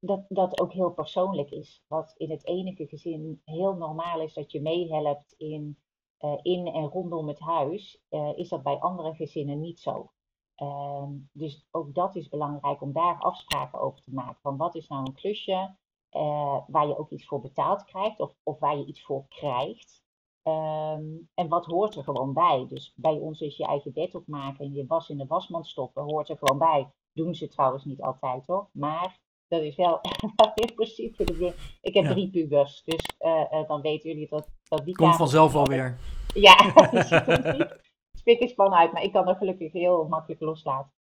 dat, 0.00 0.24
dat 0.28 0.60
ook 0.60 0.72
heel 0.72 0.90
persoonlijk 0.90 1.50
is. 1.50 1.84
Wat 1.86 2.14
in 2.16 2.30
het 2.30 2.46
enige 2.46 2.86
gezin 2.86 3.42
heel 3.44 3.74
normaal 3.74 4.20
is 4.20 4.34
dat 4.34 4.52
je 4.52 4.62
meehelpt 4.62 5.34
in, 5.36 5.78
eh, 6.16 6.38
in 6.42 6.66
en 6.66 6.84
rondom 6.84 7.28
het 7.28 7.40
huis, 7.40 8.02
eh, 8.08 8.30
is 8.36 8.48
dat 8.48 8.62
bij 8.62 8.78
andere 8.78 9.14
gezinnen 9.14 9.60
niet 9.60 9.80
zo. 9.80 10.10
Ehm, 10.54 11.12
dus 11.32 11.66
ook 11.70 11.94
dat 11.94 12.16
is 12.16 12.28
belangrijk 12.28 12.82
om 12.82 12.92
daar 12.92 13.18
afspraken 13.18 13.80
over 13.80 14.00
te 14.00 14.14
maken. 14.14 14.40
Van 14.40 14.56
wat 14.56 14.74
is 14.74 14.88
nou 14.88 15.06
een 15.06 15.14
klusje 15.14 15.76
eh, 16.10 16.58
waar 16.66 16.86
je 16.86 16.98
ook 16.98 17.10
iets 17.10 17.26
voor 17.26 17.40
betaald 17.40 17.84
krijgt 17.84 18.20
of, 18.20 18.34
of 18.42 18.58
waar 18.58 18.76
je 18.78 18.84
iets 18.84 19.02
voor 19.02 19.24
krijgt. 19.28 20.02
Ehm, 20.42 21.04
en 21.34 21.48
wat 21.48 21.66
hoort 21.66 21.96
er 21.96 22.04
gewoon 22.04 22.32
bij? 22.32 22.66
Dus 22.68 22.92
bij 22.96 23.18
ons 23.18 23.40
is 23.40 23.56
je 23.56 23.64
eigen 23.64 23.92
bed 23.92 24.14
opmaken 24.14 24.64
en 24.64 24.72
je 24.72 24.86
was 24.86 25.08
in 25.08 25.18
de 25.18 25.26
wasmand 25.26 25.66
stoppen, 25.66 26.02
hoort 26.02 26.28
er 26.28 26.38
gewoon 26.38 26.58
bij. 26.58 26.90
Doen 27.12 27.34
ze 27.34 27.48
trouwens 27.48 27.84
niet 27.84 28.02
altijd 28.02 28.46
hoor. 28.46 28.68
Maar 28.72 29.20
dat 29.50 29.62
is 29.62 29.76
wel 29.76 30.00
in 30.54 30.74
principe 30.74 31.16
de 31.24 31.32
bedoeling. 31.32 31.54
Ik 31.82 31.94
heb 31.94 32.04
Ja. 32.04 32.10
drie 32.10 32.30
pubers, 32.30 32.82
dus 32.84 33.06
eh, 33.18 33.52
eh, 33.52 33.68
dan 33.68 33.80
weten 33.80 34.10
jullie 34.10 34.28
dat, 34.28 34.48
dat 34.68 34.84
die 34.84 34.94
Komt 34.94 35.16
vanzelf 35.16 35.54
alweer. 35.54 35.98
ja, 36.34 36.56
die 36.90 37.02
ziet 37.02 37.26
er 37.28 37.56
niet 37.58 37.78
spikkerspan 38.18 38.74
uit, 38.74 38.92
maar 38.92 39.02
ik 39.02 39.12
kan 39.12 39.28
er 39.28 39.36
gelukkig 39.36 39.72
heel 39.72 40.06
makkelijk 40.08 40.40
loslaten. 40.40 40.92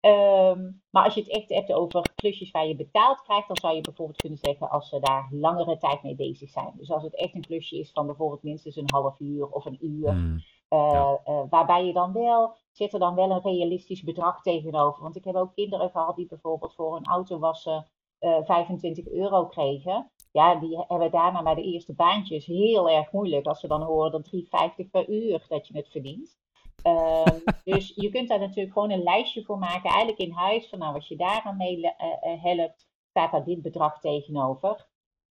Ehm, 0.00 0.70
maar 0.90 1.04
als 1.04 1.14
je 1.14 1.20
het 1.20 1.30
echt 1.30 1.48
hebt 1.48 1.72
over 1.72 2.10
klusjes 2.14 2.50
waar 2.50 2.66
je 2.66 2.76
betaald 2.76 3.22
krijgt, 3.22 3.46
dan 3.48 3.56
zou 3.56 3.74
je 3.74 3.80
bijvoorbeeld 3.80 4.20
kunnen 4.20 4.38
zeggen 4.38 4.70
als 4.70 4.88
ze 4.88 5.00
daar 5.00 5.28
langere 5.30 5.78
tijd 5.78 6.02
mee 6.02 6.14
bezig 6.14 6.50
zijn. 6.50 6.72
Dus 6.76 6.90
als 6.90 7.02
het 7.02 7.16
echt 7.16 7.34
een 7.34 7.40
klusje 7.46 7.78
is 7.78 7.90
van 7.92 8.06
bijvoorbeeld 8.06 8.42
minstens 8.42 8.76
een 8.76 8.90
half 8.92 9.20
uur 9.20 9.46
of 9.48 9.64
een 9.64 9.78
uur, 9.86 10.10
Hmm. 10.10 10.36
eh, 10.68 10.90
Ja. 10.92 11.46
waarbij 11.50 11.86
je 11.86 11.92
dan 11.92 12.12
wel, 12.12 12.54
zit 12.72 12.92
er 12.92 12.98
dan 12.98 13.14
wel 13.14 13.30
een 13.30 13.42
realistisch 13.42 14.02
bedrag 14.02 14.42
tegenover. 14.42 15.02
Want 15.02 15.16
ik 15.16 15.24
heb 15.24 15.34
ook 15.34 15.54
kinderen 15.54 15.90
gehad 15.90 16.16
die 16.16 16.26
bijvoorbeeld 16.26 16.74
voor 16.74 16.96
een 16.96 17.04
auto 17.06 17.38
wassen 17.38 17.86
25 18.18 19.08
euro 19.08 19.46
kregen. 19.46 20.10
Ja, 20.32 20.54
die 20.54 20.84
hebben 20.88 21.10
daarna 21.10 21.42
bij 21.42 21.54
de 21.54 21.62
eerste 21.62 21.94
baantjes 21.94 22.46
heel 22.46 22.90
erg 22.90 23.12
moeilijk 23.12 23.46
als 23.46 23.60
ze 23.60 23.68
dan 23.68 23.82
horen 23.82 24.10
dat 24.10 24.30
3,50 24.34 24.90
per 24.90 25.08
uur 25.08 25.44
dat 25.48 25.66
je 25.68 25.76
het 25.76 25.88
verdient. 25.88 26.38
Ehm, 26.82 27.38
dus 27.64 27.92
je 27.94 28.10
kunt 28.10 28.28
daar 28.28 28.38
natuurlijk 28.38 28.72
gewoon 28.72 28.90
een 28.90 29.02
lijstje 29.02 29.44
voor 29.44 29.58
maken, 29.58 29.90
eigenlijk 29.90 30.18
in 30.18 30.30
huis, 30.30 30.68
van 30.68 30.78
nou, 30.78 30.94
als 30.94 31.08
je 31.08 31.16
daaraan 31.16 31.56
mee 31.56 31.90
eh, 31.90 32.32
eh, 32.32 32.42
helpt, 32.42 32.86
staat 33.08 33.32
daar 33.32 33.44
dit 33.44 33.62
bedrag 33.62 34.00
tegenover. 34.00 34.86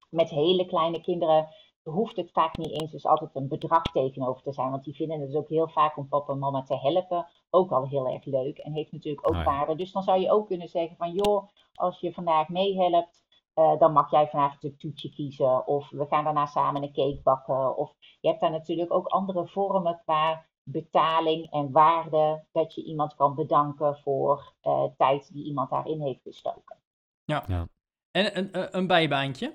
Met 0.10 0.30
hele 0.30 0.66
kleine 0.66 1.02
kinderen 1.02 1.48
hoeft 1.84 2.16
het 2.16 2.32
vaak 2.32 2.58
niet 2.58 2.82
eens 2.82 2.92
dus 2.92 3.06
altijd 3.06 3.36
een 3.36 3.48
bedrag 3.48 3.82
tegenover 3.82 4.44
te 4.44 4.54
zijn, 4.54 4.70
want 4.70 4.84
die 4.84 4.96
vinden 4.96 5.22
het 5.22 5.36
ook 5.36 5.50
heel 5.50 5.68
vaak 5.68 5.98
om 5.98 6.08
papa 6.08 6.34
en 6.34 6.40
mama 6.40 6.64
te 6.64 6.78
helpen 6.78 7.28
ook 7.50 7.72
al 7.72 7.88
heel 7.88 8.08
erg 8.08 8.26
leuk 8.26 8.58
en 8.58 8.74
heeft 8.74 8.92
natuurlijk 8.92 9.30
ook 9.30 9.36
Ah, 9.36 9.46
waarde. 9.46 9.76
Dus 9.76 9.92
dan 9.92 10.04
zou 10.04 10.20
je 10.20 10.32
ook 10.32 10.48
kunnen 10.48 10.70
zeggen 10.70 10.98
van 10.98 11.12
joh, 11.12 11.50
als 11.74 12.00
je 12.00 12.14
vandaag 12.14 12.50
meehelpt, 12.50 13.24
eh, 13.54 13.80
dan 13.80 13.94
mag 13.94 14.12
jij 14.12 14.28
vanavond 14.28 14.64
een 14.64 14.78
toetje 14.78 15.10
kiezen 15.10 15.68
of 15.68 15.90
we 15.90 16.06
gaan 16.06 16.24
daarna 16.24 16.46
samen 16.46 16.84
een 16.84 16.94
cake 16.94 17.22
bakken. 17.24 17.78
Of 17.78 17.96
je 18.20 18.28
hebt 18.28 18.42
daar 18.42 18.52
natuurlijk 18.52 18.94
ook 18.94 19.08
andere 19.08 19.48
vormen 19.48 20.02
qua 20.04 20.46
betaling 20.64 21.52
en 21.52 21.72
waarde 21.72 22.46
dat 22.52 22.74
je 22.74 22.84
iemand 22.84 23.16
kan 23.16 23.36
bedanken 23.36 23.98
voor 23.98 24.54
eh, 24.62 24.84
tijd 24.98 25.34
die 25.34 25.46
iemand 25.46 25.70
daarin 25.70 26.02
heeft 26.02 26.22
gestoken. 26.22 26.78
En 28.12 28.38
een, 28.38 28.58
een, 28.58 28.78
een 28.78 28.88
bijbaantje. 28.88 29.54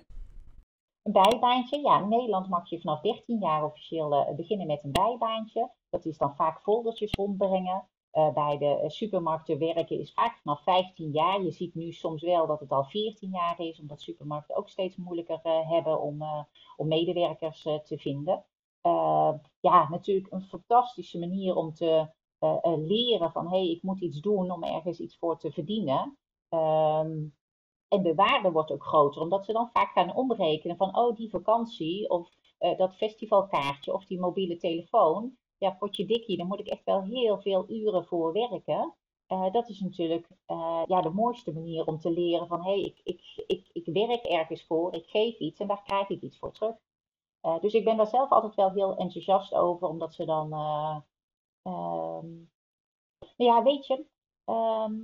Een 1.03 1.13
bijbaantje, 1.13 1.81
ja, 1.81 2.01
in 2.01 2.09
Nederland 2.09 2.49
mag 2.49 2.69
je 2.69 2.81
vanaf 2.81 3.01
13 3.01 3.39
jaar 3.39 3.65
officieel 3.65 4.13
eh, 4.13 4.35
beginnen 4.35 4.67
met 4.67 4.85
een 4.85 4.93
bijbaantje. 4.93 5.71
Dat 5.91 6.05
is 6.05 6.19
dan 6.19 6.37
vaak 6.37 6.61
foldertjes 6.61 7.13
rondbrengen. 7.13 7.89
Eh, 8.11 8.33
bij 8.33 8.59
de 8.59 8.81
eh, 8.81 8.89
supermarkten 8.89 9.59
werken 9.59 10.01
is 10.01 10.13
vaak 10.13 10.39
vanaf 10.43 10.63
15 10.63 11.11
jaar. 11.11 11.43
Je 11.43 11.51
ziet 11.51 11.75
nu 11.75 11.93
soms 11.93 12.23
wel 12.23 12.47
dat 12.47 12.61
het 12.61 12.73
al 12.73 12.85
14 12.85 13.31
jaar 13.31 13.61
is, 13.61 13.81
omdat 13.81 14.01
supermarkten 14.01 14.57
ook 14.57 14.69
steeds 14.69 14.97
moeilijker 14.97 15.41
eh, 15.43 15.71
hebben 15.71 16.01
om, 16.01 16.23
om 16.77 16.89
medewerkers 16.89 17.63
te 17.63 17.99
vinden. 17.99 18.45
Ja, 19.61 19.89
natuurlijk 19.91 20.33
een 20.33 20.43
fantastische 20.43 21.19
manier 21.19 21.57
om 21.57 21.75
te 21.75 22.11
leren 22.77 23.33
van 23.33 23.49
hé, 23.49 23.59
hey, 23.59 23.71
ik 23.71 23.83
moet 23.83 24.01
iets 24.01 24.21
doen 24.21 24.51
om 24.51 24.65
ergens 24.65 25.01
iets 25.01 25.19
voor 25.19 25.39
te 25.39 25.53
verdienen. 25.53 26.19
Ehm, 26.49 27.27
en 27.89 28.03
de 28.03 28.15
waarde 28.15 28.51
wordt 28.51 28.71
ook 28.71 28.85
groter, 28.85 29.23
omdat 29.23 29.45
ze 29.45 29.53
dan 29.53 29.71
vaak 29.73 29.93
gaan 29.93 30.15
omrekenen 30.15 30.77
van, 30.77 30.97
oh, 30.97 31.17
die 31.17 31.31
vakantie 31.31 32.11
of 32.11 32.29
dat 32.77 32.97
festivalkaartje 32.97 33.93
of 33.93 34.05
die 34.05 34.21
mobiele 34.21 34.57
telefoon. 34.57 35.37
Ja, 35.59 35.71
potje 35.71 36.07
dikkie, 36.07 36.37
daar 36.37 36.47
moet 36.47 36.59
ik 36.59 36.67
echt 36.67 36.85
wel 36.85 37.03
heel 37.03 37.41
veel 37.41 37.71
uren 37.71 38.05
voor 38.05 38.33
werken. 38.33 38.95
Eh, 39.27 39.53
dat 39.53 39.69
is 39.69 39.81
natuurlijk 39.81 40.29
eh, 40.47 40.83
ja, 40.87 41.01
de 41.01 41.11
mooiste 41.11 41.53
manier 41.53 41.87
om 41.87 41.99
te 41.99 42.11
leren 42.11 42.47
van, 42.47 42.65
hé, 42.65 42.71
hey, 42.71 42.81
ik, 42.81 43.01
ik, 43.05 43.45
ik, 43.47 43.69
ik 43.73 43.95
werk 43.95 44.25
ergens 44.25 44.67
voor, 44.67 44.95
ik 44.95 45.07
geef 45.07 45.39
iets 45.39 45.61
en 45.61 45.67
daar 45.67 45.83
krijg 45.83 46.09
ik 46.09 46.23
iets 46.23 46.39
voor 46.39 46.53
terug. 46.53 46.77
Eh, 47.41 47.61
dus 47.61 47.75
ik 47.75 47.85
ben 47.85 47.97
daar 47.97 48.07
zelf 48.07 48.31
altijd 48.31 48.55
wel 48.55 48.73
heel 48.73 48.97
enthousiast 48.97 49.55
over, 49.55 49.89
omdat 49.89 50.15
ze 50.15 50.25
dan, 50.25 50.49
nou 50.49 51.03
ja, 53.37 53.63
weet 53.63 53.87
je, 53.87 54.07
ehm, 54.45 54.95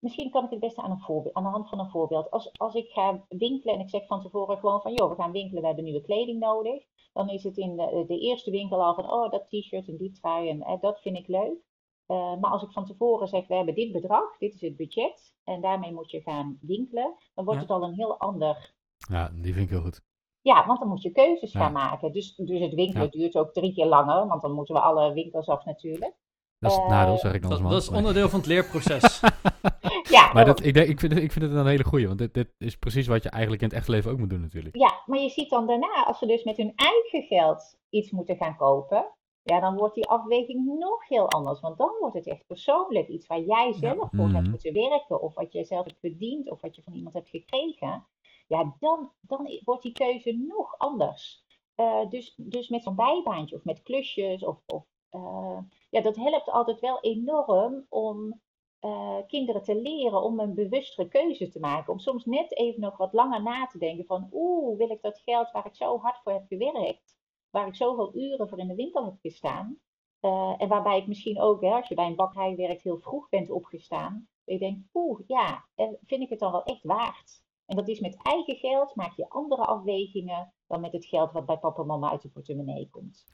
Misschien 0.00 0.30
kan 0.30 0.44
ik 0.44 0.50
het 0.50 0.60
beste 0.60 0.82
aan, 0.82 0.90
een 0.90 1.00
voorbeeld, 1.00 1.34
aan 1.34 1.42
de 1.42 1.48
hand 1.48 1.68
van 1.68 1.78
een 1.78 1.90
voorbeeld. 1.90 2.30
Als, 2.30 2.50
als 2.58 2.74
ik 2.74 2.90
ga 2.90 3.24
winkelen 3.28 3.74
en 3.74 3.80
ik 3.80 3.88
zeg 3.88 4.06
van 4.06 4.22
tevoren 4.22 4.58
gewoon 4.58 4.80
van, 4.80 4.92
joh, 4.94 5.08
we 5.10 5.14
gaan 5.22 5.32
winkelen, 5.32 5.60
we 5.60 5.66
hebben 5.66 5.84
nieuwe 5.84 6.02
kleding 6.02 6.38
nodig. 6.40 6.82
Dan 7.12 7.28
is 7.28 7.42
het 7.44 7.56
in 7.56 7.76
de, 7.76 8.04
de 8.06 8.18
eerste 8.18 8.50
winkel 8.50 8.82
al 8.84 8.94
van, 8.94 9.10
oh, 9.12 9.30
dat 9.30 9.46
t-shirt 9.48 9.88
en 9.88 9.96
die 9.96 10.10
trui 10.12 10.48
en 10.48 10.62
eh, 10.62 10.80
dat 10.80 11.00
vind 11.00 11.16
ik 11.16 11.28
leuk. 11.28 11.58
Eh, 12.06 12.36
maar 12.40 12.50
als 12.50 12.62
ik 12.62 12.72
van 12.72 12.84
tevoren 12.86 13.28
zeg, 13.28 13.46
we 13.46 13.54
hebben 13.54 13.74
dit 13.74 13.92
bedrag, 13.92 14.38
dit 14.38 14.54
is 14.54 14.60
het 14.60 14.76
budget 14.76 15.34
en 15.44 15.60
daarmee 15.60 15.92
moet 15.92 16.10
je 16.10 16.20
gaan 16.20 16.58
winkelen, 16.60 17.14
dan 17.34 17.44
wordt 17.44 17.60
Ja. 17.60 17.66
het 17.66 17.76
al 17.76 17.82
een 17.88 17.94
heel 17.94 18.18
ander 18.18 18.74
Ja, 19.10 19.30
die 19.34 19.52
vind 19.52 19.64
ik 19.64 19.70
heel 19.70 19.82
goed. 19.82 20.00
ja, 20.40 20.66
want 20.66 20.78
dan 20.78 20.88
moet 20.88 21.02
je 21.02 21.10
keuzes 21.10 21.52
Ja. 21.52 21.60
gaan 21.60 21.72
maken. 21.72 22.12
Dus, 22.12 22.34
dus 22.36 22.60
het 22.60 22.74
winkelen 22.74 23.04
Ja. 23.04 23.10
duurt 23.18 23.36
ook 23.36 23.52
drie 23.52 23.74
keer 23.74 23.86
langer, 23.86 24.26
want 24.26 24.42
dan 24.42 24.52
moeten 24.52 24.74
we 24.74 24.80
alle 24.80 25.12
winkels 25.12 25.46
af 25.48 25.64
natuurlijk. 25.64 26.14
Dat 26.58 26.70
is 26.70 26.76
het 26.76 26.86
Eh, 26.86 26.90
nadeel, 26.90 27.16
zeg 27.18 27.32
ik 27.34 27.40
dan 27.40 27.50
Dat, 27.50 27.58
als 27.58 27.68
man. 27.68 27.70
dat 27.78 27.82
is 27.82 27.88
onderdeel 27.96 28.28
van 28.28 28.38
het 28.38 28.48
leerproces. 28.48 29.20
Ja, 30.10 30.32
Maar 30.32 30.44
dat, 30.44 30.64
ik, 30.64 30.74
denk, 30.74 30.88
ik, 30.88 31.00
vind, 31.00 31.12
het- 31.12 31.22
ik 31.22 31.32
vind 31.32 31.44
het 31.44 31.54
een 31.54 31.66
hele 31.66 31.84
goeie, 31.84 32.06
want 32.06 32.18
dit, 32.18 32.34
dit 32.34 32.48
is 32.58 32.76
precies 32.76 33.06
wat 33.06 33.22
je 33.22 33.28
eigenlijk 33.30 33.62
in 33.62 33.68
het 33.68 33.76
echte 33.76 33.90
leven 33.90 34.10
ook 34.10 34.18
moet 34.18 34.30
doen 34.30 34.40
natuurlijk. 34.40 34.76
Ja, 34.76 35.02
maar 35.06 35.18
je 35.18 35.28
ziet 35.28 35.50
dan 35.50 35.66
daarna, 35.66 36.04
als 36.06 36.18
ze 36.18 36.26
dus 36.26 36.44
met 36.44 36.56
hun 36.56 36.72
eigen 36.76 37.22
geld 37.22 37.78
iets 37.88 38.10
moeten 38.10 38.36
gaan 38.36 38.56
kopen, 38.56 39.12
ja, 39.42 39.60
dan 39.60 39.76
wordt 39.76 39.94
die 39.94 40.06
afweging 40.08 40.78
nog 40.78 41.08
heel 41.08 41.28
anders. 41.30 41.60
Want 41.60 41.78
dan 41.78 41.90
wordt 42.00 42.14
het 42.16 42.26
echt 42.26 42.46
persoonlijk 42.46 43.08
iets 43.08 43.26
waar 43.26 43.40
jij 43.40 43.72
zelf 43.72 44.08
voor 44.12 44.24
hebt 44.28 44.40
Mhm. 44.40 44.50
moeten 44.50 44.72
werken, 44.72 45.20
of 45.22 45.34
wat 45.34 45.52
je 45.52 45.64
zelf 45.64 45.84
hebt 45.84 46.00
verdiend, 46.00 46.50
of 46.50 46.60
wat 46.60 46.76
je 46.76 46.82
van 46.82 46.92
iemand 46.94 47.14
hebt 47.14 47.28
gekregen. 47.28 48.06
Ja, 48.46 48.74
dan, 48.80 49.10
dan 49.20 49.60
wordt 49.64 49.82
die 49.82 49.92
keuze 49.92 50.44
nog 50.48 50.78
anders. 50.78 51.44
Eh, 51.74 52.08
dus, 52.08 52.34
dus 52.36 52.68
met 52.68 52.82
zo'n 52.82 52.94
bijbaantje 52.94 53.56
of 53.56 53.64
met 53.64 53.82
klusjes, 53.82 54.44
of, 54.44 54.56
of 54.66 54.84
eh, 55.10 55.58
ja, 55.90 56.00
dat 56.00 56.16
helpt 56.16 56.48
altijd 56.50 56.80
wel 56.80 57.00
enorm 57.00 57.86
om 57.88 58.40
eh, 58.80 59.16
kinderen 59.26 59.62
te 59.62 59.74
leren 59.74 60.22
om 60.22 60.40
een 60.40 60.54
bewustere 60.54 61.08
keuze 61.08 61.48
te 61.48 61.60
maken. 61.60 61.92
Om 61.92 61.98
soms 61.98 62.24
net 62.24 62.56
even 62.56 62.80
nog 62.80 62.96
wat 62.96 63.12
langer 63.12 63.42
na 63.42 63.66
te 63.66 63.78
denken 63.78 64.04
van, 64.04 64.28
oeh, 64.32 64.78
wil 64.78 64.90
ik 64.90 65.02
dat 65.02 65.20
geld 65.24 65.50
waar 65.50 65.66
ik 65.66 65.74
zo 65.74 65.98
hard 65.98 66.18
voor 66.22 66.32
heb 66.32 66.46
gewerkt, 66.48 67.18
waar 67.50 67.66
ik 67.66 67.74
zoveel 67.74 68.16
uren 68.16 68.48
voor 68.48 68.58
in 68.58 68.68
de 68.68 68.74
winkel 68.74 69.04
heb 69.04 69.16
gestaan, 69.20 69.80
eh, 70.20 70.54
en 70.58 70.68
waarbij 70.68 70.98
ik 70.98 71.06
misschien 71.06 71.40
ook, 71.40 71.60
hè, 71.60 71.70
als 71.70 71.88
je 71.88 71.94
bij 71.94 72.06
een 72.06 72.16
bakkerij 72.16 72.56
werkt, 72.56 72.82
heel 72.82 72.98
vroeg 72.98 73.28
bent 73.28 73.50
opgestaan, 73.50 74.28
dat 74.44 74.54
je 74.54 74.60
denkt, 74.60 74.88
oeh, 74.94 75.20
ja, 75.26 75.64
eh, 75.74 75.88
vind 76.02 76.22
ik 76.22 76.28
het 76.28 76.38
dan 76.38 76.52
wel 76.52 76.64
echt 76.64 76.82
waard? 76.82 77.42
En 77.66 77.76
dat 77.76 77.88
is 77.88 78.00
met 78.00 78.22
eigen 78.22 78.56
geld, 78.56 78.94
maak 78.94 79.16
je 79.16 79.28
andere 79.28 79.64
afwegingen 79.64 80.52
dan 80.66 80.80
met 80.80 80.92
het 80.92 81.06
geld 81.06 81.32
wat 81.32 81.46
bij 81.46 81.58
papa 81.58 81.80
en 81.80 81.86
mama 81.86 82.10
uit 82.10 82.22
de 82.22 82.28
portemonnee 82.28 82.88
komt. 82.90 83.26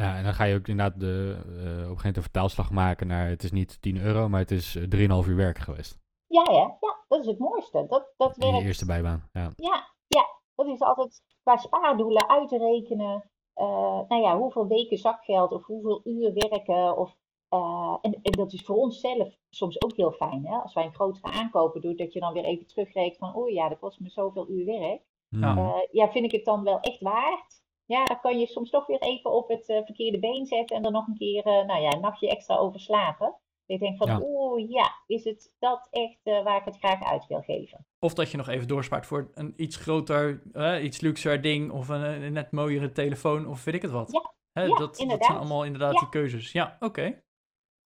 Ja, 0.00 0.16
en 0.16 0.24
dan 0.24 0.34
ga 0.34 0.44
je 0.44 0.54
ook 0.54 0.68
inderdaad 0.68 1.00
de, 1.00 1.34
eh, 1.36 1.42
op 1.42 1.56
een 1.56 1.64
gegeven 1.64 1.94
moment 1.96 2.16
een 2.16 2.22
vertaalslag 2.22 2.70
maken 2.70 3.06
naar 3.06 3.28
het 3.28 3.42
is 3.42 3.52
niet 3.52 3.82
10 3.82 3.96
euro, 3.96 4.28
maar 4.28 4.40
het 4.40 4.50
is 4.50 4.76
eh, 4.76 4.82
3,5 4.88 5.28
uur 5.28 5.36
werk 5.36 5.58
geweest. 5.58 5.98
Ja, 6.26 6.42
hè? 6.42 6.52
ja, 6.52 7.04
dat 7.08 7.20
is 7.20 7.26
het 7.26 7.38
mooiste. 7.38 7.86
Dat, 7.88 8.12
dat 8.16 8.36
werkt 8.36 8.64
eerste 8.64 8.86
bijbaan. 8.86 9.28
Ja. 9.32 9.50
Ja, 9.56 9.94
ja, 10.06 10.26
dat 10.54 10.66
is 10.66 10.80
altijd 10.80 11.22
qua 11.42 11.56
spaardoelen 11.56 12.28
uitrekenen. 12.28 13.30
eh 13.54 14.00
nou 14.08 14.22
ja, 14.22 14.38
hoeveel 14.38 14.66
weken 14.66 14.98
zakgeld 14.98 15.52
of 15.52 15.66
hoeveel 15.66 16.00
uur 16.04 16.32
werken 16.32 16.96
of 16.96 17.16
Uh, 17.50 17.96
en, 18.00 18.18
en, 18.22 18.32
dat 18.32 18.52
is 18.52 18.62
voor 18.62 18.76
ons 18.76 19.00
zelf 19.00 19.38
soms 19.50 19.82
ook 19.82 19.96
heel 19.96 20.12
fijn. 20.12 20.46
Hè? 20.46 20.56
Als 20.56 20.74
wij 20.74 20.84
een 20.84 20.94
grotere 20.94 21.32
aankopen 21.32 21.80
doen, 21.80 21.96
dat 21.96 22.12
je 22.12 22.20
dan 22.20 22.32
weer 22.32 22.44
even 22.44 22.66
terugrekent 22.66 23.16
van, 23.16 23.34
oh 23.34 23.50
ja, 23.50 23.68
dat 23.68 23.78
kost 23.78 24.00
me 24.00 24.08
zoveel 24.08 24.48
uur 24.50 24.64
werk. 24.64 25.02
Ja. 25.28 25.86
Ja, 25.90 26.10
vind 26.10 26.24
ik 26.24 26.32
het 26.32 26.44
dan 26.44 26.62
wel 26.62 26.80
echt 26.80 27.00
waard? 27.00 27.63
Ja, 27.86 28.04
dan 28.04 28.20
kan 28.20 28.38
je 28.38 28.46
soms 28.46 28.70
toch 28.70 28.86
weer 28.86 29.00
even 29.00 29.30
op 29.30 29.48
het 29.48 29.68
uh, 29.68 29.84
verkeerde 29.84 30.18
been 30.18 30.46
zetten 30.46 30.76
en 30.76 30.84
er 30.84 30.90
nog 30.90 31.06
een 31.06 31.16
keer, 31.18 31.44
nou 31.44 31.80
ja, 31.80 31.92
een 31.92 32.00
nachtje 32.00 32.28
extra 32.28 32.56
over 32.56 32.80
slapen. 32.80 33.36
Ik 33.66 33.80
denk 33.80 33.96
van, 33.96 34.06
ja. 34.06 34.20
oeh 34.22 34.70
ja, 34.70 34.92
is 35.06 35.24
het 35.24 35.54
dat 35.58 35.88
echt 35.90 36.44
waar 36.44 36.56
ik 36.56 36.64
het 36.64 36.78
graag 36.78 37.02
uit 37.02 37.26
wil 37.26 37.40
geven? 37.40 37.86
Of 37.98 38.14
dat 38.14 38.30
je 38.30 38.36
nog 38.36 38.48
even 38.48 38.68
doorspaart 38.68 39.06
voor 39.06 39.30
een 39.34 39.52
iets 39.56 39.76
groter, 39.76 40.42
iets 40.82 41.00
luxer 41.00 41.42
ding 41.42 41.70
of 41.70 41.88
een, 41.88 42.22
een, 42.22 42.32
net 42.32 42.52
mooiere 42.52 42.92
telefoon 42.92 43.46
of 43.46 43.64
weet 43.64 43.74
ik 43.74 43.82
het 43.82 43.90
wat. 43.90 44.12
Ja, 44.12 44.34
Hè, 44.54 44.62
ja 44.62 44.76
dat, 44.76 44.96
dat 45.08 45.24
zijn 45.24 45.38
allemaal 45.38 45.64
inderdaad 45.64 45.98
die 45.98 46.08
keuzes. 46.08 46.52
Ja, 46.52 46.76
oké. 46.80 47.22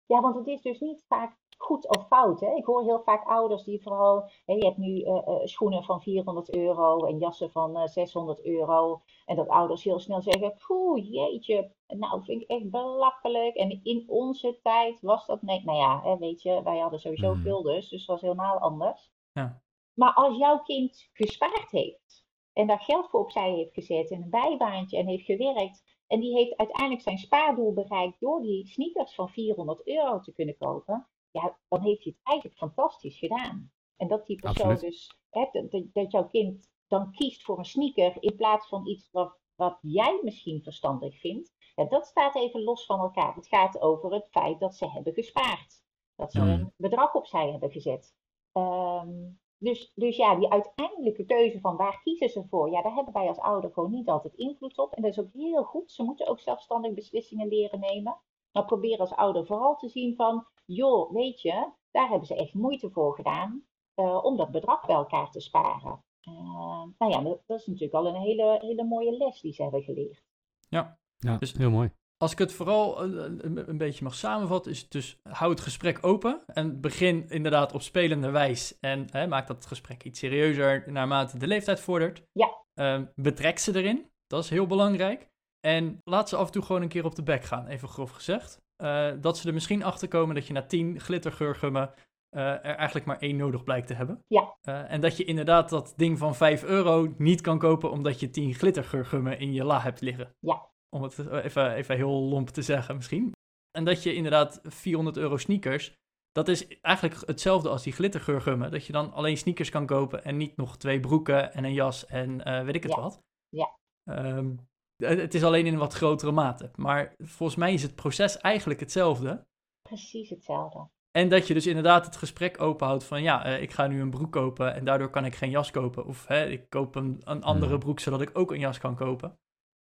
Ja, 0.05 0.21
want 0.21 0.35
het 0.35 0.47
is 0.47 0.61
dus 0.61 0.79
niet 0.79 1.03
vaak 1.07 1.37
goed 1.57 1.97
of 1.97 2.07
fout. 2.07 2.39
Hè? 2.39 2.55
Ik 2.55 2.65
hoor 2.65 2.83
heel 2.83 3.01
vaak 3.03 3.27
ouders 3.27 3.63
die 3.63 3.81
vooral, 3.81 4.29
hè, 4.45 4.53
je 4.53 4.65
hebt 4.65 4.77
nu 4.77 4.87
uh, 4.87 5.21
uh, 5.27 5.39
schoenen 5.43 5.83
van 5.83 6.01
400 6.01 6.55
euro 6.55 7.05
en 7.05 7.17
jassen 7.17 7.51
van 7.51 7.77
uh, 7.77 7.85
600 7.85 8.45
euro. 8.45 9.01
En 9.25 9.35
dat 9.35 9.47
ouders 9.47 9.83
heel 9.83 9.99
snel 9.99 10.21
zeggen, 10.21 10.57
poeh, 10.67 11.11
jeetje, 11.11 11.71
nou 11.87 12.23
vind 12.23 12.41
ik 12.41 12.49
echt 12.49 12.69
belachelijk. 12.69 13.55
En 13.55 13.79
in 13.83 14.03
onze 14.07 14.59
tijd 14.63 15.01
was 15.01 15.25
dat, 15.25 15.41
nee, 15.41 15.61
nou 15.63 15.77
ja, 15.77 16.01
hè, 16.03 16.17
weet 16.17 16.41
je, 16.41 16.63
wij 16.63 16.79
hadden 16.79 16.99
sowieso 16.99 17.33
veel 17.33 17.61
dus, 17.61 17.89
dus 17.89 17.99
het 17.99 18.09
was 18.09 18.21
helemaal 18.21 18.57
anders. 18.57 19.11
Ja. 19.31 19.61
Maar 19.93 20.13
als 20.13 20.37
jouw 20.37 20.59
kind 20.59 21.09
gespaard 21.13 21.71
heeft 21.71 22.25
en 22.53 22.67
daar 22.67 22.79
geld 22.79 23.09
voor 23.09 23.19
opzij 23.19 23.51
heeft 23.51 23.73
gezet 23.73 24.11
en 24.11 24.21
een 24.21 24.29
bijbaantje 24.29 24.97
en 24.97 25.07
heeft 25.07 25.25
gewerkt 25.25 25.83
en 26.07 26.19
die 26.19 26.35
heeft 26.35 26.57
uiteindelijk 26.57 27.01
zijn 27.01 27.17
spaardoel 27.17 27.73
bereikt 27.73 28.19
door 28.19 28.41
die 28.41 28.67
sneakers 28.67 29.15
van 29.15 29.29
400 29.29 29.87
euro 29.87 30.19
te 30.19 30.33
kunnen 30.33 30.57
kopen, 30.57 31.07
ja, 31.41 31.57
dan 31.67 31.81
heeft 31.81 32.03
hij 32.03 32.13
het 32.17 32.27
eigenlijk 32.27 32.57
fantastisch 32.59 33.17
gedaan. 33.17 33.71
En 33.97 34.07
dat 34.07 34.25
die 34.27 34.39
persoon 34.39 34.69
Absoluut. 34.71 34.93
dus, 34.93 35.17
hè, 35.29 35.47
dat, 35.51 35.71
dat- 35.71 35.93
dat 35.93 36.11
jouw 36.11 36.27
kind 36.27 36.69
dan 36.87 37.11
kiest 37.11 37.43
voor 37.43 37.57
een 37.57 37.65
sneaker 37.65 38.17
in 38.19 38.35
plaats 38.35 38.67
van 38.67 38.87
iets 38.87 39.09
wat, 39.11 39.37
wat 39.55 39.77
jij 39.81 40.19
misschien 40.23 40.63
verstandig 40.63 41.19
vindt, 41.19 41.53
ja, 41.75 41.83
dat 41.85 42.05
staat 42.05 42.35
even 42.35 42.63
los 42.63 42.85
van 42.85 42.99
elkaar. 42.99 43.35
Het 43.35 43.47
gaat 43.47 43.81
over 43.81 44.13
het 44.13 44.27
feit 44.31 44.59
dat 44.59 44.75
ze 44.75 44.89
hebben 44.89 45.13
gespaard. 45.13 45.83
Dat 46.15 46.31
ze 46.31 46.39
Hmm. 46.39 46.49
een 46.49 46.73
bedrag 46.77 47.13
opzij 47.15 47.51
hebben 47.51 47.71
gezet. 47.71 48.15
Ehm, 48.51 49.13
dus, 49.57 49.91
dus 49.95 50.15
ja, 50.15 50.35
die 50.35 50.49
uiteindelijke 50.51 51.25
keuze 51.25 51.59
van 51.59 51.75
waar 51.75 52.01
kiezen 52.03 52.29
ze 52.29 52.43
voor, 52.49 52.69
ja, 52.69 52.81
daar 52.81 52.93
hebben 52.95 53.13
wij 53.13 53.27
als 53.27 53.37
ouder 53.39 53.71
gewoon 53.73 53.91
niet 53.91 54.07
altijd 54.09 54.33
invloed 54.35 54.77
op. 54.77 54.93
En 54.93 55.01
dat 55.01 55.11
is 55.11 55.19
ook 55.19 55.33
heel 55.33 55.63
goed. 55.63 55.91
Ze 55.91 56.03
moeten 56.03 56.27
ook 56.27 56.39
zelfstandig 56.39 56.93
beslissingen 56.93 57.47
leren 57.47 57.79
nemen. 57.79 58.19
Maar 58.51 58.65
probeer 58.65 58.99
als 58.99 59.11
ouder 59.15 59.45
vooral 59.45 59.75
te 59.75 59.89
zien 59.89 60.15
van, 60.15 60.45
joh, 60.65 61.11
weet 61.13 61.41
je, 61.41 61.71
daar 61.91 62.09
hebben 62.09 62.27
ze 62.27 62.35
echt 62.35 62.53
moeite 62.53 62.89
voor 62.89 63.15
gedaan 63.15 63.63
eh, 63.93 64.23
om 64.23 64.37
dat 64.37 64.51
bedrag 64.51 64.85
bij 64.85 64.95
elkaar 64.95 65.31
te 65.31 65.39
sparen. 65.39 66.03
Eh, 66.21 66.83
nou 66.97 67.11
ja, 67.11 67.21
dat, 67.21 67.41
dat 67.45 67.59
is 67.59 67.65
natuurlijk 67.65 67.93
al 67.93 68.07
een 68.07 68.21
hele, 68.21 68.57
hele 68.61 68.83
mooie 68.83 69.17
les 69.17 69.41
die 69.41 69.53
ze 69.53 69.61
hebben 69.61 69.83
geleerd. 69.83 70.23
Ja. 70.69 70.97
Ja, 71.17 71.37
Dus- 71.37 71.53
heel 71.53 71.69
mooi. 71.69 71.91
Als 72.17 72.31
ik 72.31 72.37
het 72.37 72.53
vooral 72.53 73.03
eh, 73.03 73.23
een, 73.37 73.69
een 73.69 73.77
beetje 73.77 74.03
mag 74.03 74.15
samenvatten, 74.15 74.71
is 74.71 74.81
het 74.81 74.91
dus 74.91 75.19
hou 75.23 75.51
het 75.51 75.59
gesprek 75.59 76.05
open 76.05 76.43
en 76.45 76.81
begin 76.81 77.29
inderdaad 77.29 77.73
op 77.73 77.81
spelende 77.81 78.29
wijs 78.29 78.79
en 78.79 79.07
hè, 79.11 79.27
maak 79.27 79.47
dat 79.47 79.65
gesprek 79.65 80.03
iets 80.03 80.19
serieuzer 80.19 80.91
naarmate 80.91 81.37
de 81.37 81.47
leeftijd 81.47 81.79
vordert. 81.79 82.23
Ja. 82.31 82.63
Ehm, 82.73 83.05
betrek 83.15 83.59
ze 83.59 83.75
erin, 83.75 84.11
dat 84.27 84.43
is 84.43 84.49
heel 84.49 84.67
belangrijk. 84.67 85.29
En 85.65 86.01
laat 86.03 86.29
ze 86.29 86.35
af 86.35 86.45
en 86.45 86.51
toe 86.51 86.61
gewoon 86.63 86.81
een 86.81 86.87
keer 86.87 87.05
op 87.05 87.15
de 87.15 87.23
bek 87.23 87.43
gaan, 87.43 87.67
even 87.67 87.87
grof 87.87 88.11
gezegd. 88.11 88.61
Eh, 88.75 89.11
dat 89.21 89.37
ze 89.37 89.47
er 89.47 89.53
misschien 89.53 89.83
achter 89.83 90.07
komen 90.07 90.35
dat 90.35 90.47
je 90.47 90.53
na 90.53 90.65
10 90.65 90.99
glittergeurgummen 90.99 91.93
eh, 92.29 92.41
er 92.45 92.75
eigenlijk 92.75 93.05
maar 93.05 93.19
één 93.19 93.35
nodig 93.35 93.63
blijkt 93.63 93.87
te 93.87 93.93
hebben. 93.93 94.23
Ja. 94.27 94.55
Eh, 94.61 94.91
en 94.91 95.01
dat 95.01 95.17
je 95.17 95.23
inderdaad 95.23 95.69
dat 95.69 95.93
ding 95.95 96.17
van 96.17 96.35
5 96.35 96.63
euro 96.63 97.13
niet 97.17 97.41
kan 97.41 97.59
kopen 97.59 97.91
omdat 97.91 98.19
je 98.19 98.29
10 98.29 98.53
glittergeurgummen 98.53 99.39
in 99.39 99.53
je 99.53 99.63
la 99.63 99.79
hebt 99.81 100.01
liggen. 100.01 100.35
Ja. 100.39 100.69
Om 100.89 101.03
het 101.03 101.29
even, 101.31 101.73
even 101.73 101.95
heel 101.95 102.21
lomp 102.21 102.49
te 102.49 102.61
zeggen 102.61 102.95
misschien. 102.95 103.31
En 103.71 103.85
dat 103.85 104.03
je 104.03 104.13
inderdaad 104.13 104.59
400 104.63 105.17
euro 105.17 105.37
sneakers, 105.37 105.93
dat 106.31 106.47
is 106.47 106.79
eigenlijk 106.81 107.27
hetzelfde 107.27 107.69
als 107.69 107.83
die 107.83 107.93
glittergeurgummen. 107.93 108.71
Dat 108.71 108.85
je 108.85 108.93
dan 108.93 109.13
alleen 109.13 109.37
sneakers 109.37 109.69
kan 109.69 109.85
kopen 109.85 110.23
en 110.23 110.37
niet 110.37 110.57
nog 110.57 110.77
twee 110.77 110.99
broeken 110.99 111.53
en 111.53 111.63
een 111.63 111.73
jas 111.73 112.05
en 112.05 112.37
weet 112.65 112.75
ik 112.75 112.83
het 112.83 112.93
Ja. 112.95 113.01
wat. 113.01 113.21
Ja. 113.49 113.77
Ehm, 114.03 114.55
het 114.95 115.19
het 115.19 115.33
is 115.33 115.43
alleen 115.43 115.65
in 115.65 115.77
wat 115.77 115.93
grotere 115.93 116.31
mate. 116.31 116.71
Maar 116.75 117.13
volgens 117.17 117.57
mij 117.57 117.73
is 117.73 117.81
het 117.81 117.95
proces 117.95 118.37
eigenlijk 118.37 118.79
hetzelfde. 118.79 119.45
Precies 119.81 120.29
hetzelfde. 120.29 120.89
En 121.11 121.29
dat 121.29 121.47
je 121.47 121.53
dus 121.53 121.67
inderdaad 121.67 122.05
het 122.05 122.15
gesprek 122.15 122.61
openhoudt 122.61 123.03
van 123.03 123.21
ja, 123.21 123.45
eh, 123.45 123.61
ik 123.61 123.71
ga 123.71 123.87
nu 123.87 124.01
een 124.01 124.09
broek 124.09 124.31
kopen 124.31 124.73
en 124.73 124.85
daardoor 124.85 125.09
kan 125.09 125.25
ik 125.25 125.35
geen 125.35 125.49
jas 125.49 125.71
kopen. 125.71 126.05
Of 126.05 126.27
hè, 126.27 126.45
ik 126.45 126.69
koop 126.69 126.95
een, 126.95 127.21
een 127.23 127.43
andere 127.43 127.77
broek 127.77 127.99
zodat 127.99 128.21
ik 128.21 128.29
ook 128.33 128.51
een 128.51 128.59
jas 128.59 128.77
kan 128.77 128.95
kopen. 128.95 129.39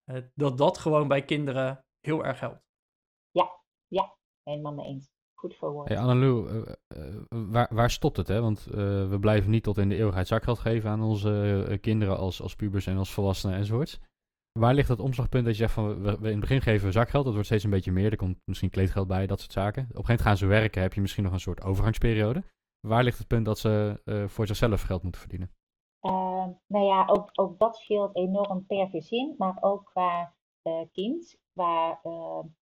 Eh, 0.04 0.22
dat 0.34 0.58
dat 0.58 0.78
gewoon 0.78 1.08
bij 1.08 1.24
kinderen 1.24 1.84
heel 2.00 2.24
erg 2.24 2.40
helpt. 2.40 2.62
Helemaal 4.42 4.72
mee 4.72 4.86
eens. 4.86 5.10
Goed 5.34 5.54
verwoord. 5.54 5.88
Hey 5.88 5.98
Annelou, 5.98 6.48
eh, 6.48 6.74
eh, 6.86 7.14
waar, 7.28 7.68
waar 7.70 7.90
stopt 7.90 8.16
het? 8.16 8.28
Hè? 8.28 8.40
Want 8.40 8.66
eh, 8.66 9.08
we 9.08 9.16
blijven 9.20 9.50
niet 9.50 9.62
tot 9.62 9.78
in 9.78 9.88
de 9.88 9.96
eeuwigheid 9.96 10.26
zakgeld 10.26 10.58
geven 10.58 10.90
aan 10.90 11.02
onze 11.02 11.64
eh, 11.68 11.80
kinderen 11.80 12.16
als, 12.16 12.42
als 12.42 12.54
pubers 12.54 12.86
en 12.86 12.96
als 12.96 13.12
volwassenen 13.12 13.56
enzovoorts. 13.56 14.00
Waar 14.58 14.74
ligt 14.74 14.88
dat 14.88 15.00
omslagpunt 15.00 15.44
dat 15.44 15.56
je 15.56 15.60
zegt 15.60 15.74
van 15.74 16.02
we, 16.02 16.16
in 16.16 16.24
het 16.24 16.40
begin 16.40 16.60
geven 16.60 16.86
we 16.86 16.92
zakgeld, 16.92 17.24
dat 17.24 17.32
wordt 17.32 17.48
steeds 17.48 17.64
een 17.64 17.70
beetje 17.70 17.92
meer, 17.92 18.10
er 18.10 18.16
komt 18.16 18.38
misschien 18.44 18.70
kleedgeld 18.70 19.08
bij, 19.08 19.26
dat 19.26 19.40
soort 19.40 19.52
zaken. 19.52 19.82
Op 19.82 19.88
een 19.88 19.94
gegeven 19.94 20.10
moment 20.10 20.26
gaan 20.26 20.36
ze 20.36 20.46
werken, 20.46 20.82
heb 20.82 20.94
je 20.94 21.00
misschien 21.00 21.24
nog 21.24 21.32
een 21.32 21.40
soort 21.40 21.62
overgangsperiode. 21.62 22.44
Waar 22.80 23.04
ligt 23.04 23.18
het 23.18 23.26
punt 23.26 23.44
dat 23.44 23.58
ze 23.58 24.00
eh, 24.04 24.28
voor 24.28 24.46
zichzelf 24.46 24.82
geld 24.82 25.02
moeten 25.02 25.20
verdienen? 25.20 25.50
Uh, 26.02 26.46
nou 26.66 26.84
ja, 26.84 27.06
ook, 27.06 27.30
ook 27.32 27.58
dat 27.58 27.76
scheelt 27.76 28.16
enorm 28.16 28.66
per 28.66 28.88
gezin, 28.88 29.34
maar 29.38 29.56
ook 29.60 29.84
qua 29.84 30.34
uh, 30.62 30.80
kind, 30.92 31.38
waar, 31.52 32.00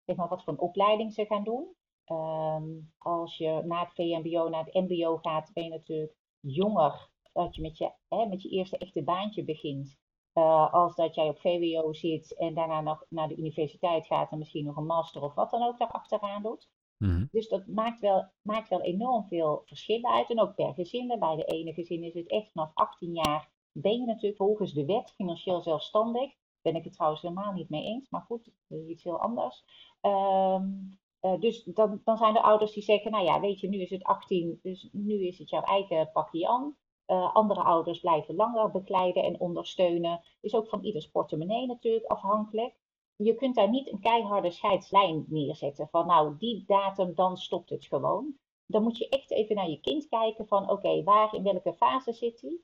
zeg 0.04 0.16
maar, 0.16 0.28
wat 0.28 0.44
voor 0.44 0.52
een 0.52 0.58
opleiding 0.58 1.12
ze 1.12 1.24
gaan 1.26 1.44
doen. 1.44 1.74
Um, 2.06 2.92
als 2.98 3.36
je 3.36 3.62
na 3.64 3.80
het 3.80 3.94
VMBO 3.94 4.48
naar 4.48 4.64
het 4.64 4.74
MBO 4.74 5.16
gaat, 5.16 5.50
ben 5.52 5.64
je 5.64 5.70
natuurlijk 5.70 6.14
jonger 6.40 7.08
dat 7.32 7.54
je 7.54 7.62
met 7.62 7.78
je, 7.78 7.92
hè, 8.08 8.26
met 8.26 8.42
je 8.42 8.48
eerste 8.48 8.78
echte 8.78 9.02
baantje 9.02 9.44
begint. 9.44 9.98
Uh, 10.34 10.72
als 10.72 10.96
dat 10.96 11.14
jij 11.14 11.28
op 11.28 11.40
VWO 11.40 11.92
zit 11.92 12.36
en 12.36 12.54
daarna 12.54 12.80
nog 12.80 13.04
naar 13.08 13.28
de 13.28 13.36
universiteit 13.36 14.06
gaat 14.06 14.30
en 14.30 14.38
misschien 14.38 14.64
nog 14.64 14.76
een 14.76 14.86
master 14.86 15.22
of 15.22 15.34
wat 15.34 15.50
dan 15.50 15.62
ook 15.62 15.78
daar 15.78 15.90
achteraan 15.90 16.42
doet. 16.42 16.70
Mm-hmm. 16.96 17.28
Dus 17.30 17.48
dat 17.48 17.66
maakt 17.66 18.00
wel, 18.00 18.30
maakt 18.42 18.68
wel 18.68 18.80
enorm 18.80 19.26
veel 19.26 19.62
verschillen 19.64 20.10
uit. 20.10 20.30
En 20.30 20.40
ook 20.40 20.54
per 20.54 20.74
gezin. 20.74 21.16
Bij 21.18 21.36
de 21.36 21.44
ene 21.44 21.72
gezin 21.72 22.04
is 22.04 22.14
het 22.14 22.28
echt 22.28 22.52
vanaf 22.52 22.70
18 22.74 23.14
jaar 23.14 23.50
ben 23.72 24.00
je 24.00 24.06
natuurlijk 24.06 24.36
volgens 24.36 24.72
de 24.72 24.84
wet 24.84 25.12
financieel 25.16 25.62
zelfstandig. 25.62 26.32
Ben 26.62 26.74
ik 26.74 26.84
het 26.84 26.92
trouwens 26.92 27.22
helemaal 27.22 27.52
niet 27.52 27.68
mee 27.68 27.84
eens. 27.84 28.08
Maar 28.10 28.22
goed, 28.22 28.50
dat 28.66 28.78
is 28.78 28.88
iets 28.88 29.04
heel 29.04 29.20
anders. 29.20 29.64
Um, 30.00 30.98
uh, 31.20 31.40
dus 31.40 31.64
dan, 31.64 32.00
dan 32.04 32.16
zijn 32.16 32.36
er 32.36 32.42
ouders 32.42 32.72
die 32.72 32.82
zeggen, 32.82 33.10
nou 33.10 33.24
ja, 33.24 33.40
weet 33.40 33.60
je, 33.60 33.68
nu 33.68 33.80
is 33.80 33.90
het 33.90 34.02
18, 34.02 34.58
dus 34.62 34.88
nu 34.92 35.26
is 35.26 35.38
het 35.38 35.50
jouw 35.50 35.62
eigen 35.62 36.10
pakje 36.12 36.48
aan. 36.48 36.76
Uh, 37.10 37.34
andere 37.34 37.62
ouders 37.62 38.00
blijven 38.00 38.34
langer 38.34 38.70
begeleiden 38.70 39.22
en 39.22 39.40
ondersteunen. 39.40 40.20
Is 40.40 40.54
ook 40.54 40.68
van 40.68 40.84
ieders 40.84 41.10
portemonnee 41.10 41.66
natuurlijk 41.66 42.04
afhankelijk. 42.04 42.74
Je 43.16 43.34
kunt 43.34 43.54
daar 43.54 43.70
niet 43.70 43.92
een 43.92 44.00
keiharde 44.00 44.50
scheidslijn 44.50 45.24
neerzetten 45.28 45.88
van 45.88 46.06
nou, 46.06 46.36
die 46.38 46.64
datum, 46.66 47.14
dan 47.14 47.36
stopt 47.36 47.70
het 47.70 47.86
gewoon. 47.86 48.34
Dan 48.66 48.82
moet 48.82 48.98
je 48.98 49.08
echt 49.08 49.30
even 49.30 49.56
naar 49.56 49.68
je 49.68 49.80
kind 49.80 50.08
kijken 50.08 50.46
van 50.46 50.70
oké, 50.70 51.02
waar, 51.02 51.34
in 51.34 51.42
welke 51.42 51.74
fase 51.74 52.12
zit 52.12 52.40
hij? 52.40 52.60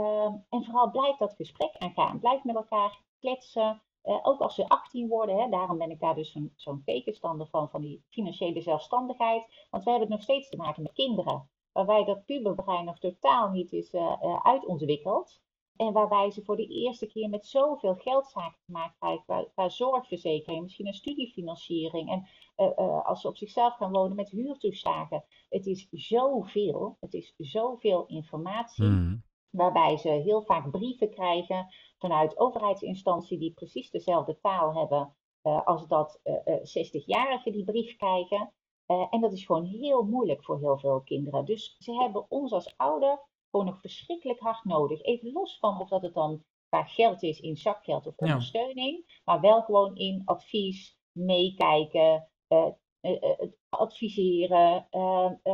Uh, 0.00 0.32
en 0.48 0.64
vooral 0.64 0.90
blijf 0.90 1.16
dat 1.16 1.34
gesprek 1.34 1.76
aangaan. 1.78 2.20
Blijf 2.20 2.44
met 2.44 2.56
elkaar 2.56 3.02
kletsen. 3.18 3.82
Uh, 4.04 4.18
ook 4.22 4.40
als 4.40 4.54
ze 4.54 4.68
18 4.68 5.08
worden, 5.08 5.36
hè, 5.36 5.48
daarom 5.48 5.78
ben 5.78 5.90
ik 5.90 6.00
daar 6.00 6.14
dus 6.14 6.32
zo'n 6.32 6.52
zo 6.56 6.80
tegenstander 6.84 7.46
van, 7.46 7.70
van 7.70 7.80
die 7.80 8.04
financiële 8.10 8.60
zelfstandigheid. 8.60 9.66
Want 9.70 9.84
we 9.84 9.90
hebben 9.90 10.08
nog 10.08 10.22
steeds 10.22 10.48
te 10.48 10.56
maken 10.56 10.82
met 10.82 10.92
kinderen. 10.92 11.50
Waarbij 11.76 12.04
dat 12.04 12.24
puberbrein 12.24 12.84
nog 12.84 12.98
totaal 12.98 13.50
niet 13.50 13.72
is 13.72 13.92
uh, 13.94 14.40
uitontwikkeld. 14.42 15.40
En 15.76 15.92
waarbij 15.92 16.30
ze 16.30 16.44
voor 16.44 16.56
de 16.56 16.66
eerste 16.66 17.06
keer 17.06 17.28
met 17.28 17.46
zoveel 17.46 17.94
geldzaken 17.94 18.58
te 18.66 18.72
maken 18.72 18.96
krijgen. 18.98 19.24
Qua, 19.24 19.44
qua 19.54 19.68
zorgverzekering, 19.68 20.62
misschien 20.62 20.86
een 20.86 20.94
studiefinanciering. 20.94 22.10
En 22.10 22.26
uh, 22.56 23.06
als 23.06 23.20
ze 23.20 23.28
op 23.28 23.36
zichzelf 23.36 23.74
gaan 23.74 23.92
wonen 23.92 24.16
met 24.16 24.30
huurtoeslagen. 24.30 25.24
Het 25.48 25.66
is 25.66 25.88
zoveel. 25.90 26.96
Het 27.00 27.14
is 27.14 27.34
zoveel 27.36 28.06
informatie. 28.06 28.84
Mm. 28.84 29.24
Waarbij 29.50 29.96
ze 29.96 30.08
heel 30.08 30.42
vaak 30.42 30.70
brieven 30.70 31.10
krijgen 31.10 31.66
vanuit 31.98 32.38
overheidsinstanties 32.38 33.38
die 33.38 33.52
precies 33.52 33.90
dezelfde 33.90 34.38
taal 34.40 34.74
hebben 34.74 35.16
uh, 35.42 35.66
als 35.66 35.86
dat 35.86 36.20
uh, 36.24 36.34
60-jarigen 36.44 37.52
die 37.52 37.64
brief 37.64 37.96
krijgen. 37.96 38.52
Uh, 38.86 39.06
en 39.10 39.20
dat 39.20 39.32
is 39.32 39.44
gewoon 39.44 39.64
heel 39.64 40.02
moeilijk 40.02 40.44
voor 40.44 40.58
heel 40.58 40.78
veel 40.78 41.00
kinderen. 41.00 41.44
Dus 41.44 41.76
ze 41.78 41.92
hebben 41.92 42.30
ons 42.30 42.52
als 42.52 42.74
ouder 42.76 43.20
gewoon 43.50 43.66
nog 43.66 43.80
verschrikkelijk 43.80 44.40
hard 44.40 44.64
nodig. 44.64 45.02
Even 45.02 45.32
los 45.32 45.58
van 45.58 45.80
of 45.80 45.88
dat 45.88 46.02
het 46.02 46.14
dan 46.14 46.42
qua 46.68 46.84
geld 46.84 47.22
is 47.22 47.40
in 47.40 47.56
zakgeld 47.56 48.06
of 48.06 48.16
ondersteuning. 48.16 49.20
Maar 49.24 49.40
wel 49.40 49.62
gewoon 49.62 49.96
in 49.96 50.22
advies, 50.24 50.98
meekijken, 51.12 52.28
uh, 52.48 52.66
het 53.00 53.56
adviseren, 53.68 54.88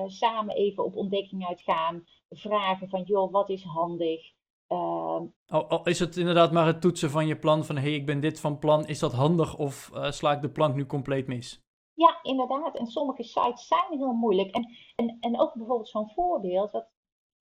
samen 0.07 0.55
even 0.55 0.85
op 0.85 0.97
ontdekking 0.97 1.47
uitgaan, 1.47 2.05
vragen 2.29 2.89
van 2.89 3.03
joh, 3.03 3.33
wat 3.33 3.51
is 3.51 3.65
handig? 3.65 4.21
Al, 5.47 5.81
is 5.85 5.99
het 5.99 6.17
inderdaad 6.17 6.53
maar 6.53 6.67
het 6.67 6.81
toetsen 6.81 7.11
van 7.11 7.27
je 7.27 7.39
plan 7.39 7.65
van 7.65 7.77
hé, 7.77 7.83
hey, 7.83 7.95
ik 7.95 8.07
ben 8.07 8.21
dit 8.21 8.41
van 8.41 8.59
plan, 8.59 8.87
is 8.87 8.99
dat 8.99 9.13
handig 9.13 9.59
of 9.59 9.91
sla 10.09 10.33
ik 10.33 10.43
de 10.43 10.51
plank 10.51 10.75
nu 10.75 10.87
compleet 10.87 11.27
mis? 11.27 11.61
Ja, 11.95 12.19
inderdaad. 12.23 12.77
En 12.77 12.87
sommige 12.87 13.23
sites 13.23 13.67
zijn 13.67 13.99
heel 13.99 14.13
moeilijk. 14.13 14.55
En, 14.55 14.69
en, 14.97 15.17
en 15.21 15.41
ook 15.41 15.55
bijvoorbeeld 15.55 15.89
zo'n 15.89 16.11
voorbeeld, 16.11 16.73
dat 16.73 16.91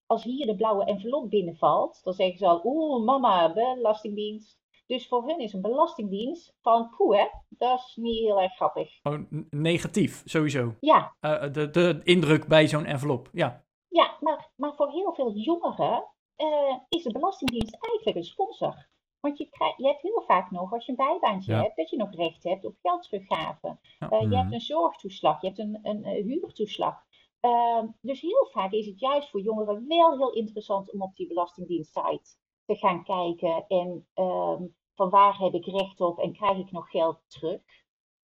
als 0.07 0.24
hier 0.24 0.46
de 0.46 0.57
blauwe 0.57 0.84
envelop 0.84 1.30
binnenvalt, 1.30 2.01
dan 2.03 2.12
zeggen 2.12 2.38
ze 2.38 2.46
al, 2.46 2.61
oeh 2.64 3.05
mama, 3.05 3.53
belastingdienst. 3.53 4.59
Dus 4.86 5.09
voor 5.09 5.26
hun 5.26 5.38
is 5.38 5.53
een 5.53 5.61
belastingdienst 5.61 6.57
van 6.61 6.90
poe, 6.96 7.16
hè, 7.16 7.26
dat 7.48 7.78
is 7.78 7.96
niet 7.96 8.18
heel 8.18 8.40
erg 8.40 8.55
grappig. 8.55 9.01
Oh, 9.03 9.18
negatief, 9.51 10.22
sowieso. 10.24 10.74
Ja. 10.80 11.16
Uh, 11.20 11.53
de, 11.53 11.70
de 11.70 12.01
indruk 12.03 12.46
bij 12.46 12.68
zo'n 12.68 12.84
envelop, 12.84 13.28
ja. 13.32 13.64
Ja, 13.88 14.16
maar, 14.20 14.51
maar 14.57 14.74
voor 14.74 14.90
heel 14.90 15.12
veel 15.14 15.32
jongeren 15.32 16.11
uh, 16.36 16.76
is 16.88 17.03
de 17.03 17.12
Belastingdienst 17.12 17.76
eigenlijk 17.80 18.16
een 18.16 18.24
sponsor. 18.24 18.88
Want 19.21 19.39
je, 19.39 19.49
krijg, 19.49 19.77
je 19.77 19.87
hebt 19.87 20.03
heel 20.03 20.23
vaak 20.27 20.51
nog, 20.51 20.73
als 20.73 20.87
je 20.87 20.91
een 20.91 20.97
bijbaantje 20.97 21.55
hebt, 21.55 21.77
dat 21.77 21.91
je 21.91 21.97
nog 21.97 22.14
recht 22.14 22.45
hebt 22.45 22.64
op 22.64 22.77
geldteruggave. 22.83 23.79
Ja. 23.99 24.12
Uh, 24.12 24.21
je 24.21 24.37
hebt 24.37 24.45
mhm. 24.45 24.53
een 24.53 24.61
zorgtoeslag, 24.61 25.41
je 25.41 25.47
hebt 25.47 25.59
een, 25.59 25.79
een, 25.83 26.07
een 26.07 26.25
huurtoeslag. 26.25 27.09
Uh, 27.41 27.83
dus 28.01 28.21
heel 28.21 28.49
vaak 28.53 28.73
is 28.73 28.87
het 28.87 29.01
juist 29.01 29.31
voor 29.31 29.41
jongeren 29.41 29.87
wel 29.89 30.16
heel 30.16 30.33
interessant 30.33 30.93
om 30.93 31.03
op 31.03 31.16
die 31.16 31.27
Belastingdienst-site 31.27 32.37
te 32.64 32.75
gaan 32.75 33.05
kijken. 33.05 33.64
En 33.68 34.07
ehm, 34.14 34.62
van 34.95 35.11
waar 35.11 35.39
heb 35.39 35.55
ik 35.55 35.66
recht 35.66 36.01
op 36.01 36.18
en 36.18 36.33
krijg 36.33 36.59
ik 36.59 36.71
nog 36.71 36.91
geld 36.91 37.18
terug? 37.27 37.61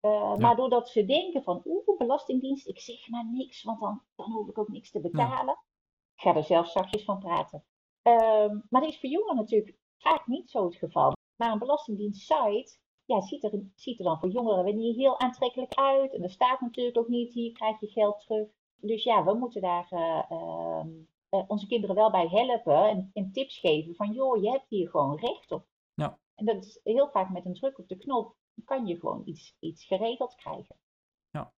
Uh, 0.01 0.11
ja. 0.11 0.36
Maar 0.36 0.57
doordat 0.57 0.88
ze 0.88 1.05
denken 1.05 1.42
van, 1.42 1.62
oeh, 1.64 1.99
Belastingdienst, 1.99 2.68
ik 2.68 2.80
zeg 2.80 3.09
maar 3.09 3.26
niks, 3.32 3.62
want 3.62 3.80
dan, 3.80 4.03
dan 4.16 4.32
hoef 4.32 4.49
ik 4.49 4.59
ook 4.59 4.68
niks 4.68 4.90
te 4.90 5.01
betalen. 5.01 5.59
Ik 6.14 6.22
ga 6.22 6.34
er 6.34 6.44
zelf 6.44 6.70
zachtjes 6.70 7.05
van 7.05 7.18
praten. 7.18 7.64
Um, 8.03 8.66
maar 8.70 8.80
dat 8.80 8.90
is 8.90 9.01
voor 9.01 9.09
jongeren 9.09 9.36
natuurlijk 9.36 9.76
vaak 9.99 10.26
niet 10.26 10.51
zo 10.51 10.64
het 10.64 10.76
geval. 10.76 11.12
Maar 11.36 11.53
een 11.53 11.59
belastingdienst-site 11.59 12.78
ja, 13.07 13.20
ziet, 13.20 13.44
er, 13.44 13.62
ziet 13.74 13.99
er 13.99 14.05
dan 14.05 14.18
voor 14.18 14.28
jongeren 14.28 14.64
weer 14.64 14.74
niet 14.74 14.97
heel 14.97 15.20
aantrekkelijk 15.20 15.74
uit. 15.74 16.14
En 16.14 16.22
er 16.22 16.30
staat 16.30 16.61
natuurlijk 16.61 16.99
ook 16.99 17.09
niet, 17.09 17.32
hier 17.32 17.53
krijg 17.53 17.80
je 17.80 17.86
geld 17.86 18.20
terug. 18.20 18.49
Dus 18.76 19.03
ja, 19.03 19.24
we 19.24 19.34
moeten 19.34 19.61
daar 19.61 19.88
uh, 19.90 20.22
uh, 20.30 21.42
onze 21.47 21.66
kinderen 21.66 21.97
wel 21.97 22.11
bij 22.11 22.28
helpen 22.28 22.88
en, 22.88 23.11
en, 23.12 23.32
tips 23.32 23.59
geven 23.59 23.94
van 23.94 24.12
joh, 24.12 24.42
je 24.42 24.51
hebt 24.51 24.68
hier 24.68 24.88
gewoon 24.88 25.18
recht 25.18 25.53
op. 25.53 25.66
Ja. 25.94 26.18
En 26.34 26.44
dat 26.44 26.64
is 26.64 26.80
heel 26.82 27.09
vaak 27.09 27.30
met 27.30 27.44
een 27.44 27.55
druk 27.55 27.78
op 27.78 27.88
de 27.88 27.97
knop, 27.97 28.36
kan 28.64 28.86
je 28.86 28.99
gewoon 28.99 29.22
iets, 29.24 29.57
iets 29.61 29.84
geregeld 29.84 30.34
krijgen. 30.34 30.76
Ja, 31.30 31.53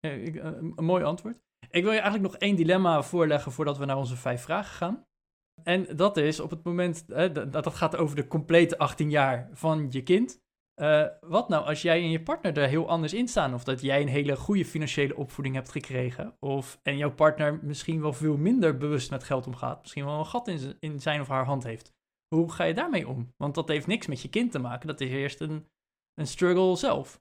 ja 0.00 0.10
ik, 0.10 0.34
een 0.34 0.84
mooi 0.84 1.04
antwoord. 1.04 1.40
Ik 1.70 1.82
wil 1.82 1.92
je 1.92 2.00
eigenlijk 2.00 2.32
nog 2.32 2.40
één 2.40 2.56
dilemma 2.56 3.02
voorleggen 3.02 3.52
voordat 3.52 3.78
we 3.78 3.84
naar 3.84 3.96
onze 3.96 4.16
vijf 4.16 4.42
vragen 4.42 4.74
gaan. 4.74 5.06
En 5.68 5.96
dat 5.96 6.16
is 6.16 6.40
op 6.40 6.50
het 6.50 6.64
moment, 6.64 7.08
dat, 7.08 7.52
dat 7.52 7.74
gaat 7.74 7.96
over 7.96 8.16
de 8.16 8.26
complete 8.26 8.78
18 8.78 9.10
jaar 9.10 9.50
van 9.52 9.86
je 9.90 10.02
kind. 10.02 10.44
Uh, 10.80 11.06
wat 11.20 11.48
nou 11.48 11.66
als 11.66 11.82
jij 11.82 12.00
en 12.02 12.10
je 12.10 12.22
partner 12.22 12.58
er 12.58 12.68
heel 12.68 12.88
anders 12.88 13.14
in 13.14 13.28
staan? 13.28 13.54
Of 13.54 13.64
dat 13.64 13.80
jij 13.80 14.00
een 14.00 14.08
hele 14.08 14.36
goede 14.36 14.64
financiële 14.64 15.16
opvoeding 15.16 15.54
hebt 15.54 15.70
gekregen. 15.70 16.36
Of, 16.40 16.80
en 16.82 16.96
jouw 16.96 17.14
partner 17.14 17.58
misschien 17.62 18.00
wel 18.00 18.12
veel 18.12 18.36
minder 18.36 18.76
bewust 18.76 19.10
met 19.10 19.24
geld 19.24 19.46
omgaat. 19.46 19.80
Misschien 19.80 20.04
wel 20.04 20.18
een 20.18 20.26
gat 20.26 20.48
in, 20.48 20.76
in 20.80 21.00
zijn 21.00 21.20
of 21.20 21.28
haar 21.28 21.44
hand 21.44 21.64
heeft. 21.64 21.94
Hoe 22.34 22.52
ga 22.52 22.64
je 22.64 22.74
daarmee 22.74 23.08
om? 23.08 23.32
Want 23.36 23.54
dat 23.54 23.68
heeft 23.68 23.86
niks 23.86 24.06
met 24.06 24.22
je 24.22 24.28
kind 24.28 24.52
te 24.52 24.58
maken. 24.58 24.86
Dat 24.86 25.00
is 25.00 25.10
eerst 25.10 25.40
een, 25.40 25.66
een 26.14 26.26
struggle 26.26 26.76
zelf. 26.76 27.20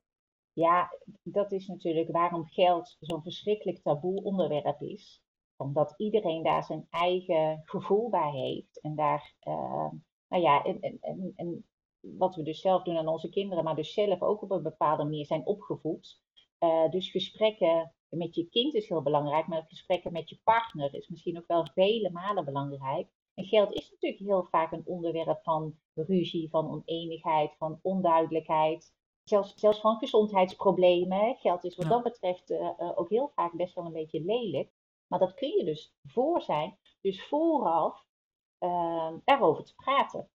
Ja, 0.53 0.89
dat 1.23 1.51
is 1.51 1.67
natuurlijk 1.67 2.11
waarom 2.11 2.45
geld 2.45 2.97
zo'n 2.99 3.21
verschrikkelijk 3.21 3.81
taboe 3.81 4.23
onderwerp 4.23 4.81
is 4.81 5.24
omdat 5.57 5.93
iedereen 5.97 6.43
daar 6.43 6.63
zijn 6.63 6.87
eigen 6.89 7.61
gevoel 7.63 8.09
bij 8.09 8.31
heeft. 8.31 8.81
En 8.81 8.95
daar, 8.95 9.35
uh, 9.47 9.89
nou 10.27 10.43
ja, 10.43 10.63
en, 10.63 10.79
en, 10.79 11.33
en, 11.35 11.65
wat 11.99 12.35
we 12.35 12.43
dus 12.43 12.61
zelf 12.61 12.83
doen 12.83 12.97
aan 12.97 13.07
onze 13.07 13.29
kinderen, 13.29 13.63
maar 13.63 13.75
dus 13.75 13.93
zelf 13.93 14.21
ook 14.21 14.41
op 14.41 14.51
een 14.51 14.63
bepaalde 14.63 15.03
manier 15.03 15.25
zijn 15.25 15.45
opgevoed. 15.45 16.21
Uh, 16.59 16.89
dus 16.89 17.11
gesprekken 17.11 17.95
met 18.09 18.35
je 18.35 18.49
kind 18.49 18.73
is 18.73 18.87
heel 18.89 19.01
belangrijk, 19.01 19.47
maar 19.47 19.65
gesprekken 19.67 20.11
met 20.11 20.29
je 20.29 20.39
partner 20.43 20.93
is 20.93 21.07
misschien 21.07 21.33
nog 21.33 21.47
wel 21.47 21.67
vele 21.73 22.11
malen 22.11 22.45
belangrijk. 22.45 23.07
En 23.33 23.45
geld 23.45 23.73
is 23.73 23.91
natuurlijk 23.91 24.21
heel 24.21 24.43
vaak 24.43 24.71
een 24.71 24.85
onderwerp 24.85 25.43
van 25.43 25.79
ruzie, 25.93 26.49
van 26.49 26.69
oneenigheid, 26.69 27.55
van 27.57 27.79
onduidelijkheid. 27.81 28.93
Zelfs, 29.23 29.53
zelfs 29.55 29.79
van 29.79 29.97
gezondheidsproblemen. 29.97 31.35
Geld 31.35 31.63
is 31.63 31.75
wat 31.75 31.89
dat 31.89 32.03
betreft 32.03 32.51
uh, 32.51 32.69
ook 32.95 33.09
heel 33.09 33.31
vaak 33.35 33.53
best 33.53 33.75
wel 33.75 33.85
een 33.85 33.93
beetje 33.93 34.23
lelijk. 34.23 34.71
Maar 35.15 35.27
dat 35.27 35.35
kun 35.35 35.57
je 35.57 35.63
dus 35.63 35.95
voor 36.03 36.41
zijn, 36.41 36.77
dus 37.01 37.27
vooraf 37.27 38.05
uh, 38.59 39.13
daarover 39.23 39.63
te 39.63 39.75
praten. 39.75 40.29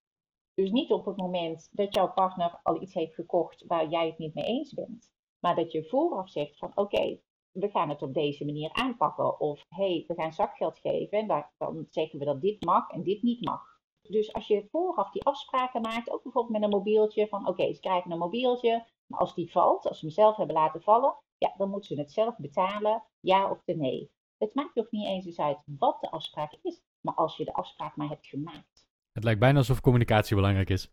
Dus 0.53 0.71
niet 0.71 0.91
op 0.91 1.05
het 1.05 1.17
moment 1.17 1.69
dat 1.71 1.95
jouw 1.95 2.13
partner 2.13 2.59
al 2.63 2.81
iets 2.81 2.93
heeft 2.93 3.13
gekocht 3.13 3.65
waar 3.67 3.89
jij 3.89 4.07
het 4.07 4.17
niet 4.17 4.33
mee 4.33 4.45
eens 4.45 4.73
bent. 4.73 5.11
Maar 5.39 5.55
dat 5.55 5.71
je 5.71 5.87
vooraf 5.89 6.29
zegt 6.29 6.57
van 6.57 6.71
oké, 6.75 7.19
we 7.51 7.69
gaan 7.69 7.89
het 7.89 8.01
op 8.01 8.13
deze 8.13 8.45
manier 8.45 8.73
aanpakken. 8.73 9.39
Of 9.39 9.65
hé, 9.69 9.91
hey, 9.91 10.03
we 10.07 10.13
gaan 10.13 10.33
zakgeld 10.33 10.79
geven 10.79 11.17
en 11.17 11.47
dan 11.57 11.85
zeggen 11.89 12.19
we 12.19 12.25
dat 12.25 12.41
dit 12.41 12.65
mag 12.65 12.89
en 12.89 13.03
dit 13.03 13.21
niet 13.21 13.45
mag. 13.45 13.63
Dus 14.01 14.33
als 14.33 14.47
je 14.47 14.67
vooraf 14.71 15.11
die 15.11 15.23
afspraken 15.23 15.81
maakt, 15.81 16.11
ook 16.11 16.23
bijvoorbeeld 16.23 16.53
met 16.53 16.63
een 16.63 16.77
mobieltje, 16.77 17.27
van 17.27 17.47
oké, 17.47 17.73
ze 17.73 17.79
krijgen 17.79 18.11
een 18.11 18.17
mobieltje, 18.17 18.85
maar 19.07 19.19
als 19.19 19.35
die 19.35 19.51
valt, 19.51 19.87
als 19.87 19.99
ze 19.99 20.05
hem 20.05 20.13
zelf 20.13 20.35
hebben 20.35 20.55
laten 20.55 20.81
vallen, 20.81 21.15
ja, 21.37 21.53
dan 21.57 21.69
moeten 21.69 21.95
ze 21.95 22.01
het 22.01 22.11
zelf 22.11 22.37
betalen, 22.37 23.03
ja 23.19 23.51
of 23.51 23.61
nee. 23.65 24.11
Het 24.41 24.55
maakt 24.55 24.75
nog 24.75 24.91
niet 24.91 25.05
eens 25.05 25.39
uit 25.39 25.57
wat 25.65 26.01
de 26.01 26.11
afspraak 26.11 26.57
is, 26.61 26.81
maar 27.01 27.13
als 27.13 27.37
je 27.37 27.45
de 27.45 27.53
afspraak 27.53 27.95
maar 27.95 28.07
hebt 28.07 28.27
gemaakt. 28.27 28.87
Het 29.11 29.23
lijkt 29.23 29.39
bijna 29.39 29.57
alsof 29.57 29.81
communicatie 29.81 30.35
belangrijk 30.35 30.69
is. 30.69 30.91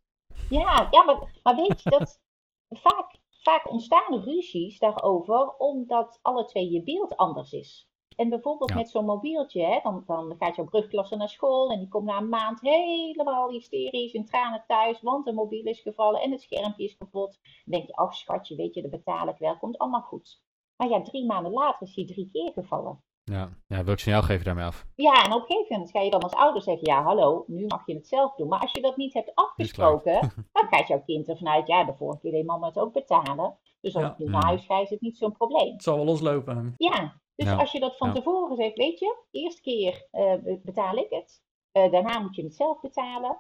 Ja, 0.51 0.89
ja 0.91 1.05
maar, 1.05 1.41
maar 1.43 1.57
weet 1.57 1.83
je, 1.83 1.91
dat 1.91 2.21
vaak, 2.87 3.19
vaak 3.31 3.71
ontstaan 3.71 4.23
ruzies 4.23 4.79
daarover 4.79 5.57
omdat 5.57 6.19
alle 6.23 6.45
twee 6.45 6.71
je 6.71 6.83
beeld 6.83 7.17
anders 7.17 7.53
is. 7.53 7.89
En 8.17 8.29
bijvoorbeeld 8.29 8.75
met 8.75 8.91
zo'n 8.91 9.05
mobieltje, 9.05 9.65
hè, 9.65 9.81
dan, 9.83 10.03
dan 10.07 10.37
gaat 10.39 10.57
jouw 10.57 10.65
brugklasse 10.65 11.17
naar 11.17 11.29
school 11.29 11.71
en 11.71 11.79
die 11.79 11.89
komt 11.89 12.05
na 12.05 12.19
een 12.19 12.29
maand 12.29 12.61
helemaal 12.61 13.51
hysterisch 13.51 14.13
in 14.13 14.25
tranen 14.25 14.65
thuis, 14.67 15.01
want 15.01 15.25
de 15.25 15.33
mobiel 15.33 15.65
is 15.65 15.81
gevallen 15.81 16.21
en 16.21 16.31
het 16.31 16.43
schermpje 16.43 16.85
is 16.85 16.97
kapot. 16.97 17.39
Dan 17.43 17.51
denk 17.65 17.87
je, 17.87 17.93
ach 17.93 18.15
schatje, 18.15 18.57
weet 18.57 18.75
je, 18.75 18.83
dat 18.83 18.91
betaal 18.91 19.29
ik 19.29 19.39
wel, 19.39 19.59
komt 19.59 19.79
allemaal 19.79 20.03
goed. 20.03 20.43
Maar 20.77 20.89
ja, 20.89 21.03
drie 21.03 21.27
maanden 21.27 21.53
later 21.53 21.87
is 21.87 21.95
hij 21.95 22.07
drie 22.07 22.29
keer 22.33 22.53
gevallen. 22.53 23.03
Ja, 23.31 23.49
ja 23.67 23.85
welk 23.85 23.99
signaal 23.99 24.23
geef 24.23 24.39
je 24.39 24.45
daarmee 24.45 24.65
af? 24.65 24.87
Ja, 24.95 25.25
en 25.25 25.33
op 25.33 25.41
een 25.41 25.47
gegeven 25.47 25.73
moment 25.73 25.91
ga 25.91 26.01
je 26.01 26.11
dan 26.11 26.23
als 26.23 26.33
ouder 26.33 26.63
zeggen, 26.63 26.87
ja 26.87 27.03
hallo, 27.03 27.45
nu 27.47 27.67
mag 27.67 27.87
je 27.87 27.95
het 27.95 28.09
zelf 28.09 28.35
doen. 28.35 28.49
Maar 28.49 28.61
als 28.61 28.73
je 28.73 28.81
dat 28.81 28.97
niet 28.97 29.15
hebt 29.15 29.35
afgesproken, 29.35 30.21
dan 30.53 30.67
gaat 30.71 30.89
jouw 30.89 31.03
kind 31.03 31.29
ervan 31.29 31.49
uit, 31.49 31.67
ja, 31.67 31.85
de 31.85 31.95
vorige 31.95 32.21
keer 32.21 32.33
deed 32.33 32.47
mama 32.47 32.67
het 32.67 32.79
ook 32.79 32.93
betalen. 32.93 33.59
Dus 33.81 33.95
als 33.95 34.05
ja. 34.05 34.11
ik 34.11 34.19
nu 34.19 34.27
naar 34.27 34.45
huis 34.45 34.65
ga, 34.65 34.81
is 34.81 34.91
het 34.91 35.01
niet 35.01 35.17
zo'n 35.17 35.33
probleem. 35.33 35.73
Het 35.73 35.83
zal 35.83 35.97
wel 35.97 36.05
loslopen. 36.05 36.75
Ja, 36.77 37.21
dus 37.35 37.49
als 37.49 37.73
je 37.73 37.81
dat 37.81 37.97
van 37.97 38.15
tevoren 38.15 38.57
zegt, 38.57 38.77
weet 38.77 38.99
je, 38.99 39.25
eerste 39.31 39.61
keer 39.63 40.09
uh, 40.13 40.57
betaal 40.63 40.97
ik 40.97 41.11
het. 41.11 41.43
Uh, 41.73 41.93
daarna 41.93 42.19
moet 42.19 42.37
je 42.37 42.43
het 42.43 42.55
zelf 42.55 42.81
betalen 42.81 43.39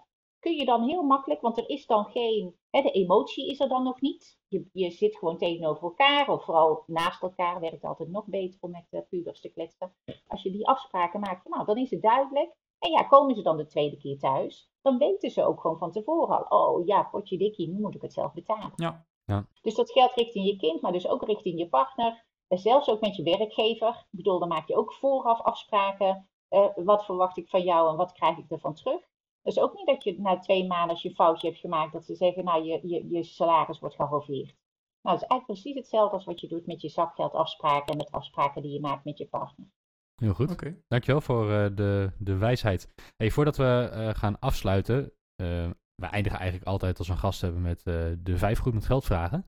kun 0.49 0.57
je 0.57 0.65
dan 0.65 0.83
heel 0.83 1.03
makkelijk, 1.03 1.41
want 1.41 1.59
er 1.59 1.69
is 1.69 1.87
dan 1.87 2.05
geen, 2.05 2.57
hè, 2.71 2.83
de 2.83 2.91
emotie 2.91 3.51
is 3.51 3.61
er 3.61 3.69
dan 3.69 3.83
nog 3.83 4.01
niet. 4.01 4.39
Je, 4.49 4.69
je 4.73 4.91
zit 4.91 5.17
gewoon 5.17 5.37
tegenover 5.37 5.83
elkaar, 5.83 6.29
of 6.29 6.45
vooral 6.45 6.83
naast 6.87 7.23
elkaar 7.23 7.61
werkt 7.61 7.75
het 7.75 7.85
altijd 7.85 8.09
nog 8.09 8.27
beter 8.27 8.59
om 8.61 8.71
met 8.71 8.87
uh, 8.91 9.01
pubers 9.09 9.41
te 9.41 9.53
kletsen. 9.53 9.95
Als 10.27 10.43
je 10.43 10.51
die 10.51 10.69
afspraken 10.69 11.21
maakt, 11.21 11.43
van, 11.43 11.51
nou, 11.51 11.65
dan 11.65 11.77
is 11.77 11.91
het 11.91 12.03
duidelijk. 12.03 12.57
En 12.79 12.91
ja, 12.91 13.03
komen 13.03 13.35
ze 13.35 13.43
dan 13.43 13.57
de 13.57 13.67
tweede 13.67 13.97
keer 13.97 14.19
thuis, 14.19 14.71
dan 14.83 14.99
weten 14.99 15.31
ze 15.31 15.45
ook 15.45 15.61
gewoon 15.61 15.79
van 15.79 15.93
tevoren 15.93 16.49
al, 16.49 16.75
oh 16.75 16.87
ja, 16.87 17.03
potje 17.03 17.39
dikkie, 17.39 17.69
nu 17.69 17.81
moet 17.81 17.95
ik 17.95 18.03
het 18.03 18.13
zelf 18.13 18.33
betalen. 18.33 18.73
Ja. 18.77 19.07
Ja. 19.25 19.47
Dus 19.63 19.75
dat 19.75 19.91
geldt 19.91 20.15
richting 20.15 20.47
je 20.47 20.57
kind, 20.57 20.81
maar 20.81 20.93
dus 20.93 21.09
ook 21.09 21.25
richting 21.25 21.59
je 21.59 21.69
partner. 21.69 22.27
En 22.49 22.59
zelfs 22.59 22.89
ook 22.89 23.01
met 23.01 23.17
je 23.17 23.23
werkgever. 23.23 23.89
Ik 23.89 24.07
bedoel, 24.11 24.39
dan 24.39 24.49
maak 24.49 24.69
je 24.69 24.77
ook 24.77 24.93
vooraf 24.93 25.41
afspraken. 25.41 26.29
Uh, 26.51 26.67
wat 26.75 27.05
verwacht 27.05 27.37
ik 27.37 27.49
van 27.49 27.63
jou 27.63 27.91
en 27.91 27.97
wat 27.97 28.13
krijg 28.13 28.39
ik 28.39 28.51
ervan 28.51 28.75
terug? 28.75 29.09
Dus 29.43 29.59
ook 29.59 29.75
niet 29.75 29.87
dat 29.87 30.05
je 30.05 30.21
na 30.21 30.39
twee 30.39 30.67
maanden 30.67 30.91
als 30.91 31.03
je 31.03 31.09
een 31.09 31.15
foutje 31.15 31.49
hebt 31.49 31.61
gemaakt, 31.61 31.93
dat 31.93 32.05
ze 32.05 32.15
zeggen, 32.15 32.45
nou, 32.45 32.65
je, 32.65 32.89
je, 32.89 33.09
je 33.09 33.23
salaris 33.23 33.79
wordt 33.79 33.95
gehalveerd. 33.95 34.57
Nou, 35.03 35.17
dat 35.17 35.23
is 35.23 35.29
eigenlijk 35.29 35.47
precies 35.47 35.75
hetzelfde 35.75 36.17
als 36.17 36.25
wat 36.25 36.41
je 36.41 36.49
doet 36.49 36.67
met 36.67 36.81
je 36.81 36.89
zakgeldafspraken 36.89 37.93
en 37.93 37.97
met 37.97 38.11
afspraken 38.11 38.63
die 38.63 38.73
je 38.73 38.81
maakt 38.81 39.05
met 39.05 39.19
je 39.19 39.27
partner. 39.27 39.67
Heel 40.15 40.35
goed. 40.35 40.51
Okay. 40.51 40.83
Dankjewel 40.89 41.21
voor 41.21 41.51
uh, 41.51 41.67
de, 41.75 42.13
de 42.19 42.37
wijsheid. 42.37 42.89
Hey, 43.17 43.31
voordat 43.31 43.57
we 43.57 43.91
uh, 43.93 44.09
gaan 44.09 44.39
afsluiten, 44.39 45.03
uh, 45.43 45.71
we 45.95 46.07
eindigen 46.07 46.39
eigenlijk 46.39 46.69
altijd 46.69 46.99
als 46.99 47.07
we 47.07 47.13
een 47.13 47.19
gast 47.19 47.41
hebben 47.41 47.63
met 47.63 47.85
de 48.23 48.37
vijf 48.37 48.59
goed 48.59 48.75
met 48.75 48.87
geld 48.87 49.05
vragen. 49.05 49.47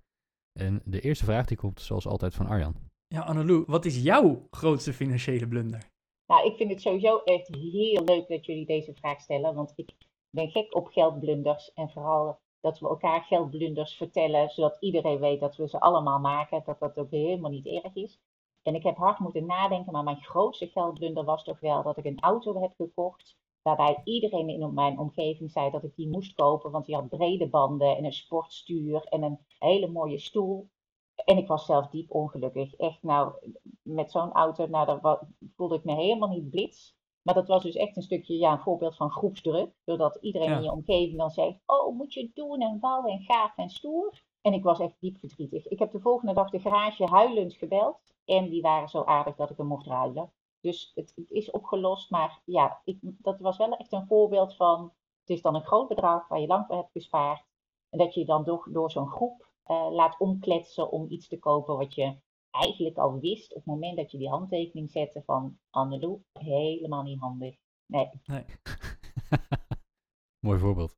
En 0.60 0.82
de 0.84 1.00
eerste 1.00 1.24
vraag 1.24 1.46
die 1.46 1.56
komt 1.56 1.80
zoals 1.80 2.06
altijd 2.06 2.34
van 2.34 2.46
Arjan. 2.46 2.74
Ja, 3.06 3.20
Annelou, 3.20 3.64
wat 3.66 3.84
is 3.84 4.02
jouw 4.02 4.46
grootste 4.50 4.92
financiële 4.92 5.48
blunder? 5.48 5.88
Nou, 6.30 6.46
ik 6.46 6.56
vind 6.56 6.70
het 6.70 6.80
sowieso 6.80 7.18
echt 7.18 7.54
heel 7.54 8.04
leuk 8.04 8.28
dat 8.28 8.46
jullie 8.46 8.66
deze 8.66 8.94
vraag 8.94 9.20
stellen, 9.20 9.54
want 9.54 9.72
ik 9.76 9.90
ben 10.30 10.50
gek 10.50 10.74
op 10.74 10.86
geldblunders 10.86 11.72
en 11.72 11.90
vooral 11.90 12.38
dat 12.60 12.78
we 12.78 12.88
elkaar 12.88 13.22
geldblunders 13.22 13.96
vertellen, 13.96 14.50
zodat 14.50 14.76
iedereen 14.80 15.18
weet 15.18 15.40
dat 15.40 15.56
we 15.56 15.68
ze 15.68 15.80
allemaal 15.80 16.18
maken, 16.18 16.62
dat 16.64 16.78
dat 16.78 16.98
ook 16.98 17.10
helemaal 17.10 17.50
niet 17.50 17.66
erg 17.66 17.94
is. 17.94 18.20
En 18.62 18.74
ik 18.74 18.82
heb 18.82 18.96
hard 18.96 19.18
moeten 19.18 19.46
nadenken, 19.46 19.92
maar 19.92 20.04
mijn 20.04 20.22
grootste 20.22 20.66
geldblunder 20.66 21.24
was 21.24 21.44
toch 21.44 21.60
wel 21.60 21.82
dat 21.82 21.96
ik 21.96 22.04
een 22.04 22.20
auto 22.20 22.60
heb 22.60 22.72
gekocht, 22.76 23.36
waarbij 23.62 24.00
iedereen 24.04 24.48
in 24.48 24.74
mijn 24.74 24.98
omgeving 24.98 25.50
zei 25.50 25.70
dat 25.70 25.84
ik 25.84 25.96
die 25.96 26.08
moest 26.08 26.34
kopen, 26.34 26.70
want 26.70 26.86
die 26.86 26.94
had 26.94 27.08
brede 27.08 27.48
banden 27.48 27.96
en 27.96 28.04
een 28.04 28.12
sportstuur 28.12 29.04
en 29.04 29.22
een 29.22 29.38
hele 29.58 29.88
mooie 29.88 30.18
stoel. 30.18 30.68
En 31.24 31.36
ik 31.36 31.46
was 31.46 31.66
zelf 31.66 31.88
diep 31.88 32.10
ongelukkig. 32.10 32.74
Echt, 32.74 33.02
nou, 33.02 33.32
met 33.82 34.10
zo'n 34.10 34.32
auto, 34.32 34.66
nou, 34.66 34.86
daar 34.86 35.20
voelde 35.56 35.74
ik 35.74 35.84
me 35.84 35.94
helemaal 35.94 36.28
niet 36.28 36.50
blits. 36.50 36.98
Maar 37.22 37.34
dat 37.34 37.48
was 37.48 37.62
dus 37.62 37.74
echt 37.74 37.96
een 37.96 38.02
stukje, 38.02 38.38
ja, 38.38 38.52
een 38.52 38.58
voorbeeld 38.58 38.96
van 38.96 39.10
groepsdruk. 39.10 39.70
Doordat 39.84 40.18
iedereen 40.20 40.52
in 40.52 40.62
je 40.62 40.72
omgeving 40.72 41.18
dan 41.18 41.30
zegt, 41.30 41.58
oh, 41.66 41.96
moet 41.96 42.14
je 42.14 42.22
het 42.22 42.34
doen 42.34 42.60
en 42.60 42.80
wauw 42.80 43.04
en 43.04 43.20
gaaf 43.20 43.56
en 43.56 43.68
stoer. 43.68 44.22
En 44.40 44.52
ik 44.52 44.62
was 44.62 44.80
echt 44.80 44.96
diep 45.00 45.18
verdrietig. 45.18 45.66
Ik 45.66 45.78
heb 45.78 45.90
de 45.90 46.00
volgende 46.00 46.34
dag 46.34 46.50
de 46.50 46.60
garage 46.60 47.04
huilend 47.04 47.54
gebeld. 47.54 48.14
En 48.24 48.48
die 48.48 48.62
waren 48.62 48.88
zo 48.88 49.04
aardig 49.04 49.36
dat 49.36 49.50
ik 49.50 49.56
hem 49.56 49.66
mocht 49.66 49.86
ruilen. 49.86 50.32
Dus 50.60 50.92
het, 50.94 51.12
het 51.16 51.30
is 51.30 51.50
opgelost. 51.50 52.10
Maar 52.10 52.40
ja, 52.44 52.80
ik, 52.84 52.98
dat 53.00 53.40
was 53.40 53.56
wel 53.56 53.76
echt 53.76 53.92
een 53.92 54.06
voorbeeld 54.06 54.56
van, 54.56 54.92
het 55.20 55.30
is 55.30 55.42
dan 55.42 55.54
een 55.54 55.66
groot 55.66 55.88
bedrag 55.88 56.28
waar 56.28 56.40
je 56.40 56.46
lang 56.46 56.66
voor 56.66 56.76
hebt 56.76 56.92
gespaard. 56.92 57.44
En 57.90 57.98
dat 57.98 58.14
je 58.14 58.24
dan 58.24 58.44
door, 58.44 58.68
door 58.72 58.90
zo'n 58.90 59.08
groep 59.08 59.49
laat 59.70 60.18
omkletsen 60.18 60.90
om 60.90 61.06
iets 61.08 61.28
te 61.28 61.38
kopen 61.38 61.76
wat 61.76 61.94
je 61.94 62.16
eigenlijk 62.50 62.96
al 62.96 63.20
wist 63.20 63.50
op 63.50 63.56
het 63.56 63.66
moment 63.66 63.96
dat 63.96 64.10
je 64.10 64.18
die 64.18 64.28
handtekening 64.28 64.90
zette 64.90 65.22
van 65.22 65.58
Annelou, 65.70 66.22
helemaal 66.32 67.02
niet 67.02 67.20
handig. 67.20 67.56
Nee. 67.86 68.08
nee. 68.24 68.44
Mooi 70.46 70.58
voorbeeld. 70.58 70.96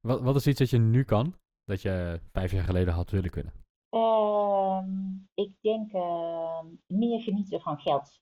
Wat, 0.00 0.20
wat 0.20 0.36
is 0.36 0.46
iets 0.46 0.58
dat 0.58 0.70
je 0.70 0.78
nu 0.78 1.04
kan, 1.04 1.34
dat 1.64 1.82
je 1.82 2.20
vijf 2.32 2.52
jaar 2.52 2.64
geleden 2.64 2.94
had 2.94 3.10
willen 3.10 3.30
kunnen? 3.30 3.52
Uh, 3.90 4.82
ik 5.34 5.52
denk 5.60 5.92
uh, 5.92 6.64
meer 6.86 7.20
genieten 7.20 7.60
van 7.60 7.78
geld. 7.78 8.20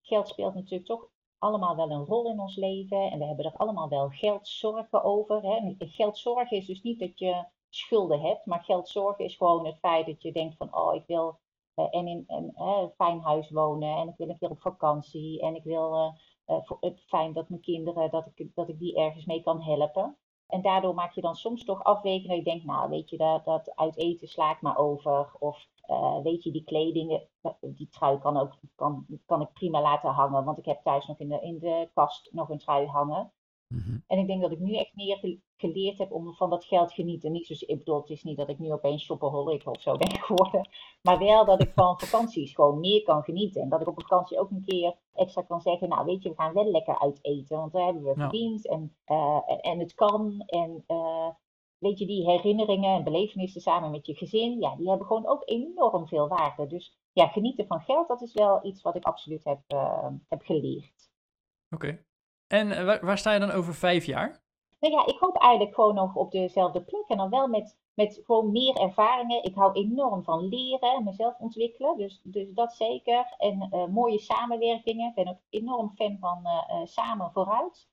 Geld 0.00 0.28
speelt 0.28 0.54
natuurlijk 0.54 0.86
toch 0.86 1.08
allemaal 1.38 1.76
wel 1.76 1.90
een 1.90 2.04
rol 2.04 2.30
in 2.30 2.40
ons 2.40 2.56
leven 2.56 3.10
en 3.10 3.18
we 3.18 3.24
hebben 3.24 3.44
er 3.44 3.56
allemaal 3.56 3.88
wel 3.88 4.08
geldzorgen 4.08 5.04
over. 5.04 5.42
Hè. 5.42 5.74
Geldzorgen 5.78 6.56
is 6.56 6.66
dus 6.66 6.82
niet 6.82 6.98
dat 6.98 7.18
je 7.18 7.44
schulden 7.76 8.20
hebt, 8.20 8.46
maar 8.46 8.64
geldzorgen 8.64 9.24
is 9.24 9.36
gewoon 9.36 9.66
het 9.66 9.78
feit 9.78 10.06
dat 10.06 10.22
je 10.22 10.32
denkt 10.32 10.56
van 10.56 10.76
oh 10.76 10.94
ik 10.94 11.04
wil 11.06 11.38
uh, 11.76 11.86
en 11.90 12.06
in 12.06 12.24
een 12.26 12.52
uh, 12.54 12.84
fijn 12.96 13.20
huis 13.20 13.50
wonen 13.50 13.96
en 13.96 14.08
ik 14.08 14.16
wil 14.16 14.28
een 14.28 14.38
keer 14.38 14.50
op 14.50 14.60
vakantie 14.60 15.40
en 15.40 15.54
ik 15.54 15.64
wil 15.64 16.14
uh, 16.46 16.60
het 16.80 17.00
fijn 17.06 17.32
dat 17.32 17.48
mijn 17.48 17.60
kinderen, 17.60 18.10
dat 18.10 18.30
ik, 18.34 18.54
dat 18.54 18.68
ik 18.68 18.78
die 18.78 18.96
ergens 18.96 19.24
mee 19.24 19.42
kan 19.42 19.62
helpen. 19.62 20.16
En 20.46 20.62
daardoor 20.62 20.94
maak 20.94 21.12
je 21.12 21.20
dan 21.20 21.34
soms 21.34 21.64
toch 21.64 21.84
afwegingen 21.84 22.28
dat 22.28 22.36
je 22.36 22.50
denkt, 22.50 22.64
nou 22.64 22.90
weet 22.90 23.10
je, 23.10 23.16
dat, 23.16 23.44
dat 23.44 23.76
uit 23.76 23.96
eten 23.96 24.28
sla 24.28 24.50
ik 24.50 24.60
maar 24.60 24.76
over. 24.76 25.36
Of 25.38 25.66
weet 26.22 26.42
je, 26.42 26.50
die 26.50 26.64
kleding, 26.64 27.26
die 27.60 27.88
trui 27.88 28.18
kan, 28.18 28.36
ook, 28.36 28.52
kan, 28.74 29.06
kan 29.26 29.40
ik 29.40 29.52
prima 29.52 29.80
laten 29.80 30.10
hangen, 30.10 30.44
want 30.44 30.58
ik 30.58 30.64
heb 30.64 30.82
thuis 30.82 31.06
nog 31.06 31.18
in 31.18 31.28
de, 31.28 31.40
in 31.40 31.58
de 31.58 31.90
kast 31.94 32.32
nog 32.32 32.48
een 32.48 32.58
trui 32.58 32.86
hangen. 32.86 33.32
Mhm. 33.68 33.98
En 34.06 34.18
ik 34.18 34.26
denk 34.26 34.42
dat 34.42 34.52
ik 34.52 34.58
nu 34.58 34.74
echt 34.76 34.94
meer 34.94 35.38
geleerd 35.56 35.98
heb 35.98 36.12
om 36.12 36.34
van 36.34 36.50
dat 36.50 36.64
geld 36.64 36.92
genieten. 36.92 37.32
Niet 37.32 37.46
zoals, 37.46 37.62
ik 37.62 37.78
bedoel, 37.78 38.00
het 38.00 38.10
is 38.10 38.22
niet 38.22 38.36
dat 38.36 38.48
ik 38.48 38.58
nu 38.58 38.72
opeens 38.72 39.04
shopaholic 39.04 39.66
of 39.66 39.80
zo 39.80 39.96
ben 40.06 40.10
geworden. 40.10 40.68
Maar 41.02 41.18
wel 41.18 41.44
dat 41.44 41.62
ik 41.62 41.72
van 41.74 42.00
vakanties 42.00 42.54
gewoon 42.54 42.80
meer 42.80 43.02
kan 43.02 43.22
genieten. 43.22 43.62
En 43.62 43.68
dat 43.68 43.80
ik 43.80 43.88
op 43.88 44.00
vakantie 44.00 44.38
ook 44.38 44.50
een 44.50 44.64
keer 44.66 44.96
extra 45.12 45.42
kan 45.42 45.60
zeggen, 45.60 45.88
nou 45.88 46.04
weet 46.04 46.22
je, 46.22 46.28
we 46.28 46.34
gaan 46.34 46.54
wel 46.54 46.70
lekker 46.70 46.98
uit 46.98 47.18
eten. 47.22 47.56
Want 47.56 47.72
daar 47.72 47.84
hebben 47.84 48.02
we 48.02 48.14
verdiend 48.14 48.68
en, 48.68 48.96
uh, 49.06 49.40
en, 49.46 49.60
en, 49.60 49.78
het 49.78 49.94
kan. 49.94 50.40
En 50.46 50.84
uh, 50.86 51.28
weet 51.78 51.98
je, 51.98 52.06
die 52.06 52.30
herinneringen 52.30 52.94
en 52.94 53.04
belevenissen 53.04 53.60
samen 53.60 53.90
met 53.90 54.06
je 54.06 54.14
gezin, 54.14 54.60
ja, 54.60 54.76
die 54.76 54.88
hebben 54.88 55.06
gewoon 55.06 55.26
ook 55.26 55.42
enorm 55.44 56.08
veel 56.08 56.28
waarde. 56.28 56.66
Dus 56.66 56.98
ja, 57.12 57.26
genieten 57.26 57.66
van 57.66 57.80
geld, 57.80 58.08
dat 58.08 58.22
is 58.22 58.32
wel 58.32 58.66
iets 58.66 58.82
wat 58.82 58.96
ik 58.96 59.04
absoluut 59.04 59.44
heb, 59.44 59.60
uh, 59.68 60.08
heb 60.28 60.42
geleerd. 60.42 61.10
Oké. 61.70 62.04
En 62.46 62.72
eh, 62.72 62.84
waar, 62.84 63.04
waar, 63.04 63.18
sta 63.18 63.32
je 63.32 63.40
dan 63.40 63.50
over 63.50 63.74
vijf 63.74 64.04
jaar? 64.04 64.44
Nou 64.80 64.94
ja, 64.94 65.06
ik 65.06 65.18
hoop 65.18 65.36
eigenlijk 65.36 65.74
gewoon 65.74 65.94
nog 65.94 66.14
op 66.14 66.30
dezelfde 66.30 66.82
plek. 66.82 67.04
En 67.08 67.16
dan 67.16 67.30
wel 67.30 67.48
met, 67.48 67.78
met 67.94 68.20
gewoon 68.24 68.52
meer 68.52 68.76
ervaringen. 68.76 69.44
Ik 69.44 69.54
hou 69.54 69.72
enorm 69.72 70.22
van 70.22 70.48
leren 70.48 70.94
en 70.94 71.04
mezelf 71.04 71.38
ontwikkelen. 71.38 71.96
Dus, 71.96 72.20
dus 72.22 72.52
dat 72.52 72.74
zeker. 72.74 73.34
En 73.38 73.68
uh, 73.72 73.86
mooie 73.86 74.18
samenwerkingen. 74.18 75.08
Ik 75.08 75.14
ben 75.14 75.28
ook 75.28 75.40
enorm 75.48 75.92
fan 75.94 76.18
van 76.20 76.40
uh, 76.44 76.80
samen 76.84 77.30
vooruit. 77.32 77.88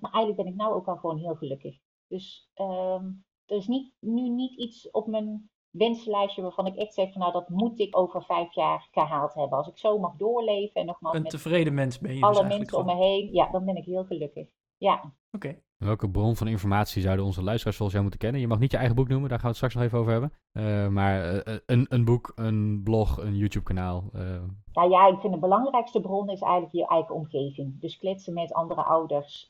maar 0.00 0.12
eigenlijk 0.12 0.36
ben 0.36 0.46
ik 0.46 0.54
nou 0.54 0.74
ook 0.74 0.88
al 0.88 0.96
gewoon 0.96 1.18
heel 1.18 1.34
gelukkig. 1.34 1.78
Dus 2.08 2.50
um, 2.54 3.24
er 3.46 3.56
is 3.56 3.66
niet, 3.66 3.94
nu 3.98 4.28
niet 4.28 4.58
iets 4.58 4.90
op 4.90 5.06
mijn 5.06 5.50
wenslijstje 5.70 6.42
waarvan 6.42 6.66
ik 6.66 6.76
echt 6.76 6.94
zeg 6.94 7.12
van 7.12 7.20
nou 7.20 7.32
dat 7.32 7.48
moet 7.48 7.78
ik 7.78 7.96
over 7.96 8.22
vijf 8.24 8.54
jaar 8.54 8.88
gehaald 8.90 9.34
hebben. 9.34 9.58
Als 9.58 9.68
ik 9.68 9.78
zo 9.78 9.98
mag 9.98 10.16
doorleven 10.16 10.80
en 10.80 10.86
nogmaals 10.86 11.16
een 11.16 11.24
tevreden 11.24 11.74
mens 11.74 11.98
ben 11.98 12.14
je 12.14 12.20
dus 12.20 12.38
alle 12.38 12.48
mensen 12.48 12.78
om 12.78 12.86
me 12.86 12.94
heen, 12.94 13.32
ja, 13.32 13.50
dan 13.50 13.64
ben 13.64 13.76
ik 13.76 13.84
heel 13.84 14.04
gelukkig. 14.04 14.48
Ja. 14.76 15.12
Oké. 15.32 15.58
Welke 15.76 16.10
bron 16.10 16.36
van 16.36 16.46
informatie 16.46 17.02
zouden 17.02 17.24
onze 17.24 17.42
luisteraars 17.42 17.76
volgens 17.76 17.98
jou 17.98 18.02
moeten 18.02 18.20
kennen? 18.20 18.40
Je 18.40 18.48
mag 18.48 18.58
niet 18.58 18.70
je 18.70 18.76
eigen 18.76 18.96
boek 18.96 19.08
noemen, 19.08 19.28
daar 19.28 19.38
gaan 19.38 19.52
we 19.52 19.56
het 19.56 19.64
straks 19.64 19.74
nog 19.74 19.84
even 19.84 19.98
over 19.98 20.12
hebben. 20.12 20.32
Uh, 20.52 20.88
maar 20.88 21.34
uh, 21.34 21.56
een, 21.66 21.86
een 21.88 22.04
boek, 22.04 22.32
een 22.34 22.80
blog, 22.84 23.16
een 23.18 23.36
YouTube-kanaal. 23.36 24.04
Uh... 24.14 24.42
Nou 24.72 24.90
ja, 24.90 25.06
ik 25.06 25.20
vind 25.20 25.32
de 25.32 25.38
belangrijkste 25.38 26.00
bron 26.00 26.28
is 26.28 26.40
eigenlijk 26.40 26.72
je 26.72 26.86
eigen 26.86 27.14
omgeving. 27.14 27.80
Dus 27.80 27.96
kletsen 27.96 28.34
met 28.34 28.52
andere 28.52 28.82
ouders 28.82 29.48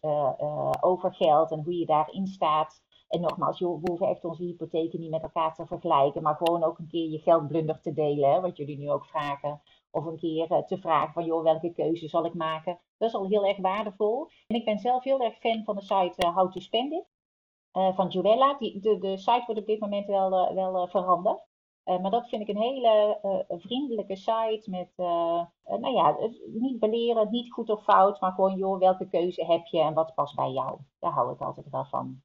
over 0.81 1.15
geld 1.15 1.51
en 1.51 1.63
hoe 1.63 1.79
je 1.79 1.87
daarin 1.87 2.27
staat. 2.27 2.83
En 3.11 3.21
nogmaals, 3.21 3.61
we 3.61 3.67
hoeven 3.67 4.09
echt 4.09 4.25
onze 4.25 4.43
hypotheken 4.43 5.01
niet 5.01 5.11
met 5.11 5.23
elkaar 5.23 5.55
te 5.55 5.67
vergelijken, 5.67 6.23
maar 6.23 6.37
gewoon 6.37 6.65
ook 6.65 6.79
een 6.79 6.89
keer 6.89 7.11
je 7.11 7.19
geldblunder 7.19 7.81
te 7.81 7.93
delen, 7.93 8.43
wat 8.43 8.57
jullie 8.57 8.79
nu 8.79 8.91
ook 8.91 9.05
vragen. 9.05 9.63
Of 9.91 10.05
een 10.05 10.17
keer 10.17 10.53
uh, 10.53 10.59
te 10.59 10.79
vragen 10.79 11.13
van, 11.13 11.25
joh, 11.25 11.43
welke 11.43 11.73
keuze 11.73 12.09
zal 12.09 12.25
ik 12.25 12.35
maken? 12.35 12.79
Dat 12.99 13.09
is 13.09 13.15
al 13.15 13.27
heel 13.27 13.47
erg 13.47 13.57
waardevol. 13.57 14.29
En 14.47 14.57
ik 14.57 14.65
ben 14.65 14.79
zelf 14.79 15.05
heel 15.05 15.21
erg 15.21 15.39
fan 15.39 15.65
van 15.65 15.77
de 15.77 15.83
site 15.83 16.27
uh, 16.27 16.37
How 16.37 16.53
to 16.53 16.61
Spend 16.61 16.93
It. 16.93 17.05
Uh, 17.73 17.95
van 17.95 18.09
Joella. 18.09 18.57
Die, 18.59 18.81
de, 18.81 18.99
de 18.99 19.17
site 19.17 19.43
wordt 19.47 19.61
op 19.61 19.67
dit 19.67 19.81
moment 19.81 20.07
wel, 20.07 20.55
wel 20.55 20.89
veranderd. 20.89 21.47
maar 21.85 22.11
dat 22.11 22.29
vind 22.29 22.43
ik 22.43 22.49
een 22.49 22.63
hele 22.63 23.19
vriendelijke 23.49 24.17
site 24.17 24.65
met, 24.67 24.93
nou 25.65 25.95
ja, 25.95 26.17
niet 26.47 26.79
beleren, 26.79 27.31
niet 27.31 27.53
goed 27.53 27.71
of 27.71 27.83
fout, 27.83 28.21
maar 28.21 28.33
gewoon, 28.33 28.57
joh, 28.57 28.79
welke 28.79 29.09
keuze 29.09 29.45
heb 29.45 29.67
je 29.67 29.81
en 29.81 29.95
wat 29.95 30.15
past 30.15 30.35
bij 30.35 30.51
jou? 30.51 30.79
Daar 30.99 31.13
hou 31.13 31.33
ik 31.33 31.41
altijd 31.41 31.71
wel 31.71 31.85
van. 31.85 32.23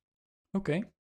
Oké. 0.56 0.92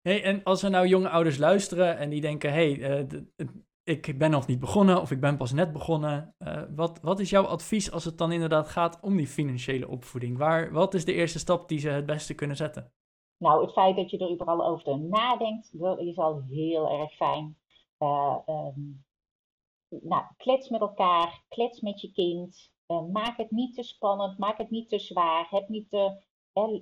Hey, 0.00 0.22
en 0.22 0.42
als 0.42 0.62
er 0.62 0.70
nou 0.70 0.86
jonge 0.86 1.08
ouders 1.08 1.38
luisteren 1.38 1.98
en 1.98 2.10
die 2.10 2.20
denken: 2.20 2.52
hé, 2.52 2.72
hey, 2.72 3.06
uh, 3.10 3.46
ik 3.84 4.18
ben 4.18 4.30
nog 4.30 4.46
niet 4.46 4.60
begonnen 4.60 5.00
of 5.00 5.10
ik 5.10 5.20
ben 5.20 5.36
pas 5.36 5.52
net 5.52 5.72
begonnen. 5.72 6.34
Uh, 6.38 6.62
wat, 6.74 7.00
wat 7.00 7.20
is 7.20 7.30
jouw 7.30 7.44
advies 7.44 7.92
als 7.92 8.04
het 8.04 8.18
dan 8.18 8.32
inderdaad 8.32 8.68
gaat 8.68 9.00
om 9.00 9.16
die 9.16 9.26
financiële 9.26 9.88
opvoeding? 9.88 10.38
Waar, 10.38 10.72
wat 10.72 10.94
is 10.94 11.04
de 11.04 11.12
eerste 11.12 11.38
stap 11.38 11.68
die 11.68 11.78
ze 11.78 11.88
het 11.88 12.06
beste 12.06 12.34
kunnen 12.34 12.56
zetten? 12.56 12.92
Nou, 13.36 13.62
het 13.62 13.72
feit 13.72 13.96
dat 13.96 14.10
je 14.10 14.18
er 14.18 14.32
überhaupt 14.32 14.62
over 14.62 15.00
nadenkt, 15.00 15.74
is 15.98 16.18
al 16.18 16.42
heel 16.48 17.00
erg 17.00 17.12
fijn. 17.12 17.58
Um, 17.98 19.04
nou, 19.88 20.24
klets 20.36 20.68
met 20.68 20.80
elkaar, 20.80 21.44
klets 21.48 21.80
met 21.80 22.00
je 22.00 22.12
kind. 22.12 22.70
maak 23.12 23.36
het 23.36 23.50
niet 23.50 23.74
te 23.74 23.82
spannend, 23.82 24.38
maak 24.38 24.58
het 24.58 24.70
niet 24.70 24.88
te 24.88 24.98
zwaar. 24.98 25.46
Heb 25.50 25.68
niet 25.68 25.90
te 25.90 26.22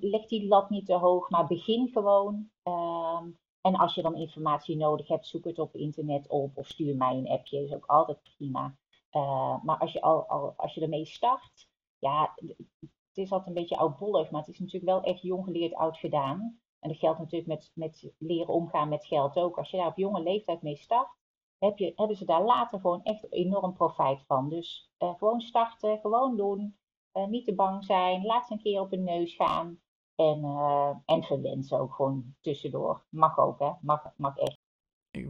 leg 0.00 0.26
die 0.26 0.46
lat 0.46 0.70
niet 0.70 0.86
te 0.86 0.94
hoog, 0.94 1.30
maar 1.30 1.46
begin 1.46 1.88
gewoon. 1.88 2.50
Um, 2.62 3.38
en 3.60 3.76
als 3.76 3.94
je 3.94 4.02
dan 4.02 4.16
informatie 4.16 4.76
nodig 4.76 5.08
hebt, 5.08 5.26
zoek 5.26 5.44
het 5.44 5.58
op 5.58 5.74
internet 5.74 6.28
op 6.28 6.56
of 6.56 6.66
stuur 6.66 6.96
mij 6.96 7.16
een 7.16 7.28
appje. 7.28 7.62
is 7.62 7.74
ook 7.74 7.86
altijd 7.86 8.22
prima. 8.36 8.76
Uh, 9.12 9.62
maar 9.62 9.78
als 9.78 9.92
je, 9.92 10.00
al, 10.00 10.26
al, 10.26 10.54
als 10.56 10.74
je 10.74 10.80
ermee 10.80 11.04
start, 11.04 11.68
ja, 11.98 12.34
het 12.80 13.18
is 13.18 13.30
altijd 13.30 13.48
een 13.48 13.62
beetje 13.62 13.76
oudbollig, 13.76 14.30
maar 14.30 14.40
het 14.40 14.50
is 14.50 14.58
natuurlijk 14.58 14.92
wel 14.92 15.02
echt 15.02 15.22
jong 15.22 15.44
geleerd, 15.44 15.74
oud 15.74 15.96
gedaan. 15.96 16.60
En 16.78 16.88
dat 16.88 16.98
geldt 16.98 17.18
natuurlijk 17.18 17.48
met, 17.48 17.70
met 17.74 18.12
leren 18.18 18.54
omgaan 18.54 18.88
met 18.88 19.06
geld 19.06 19.36
ook. 19.36 19.58
Als 19.58 19.70
je 19.70 19.76
daar 19.76 19.86
op 19.86 19.96
jonge 19.96 20.22
leeftijd 20.22 20.62
mee 20.62 20.76
start, 20.76 21.18
heb 21.58 21.78
je, 21.78 21.92
hebben 21.94 22.16
ze 22.16 22.24
daar 22.24 22.44
later 22.44 22.80
gewoon 22.80 23.02
echt 23.02 23.32
enorm 23.32 23.72
profijt 23.72 24.22
van. 24.26 24.48
Dus 24.48 24.92
uh, 24.98 25.14
gewoon 25.14 25.40
starten, 25.40 25.98
gewoon 25.98 26.36
doen. 26.36 26.78
Uh, 27.12 27.26
niet 27.26 27.44
te 27.44 27.54
bang 27.54 27.84
zijn. 27.84 28.24
Laat 28.24 28.46
ze 28.46 28.52
een 28.52 28.62
keer 28.62 28.80
op 28.80 28.90
hun 28.90 29.04
neus 29.04 29.34
gaan. 29.34 29.80
En, 30.14 30.38
uh, 30.44 30.96
en 31.04 31.22
verwensen 31.22 31.78
ook 31.78 31.94
gewoon 31.94 32.34
tussendoor. 32.40 33.04
Mag 33.08 33.38
ook, 33.38 33.58
hè? 33.58 33.72
Mag, 33.80 34.12
mag 34.16 34.36
echt. 34.36 34.58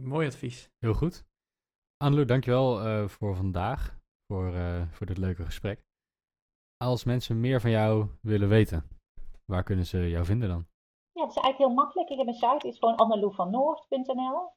Mooi 0.01 0.27
advies. 0.27 0.69
Heel 0.79 0.93
goed. 0.93 1.25
Annelou, 1.97 2.25
dankjewel 2.25 2.87
uh, 2.87 3.07
voor 3.07 3.35
vandaag. 3.35 3.99
Voor, 4.27 4.53
voor 4.91 5.05
dit 5.05 5.17
leuke 5.17 5.45
gesprek. 5.45 5.81
Als 6.77 7.03
mensen 7.03 7.39
meer 7.39 7.61
van 7.61 7.69
jou 7.69 8.07
willen 8.21 8.49
weten, 8.49 8.87
waar 9.45 9.63
kunnen 9.63 9.85
ze 9.85 10.09
jou 10.09 10.25
vinden 10.25 10.49
dan? 10.49 10.65
Ja, 11.11 11.21
het 11.21 11.29
is 11.29 11.41
eigenlijk 11.41 11.57
heel 11.57 11.83
makkelijk. 11.83 12.09
Ik 12.09 12.17
heb 12.17 12.27
een 12.27 12.33
site, 12.33 12.47
het 12.47 12.63
is 12.63 12.77
gewoon 12.77 12.95
annelouvanoord.nl. 12.95 14.51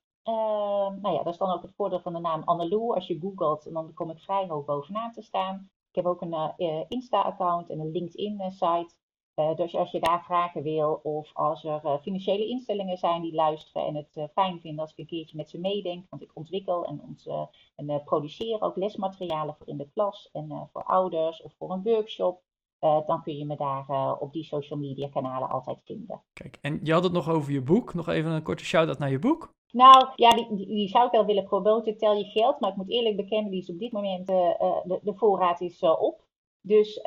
nou 1.00 1.12
ja, 1.12 1.22
dat 1.22 1.32
is 1.32 1.38
dan 1.38 1.50
ook 1.50 1.62
het 1.62 1.74
voordeel 1.74 2.00
van 2.00 2.12
de 2.12 2.18
naam 2.18 2.42
Annelou. 2.42 2.94
Als 2.94 3.06
je 3.06 3.20
googelt, 3.20 3.72
dan 3.72 3.94
kom 3.94 4.10
ik 4.10 4.20
vrij 4.20 4.46
hoog 4.48 4.64
bovenaan 4.64 5.12
te 5.12 5.22
staan. 5.22 5.70
Ik 5.94 6.02
heb 6.02 6.12
ook 6.12 6.20
een 6.20 6.52
uh, 6.56 6.84
Insta-account 6.88 7.70
en 7.70 7.78
een 7.78 7.90
LinkedIn-site. 7.90 8.94
dus 9.56 9.74
als 9.74 9.90
je 9.90 10.00
daar 10.00 10.24
vragen 10.24 10.62
wil 10.62 11.00
of 11.02 11.30
als 11.34 11.64
er 11.64 11.98
financiële 12.02 12.46
instellingen 12.46 12.96
zijn 12.96 13.22
die 13.22 13.34
luisteren 13.34 13.86
en 13.86 13.94
het 13.94 14.30
fijn 14.32 14.60
vinden 14.60 14.80
als 14.80 14.90
ik 14.90 14.98
een 14.98 15.06
keertje 15.06 15.36
met 15.36 15.50
ze 15.50 15.58
meedenk, 15.58 16.06
want 16.10 16.22
ik 16.22 16.30
ontwikkel 16.34 16.84
en, 16.84 17.00
ons, 17.08 17.28
en 17.76 18.02
produceer 18.04 18.60
ook 18.60 18.76
lesmaterialen 18.76 19.54
voor 19.58 19.68
in 19.68 19.76
de 19.76 19.90
klas 19.92 20.30
en 20.32 20.68
voor 20.72 20.84
ouders 20.84 21.42
of 21.42 21.54
voor 21.58 21.70
een 21.70 21.82
workshop. 21.82 22.42
dan 22.80 23.22
kun 23.22 23.36
je 23.36 23.44
me 23.44 23.56
daar 23.56 24.16
op 24.18 24.32
die 24.32 24.44
social 24.44 24.78
media 24.78 25.08
kanalen 25.08 25.48
altijd 25.48 25.80
vinden. 25.84 26.22
Kijk, 26.32 26.58
en 26.60 26.80
je 26.82 26.92
had 26.92 27.04
het 27.04 27.12
nog 27.12 27.28
over 27.28 27.52
je 27.52 27.62
boek. 27.62 27.94
Nog 27.94 28.08
even 28.08 28.30
een 28.30 28.42
korte 28.42 28.64
shout-out 28.64 28.98
naar 28.98 29.10
je 29.10 29.18
boek. 29.18 29.54
Nou, 29.74 30.08
ja, 30.16 30.30
die, 30.30 30.66
die, 30.66 30.88
zou 30.88 31.06
ik 31.06 31.12
wel 31.12 31.26
willen 31.26 31.44
promoten. 31.44 31.96
Tel 31.96 32.16
je 32.16 32.24
geld. 32.24 32.60
Maar 32.60 32.70
ik 32.70 32.76
moet 32.76 32.90
eerlijk 32.90 33.16
bekennen, 33.16 33.50
die 33.50 33.60
is 33.60 33.70
op 33.70 33.78
dit 33.78 33.92
moment, 33.92 34.30
uh, 34.30 34.36
de, 34.84 35.00
de, 35.02 35.14
voorraad 35.14 35.60
is 35.60 35.82
uh, 35.82 36.02
op. 36.02 36.22
Dus 36.60 37.00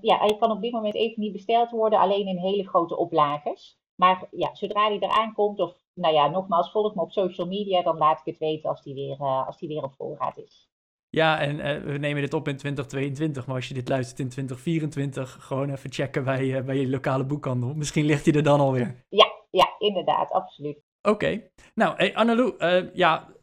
ja, 0.00 0.18
hij 0.18 0.36
kan 0.38 0.50
op 0.50 0.62
dit 0.62 0.72
moment 0.72 0.94
even 0.94 1.22
niet 1.22 1.32
besteld 1.32 1.70
worden, 1.70 1.98
alleen 1.98 2.26
in 2.26 2.38
hele 2.38 2.68
grote 2.68 2.96
oplages. 2.96 3.78
Maar 3.94 4.28
ja, 4.30 4.54
zodra 4.54 4.88
die 4.88 5.02
eraan 5.02 5.32
komt, 5.32 5.60
of 5.60 5.76
nou 5.94 6.14
ja, 6.14 6.28
nogmaals, 6.28 6.70
volg 6.70 6.94
me 6.94 7.02
op 7.02 7.12
social 7.12 7.46
media, 7.46 7.82
dan 7.82 7.96
laat 7.96 8.18
ik 8.18 8.24
het 8.24 8.38
weten 8.38 8.70
als 8.70 8.82
die 8.82 8.94
weer, 8.94 9.16
als 9.46 9.58
die 9.58 9.68
weer 9.68 9.82
op 9.82 9.94
voorraad 9.94 10.38
is. 10.38 10.68
Ja, 11.08 11.40
en 11.40 11.84
we 11.84 11.98
nemen 11.98 12.22
dit 12.22 12.34
op 12.34 12.48
in 12.48 12.56
2022, 12.56 13.46
maar 13.46 13.56
als 13.56 13.68
je 13.68 13.74
dit 13.74 13.88
luistert 13.88 14.18
in 14.18 14.28
2024, 14.28 15.38
gewoon 15.40 15.70
even 15.70 15.92
checken 15.92 16.24
bij, 16.24 16.64
bij 16.64 16.76
je 16.76 16.88
lokale 16.88 17.24
boekhandel. 17.24 17.74
Misschien 17.74 18.04
ligt 18.04 18.24
hij 18.24 18.34
er 18.34 18.42
dan 18.42 18.60
alweer. 18.60 19.04
Ja, 19.08 19.32
ja, 19.50 19.74
inderdaad, 19.78 20.30
absoluut. 20.30 20.93
Oké. 21.08 21.42
Nou, 21.74 21.96
hey, 21.96 22.14
Annelou, 22.14 22.54
uh, 22.58 22.94
ja, 22.94 23.34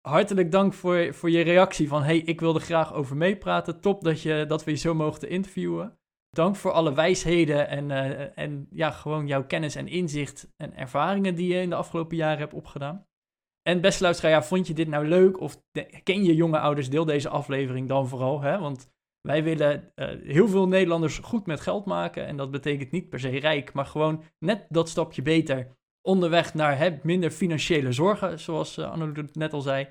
hartelijk 0.00 0.52
dank 0.52 0.74
voor, 0.74 1.14
voor 1.14 1.30
je 1.30 1.42
reactie 1.42 1.88
van... 1.88 2.02
hey, 2.02 2.18
ik 2.18 2.40
wilde 2.40 2.60
graag 2.60 2.94
over 2.94 3.16
meepraten. 3.16 3.80
Top 3.80 4.04
dat, 4.04 4.22
je, 4.22 4.44
dat 4.48 4.64
we 4.64 4.70
je 4.70 4.76
zo 4.76 4.94
mochten 4.94 5.28
interviewen. 5.28 5.98
Dank 6.30 6.56
voor 6.56 6.72
alle 6.72 6.94
wijsheden 6.94 7.68
en, 7.68 7.90
uh, 7.90 8.38
en 8.38 8.66
ja, 8.70 8.90
gewoon 8.90 9.26
jouw 9.26 9.46
kennis 9.46 9.74
en 9.74 9.88
inzicht 9.88 10.52
en 10.56 10.76
ervaringen 10.76 11.34
die 11.34 11.52
je 11.52 11.60
in 11.60 11.70
de 11.70 11.76
afgelopen 11.76 12.16
jaren 12.16 12.38
hebt 12.38 12.54
opgedaan. 12.54 13.06
En 13.62 13.80
beste 13.80 14.02
luisteraar, 14.02 14.32
ja, 14.32 14.42
vond 14.42 14.66
je 14.66 14.74
dit 14.74 14.88
nou 14.88 15.06
leuk 15.06 15.40
of 15.40 15.62
ken 16.02 16.24
je 16.24 16.34
jonge 16.34 16.58
ouders? 16.58 16.90
Deel 16.90 17.04
deze 17.04 17.28
aflevering 17.28 17.88
dan 17.88 18.08
vooral, 18.08 18.40
hè? 18.40 18.58
want 18.58 18.90
wij 19.20 19.44
willen 19.44 19.92
uh, 19.96 20.08
heel 20.22 20.48
veel 20.48 20.68
Nederlanders 20.68 21.18
goed 21.18 21.46
met 21.46 21.60
geld 21.60 21.84
maken. 21.84 22.26
En 22.26 22.36
dat 22.36 22.50
betekent 22.50 22.90
niet 22.90 23.08
per 23.08 23.20
se 23.20 23.28
rijk, 23.28 23.72
maar 23.72 23.86
gewoon 23.86 24.22
net 24.38 24.66
dat 24.68 24.88
stapje 24.88 25.22
beter 25.22 25.78
onderweg 26.02 26.54
naar 26.54 26.78
hè, 26.78 26.98
minder 27.02 27.30
financiële 27.30 27.92
zorgen, 27.92 28.40
zoals 28.40 28.78
uh, 28.78 28.90
Anno 28.90 29.12
net 29.32 29.52
al 29.52 29.60
zei. 29.60 29.88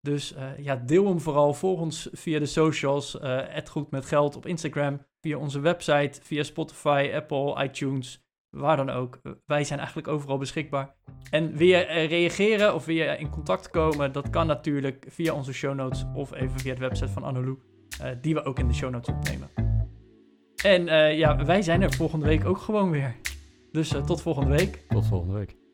Dus 0.00 0.34
uh, 0.34 0.58
ja, 0.58 0.76
deel 0.76 1.06
hem 1.06 1.20
vooral. 1.20 1.54
Volg 1.54 1.80
ons 1.80 2.08
via 2.12 2.38
de 2.38 2.46
socials. 2.46 3.18
Uh, 3.22 3.38
goed 3.70 3.90
met 3.90 4.06
geld 4.06 4.36
op 4.36 4.46
Instagram. 4.46 5.00
Via 5.20 5.36
onze 5.38 5.60
website. 5.60 6.20
Via 6.22 6.42
Spotify, 6.42 7.10
Apple, 7.14 7.64
iTunes. 7.64 8.24
Waar 8.50 8.76
dan 8.76 8.90
ook. 8.90 9.20
Wij 9.46 9.64
zijn 9.64 9.78
eigenlijk 9.78 10.08
overal 10.08 10.38
beschikbaar. 10.38 10.94
En 11.30 11.56
wil 11.56 11.66
je 11.66 11.78
reageren 12.06 12.74
of 12.74 12.84
wil 12.84 12.94
je 12.94 13.04
in 13.18 13.30
contact 13.30 13.70
komen? 13.70 14.12
Dat 14.12 14.30
kan 14.30 14.46
natuurlijk 14.46 15.06
via 15.08 15.34
onze 15.34 15.52
show 15.52 15.74
notes. 15.74 16.04
Of 16.14 16.34
even 16.34 16.60
via 16.60 16.74
de 16.74 16.80
website 16.80 17.12
van 17.12 17.22
Annelou. 17.22 17.58
die 18.20 18.34
we 18.34 18.44
ook 18.44 18.58
in 18.58 18.68
de 18.68 18.74
show 18.74 18.90
notes 18.90 19.14
opnemen. 19.14 19.48
En 20.64 20.84
ja, 21.16 21.44
wij 21.44 21.62
zijn 21.62 21.82
er 21.82 21.92
volgende 21.92 22.26
week 22.26 22.44
ook 22.44 22.58
gewoon 22.58 22.90
weer. 22.90 23.16
Dus 23.76 23.92
uh, 23.92 24.04
tot 24.04 24.20
volgende 24.20 24.50
week. 24.50 24.84
Tot 24.88 25.06
volgende 25.06 25.34
week. 25.34 25.65